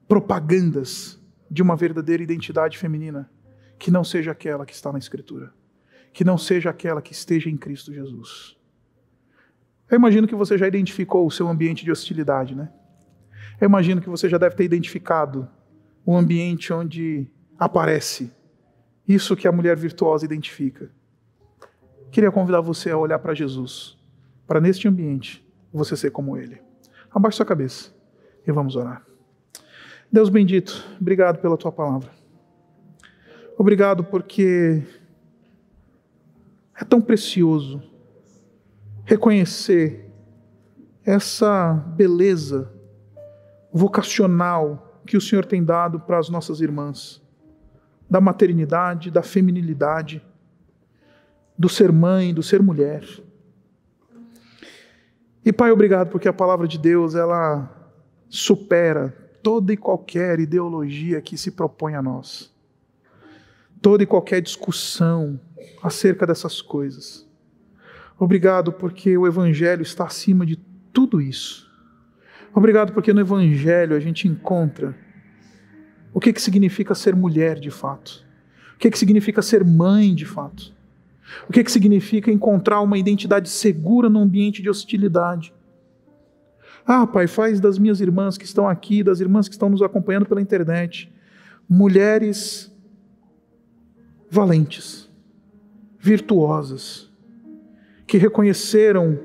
propagandas 0.06 1.23
de 1.50 1.62
uma 1.62 1.76
verdadeira 1.76 2.24
identidade 2.24 2.78
feminina 2.78 3.30
que 3.78 3.92
não 3.92 4.04
seja 4.04 4.32
aquela 4.32 4.66
que 4.66 4.74
está 4.74 4.92
na 4.92 5.00
Escritura, 5.00 5.54
que 6.12 6.24
não 6.24 6.38
seja 6.38 6.70
aquela 6.70 7.02
que 7.02 7.12
esteja 7.12 7.50
em 7.50 7.58
Cristo 7.58 7.94
Jesus. 7.94 8.58
Eu 9.90 9.98
imagino 9.98 10.28
que 10.28 10.36
você 10.36 10.58
já 10.58 10.68
identificou 10.68 11.26
o 11.26 11.32
seu 11.32 11.48
ambiente 11.48 11.84
de 11.84 11.92
hostilidade, 11.92 12.56
né? 12.56 12.72
Eu 13.60 13.68
imagino 13.68 14.02
que 14.02 14.10
você 14.10 14.28
já 14.28 14.38
deve 14.38 14.56
ter 14.56 14.64
identificado 14.64 15.48
o 16.06 16.16
ambiente 16.16 16.74
onde 16.74 17.28
aparece 17.58 18.32
isso 19.08 19.36
que 19.36 19.48
a 19.48 19.52
mulher 19.52 19.76
virtuosa 19.76 20.26
identifica, 20.26 20.90
queria 22.12 22.32
convidar 22.32 22.62
você 22.62 22.90
a 22.90 22.98
olhar 22.98 23.20
para 23.20 23.34
Jesus, 23.34 23.98
para 24.48 24.62
neste 24.62 24.88
ambiente 24.88 25.46
você 25.74 25.96
ser 25.96 26.12
como 26.12 26.38
Ele. 26.38 26.62
Abaixe 27.12 27.38
sua 27.38 27.46
cabeça 27.46 27.94
e 28.48 28.52
vamos 28.52 28.76
orar. 28.76 29.06
Deus 30.14 30.30
bendito, 30.30 30.86
obrigado 31.02 31.40
pela 31.40 31.58
tua 31.58 31.72
palavra. 31.72 32.12
Obrigado 33.58 34.04
porque 34.04 34.84
é 36.80 36.86
tão 36.86 37.02
precioso 37.02 37.82
reconhecer 39.06 40.08
essa 41.04 41.74
beleza 41.74 42.72
vocacional 43.74 45.02
que 45.04 45.18
o 45.18 45.22
Senhor 45.22 45.46
tem 45.46 45.64
dado 45.64 46.00
para 46.00 46.20
as 46.20 46.30
nossas 46.30 46.62
irmãs, 46.62 47.20
da 48.08 48.22
maternidade, 48.22 49.10
da 49.10 49.24
feminilidade, 49.24 50.24
do 51.58 51.68
ser 51.68 51.92
mãe, 51.92 52.32
do 52.32 52.44
ser 52.44 52.62
mulher. 52.62 53.04
E 55.44 55.52
Pai, 55.52 55.72
obrigado 55.72 56.12
porque 56.12 56.28
a 56.28 56.34
palavra 56.34 56.68
de 56.68 56.78
Deus 56.78 57.16
ela 57.16 57.68
supera 58.30 59.23
toda 59.44 59.74
e 59.74 59.78
qualquer 59.78 60.40
ideologia 60.40 61.22
que 61.22 61.38
se 61.38 61.52
propõe 61.52 61.94
a 61.94 62.02
nós. 62.02 62.52
Toda 63.82 64.02
e 64.02 64.08
qualquer 64.08 64.42
discussão 64.42 65.40
acerca 65.84 66.26
dessas 66.26 66.62
coisas. 66.62 67.28
Obrigado 68.18 68.72
porque 68.72 69.16
o 69.18 69.28
evangelho 69.28 69.82
está 69.84 70.06
acima 70.06 70.46
de 70.46 70.56
tudo 70.92 71.22
isso. 71.22 71.70
Obrigado 72.56 72.94
porque 72.94 73.14
no 73.14 73.22
evangelho 73.22 73.96
a 73.96 74.00
gente 74.00 74.28
encontra 74.28 74.96
o 76.14 76.20
que 76.20 76.32
que 76.32 76.42
significa 76.42 76.96
ser 76.96 77.16
mulher 77.16 77.60
de 77.60 77.70
fato. 77.70 78.26
O 78.76 78.80
que 78.80 78.90
que 78.90 78.98
significa 78.98 79.42
ser 79.42 79.64
mãe 79.64 80.16
de 80.16 80.26
fato 80.26 80.74
o 81.48 81.54
que, 81.54 81.64
que 81.64 81.72
significa 81.72 82.32
encontrar 82.32 82.82
uma 82.82 82.98
identidade 82.98 83.50
segura 83.50 84.10
num 84.10 84.22
ambiente 84.22 84.62
de 84.62 84.70
hostilidade? 84.70 85.54
Ah, 86.86 87.08
Pai, 87.08 87.28
faz 87.28 87.60
das 87.60 87.80
minhas 87.80 88.02
irmãs 88.02 88.38
que 88.38 88.46
estão 88.46 88.68
aqui, 88.68 89.04
das 89.04 89.20
irmãs 89.20 89.48
que 89.48 89.56
estão 89.56 89.70
nos 89.70 89.82
acompanhando 89.82 90.26
pela 90.26 90.42
internet, 90.42 91.12
mulheres 91.68 92.72
valentes, 94.30 95.10
virtuosas, 96.00 97.10
que 98.06 98.18
reconheceram 98.18 99.18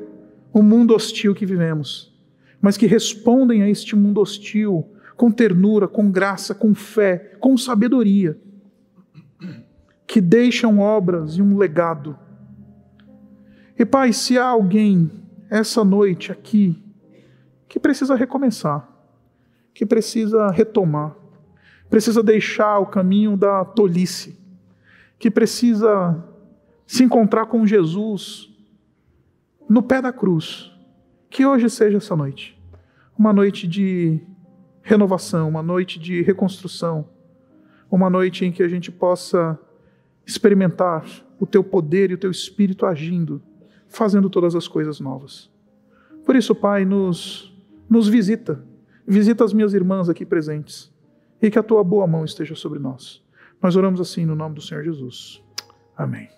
o 0.52 0.62
mundo 0.62 0.94
hostil 0.94 1.34
que 1.34 1.44
vivemos, 1.44 2.16
mas 2.60 2.76
que 2.76 2.86
respondem 2.86 3.62
a 3.62 3.68
este 3.68 3.96
mundo 3.96 4.20
hostil 4.20 4.88
com 5.16 5.30
ternura, 5.30 5.88
com 5.88 6.10
graça, 6.10 6.54
com 6.54 6.74
fé, 6.74 7.36
com 7.40 7.56
sabedoria 7.56 8.38
que 10.08 10.22
deixam 10.22 10.78
obras 10.78 11.36
e 11.36 11.42
um 11.42 11.56
legado. 11.58 12.18
E 13.78 13.84
Pai, 13.84 14.12
se 14.14 14.38
há 14.38 14.46
alguém 14.46 15.10
essa 15.50 15.84
noite 15.84 16.32
aqui 16.32 16.82
que 17.68 17.78
precisa 17.78 18.14
recomeçar, 18.14 18.88
que 19.74 19.84
precisa 19.84 20.50
retomar, 20.50 21.14
precisa 21.90 22.22
deixar 22.22 22.78
o 22.78 22.86
caminho 22.86 23.36
da 23.36 23.64
tolice, 23.64 24.38
que 25.18 25.30
precisa 25.30 26.24
se 26.86 27.04
encontrar 27.04 27.46
com 27.46 27.66
Jesus 27.66 28.48
no 29.68 29.82
pé 29.82 30.00
da 30.00 30.12
cruz, 30.12 30.72
que 31.28 31.44
hoje 31.44 31.68
seja 31.68 31.98
essa 31.98 32.16
noite, 32.16 32.58
uma 33.16 33.32
noite 33.32 33.68
de 33.68 34.20
renovação, 34.82 35.48
uma 35.48 35.62
noite 35.62 35.98
de 35.98 36.22
reconstrução, 36.22 37.06
uma 37.90 38.08
noite 38.08 38.44
em 38.44 38.52
que 38.52 38.62
a 38.62 38.68
gente 38.68 38.90
possa 38.90 39.58
experimentar 40.26 41.04
o 41.38 41.46
teu 41.46 41.62
poder 41.62 42.10
e 42.10 42.14
o 42.14 42.18
teu 42.18 42.30
espírito 42.30 42.86
agindo, 42.86 43.42
fazendo 43.86 44.30
todas 44.30 44.54
as 44.54 44.66
coisas 44.66 45.00
novas. 45.00 45.50
Por 46.24 46.36
isso, 46.36 46.54
Pai, 46.54 46.84
nos, 46.84 47.54
nos 47.88 48.08
visita. 48.08 48.62
Visita 49.06 49.44
as 49.44 49.52
minhas 49.52 49.74
irmãs 49.74 50.08
aqui 50.08 50.26
presentes. 50.26 50.92
E 51.40 51.50
que 51.50 51.58
a 51.58 51.62
tua 51.62 51.82
boa 51.82 52.06
mão 52.06 52.24
esteja 52.24 52.54
sobre 52.54 52.78
nós. 52.78 53.24
Nós 53.62 53.76
oramos 53.76 54.00
assim 54.00 54.26
no 54.26 54.34
nome 54.34 54.54
do 54.56 54.60
Senhor 54.60 54.84
Jesus. 54.84 55.42
Amém. 55.96 56.28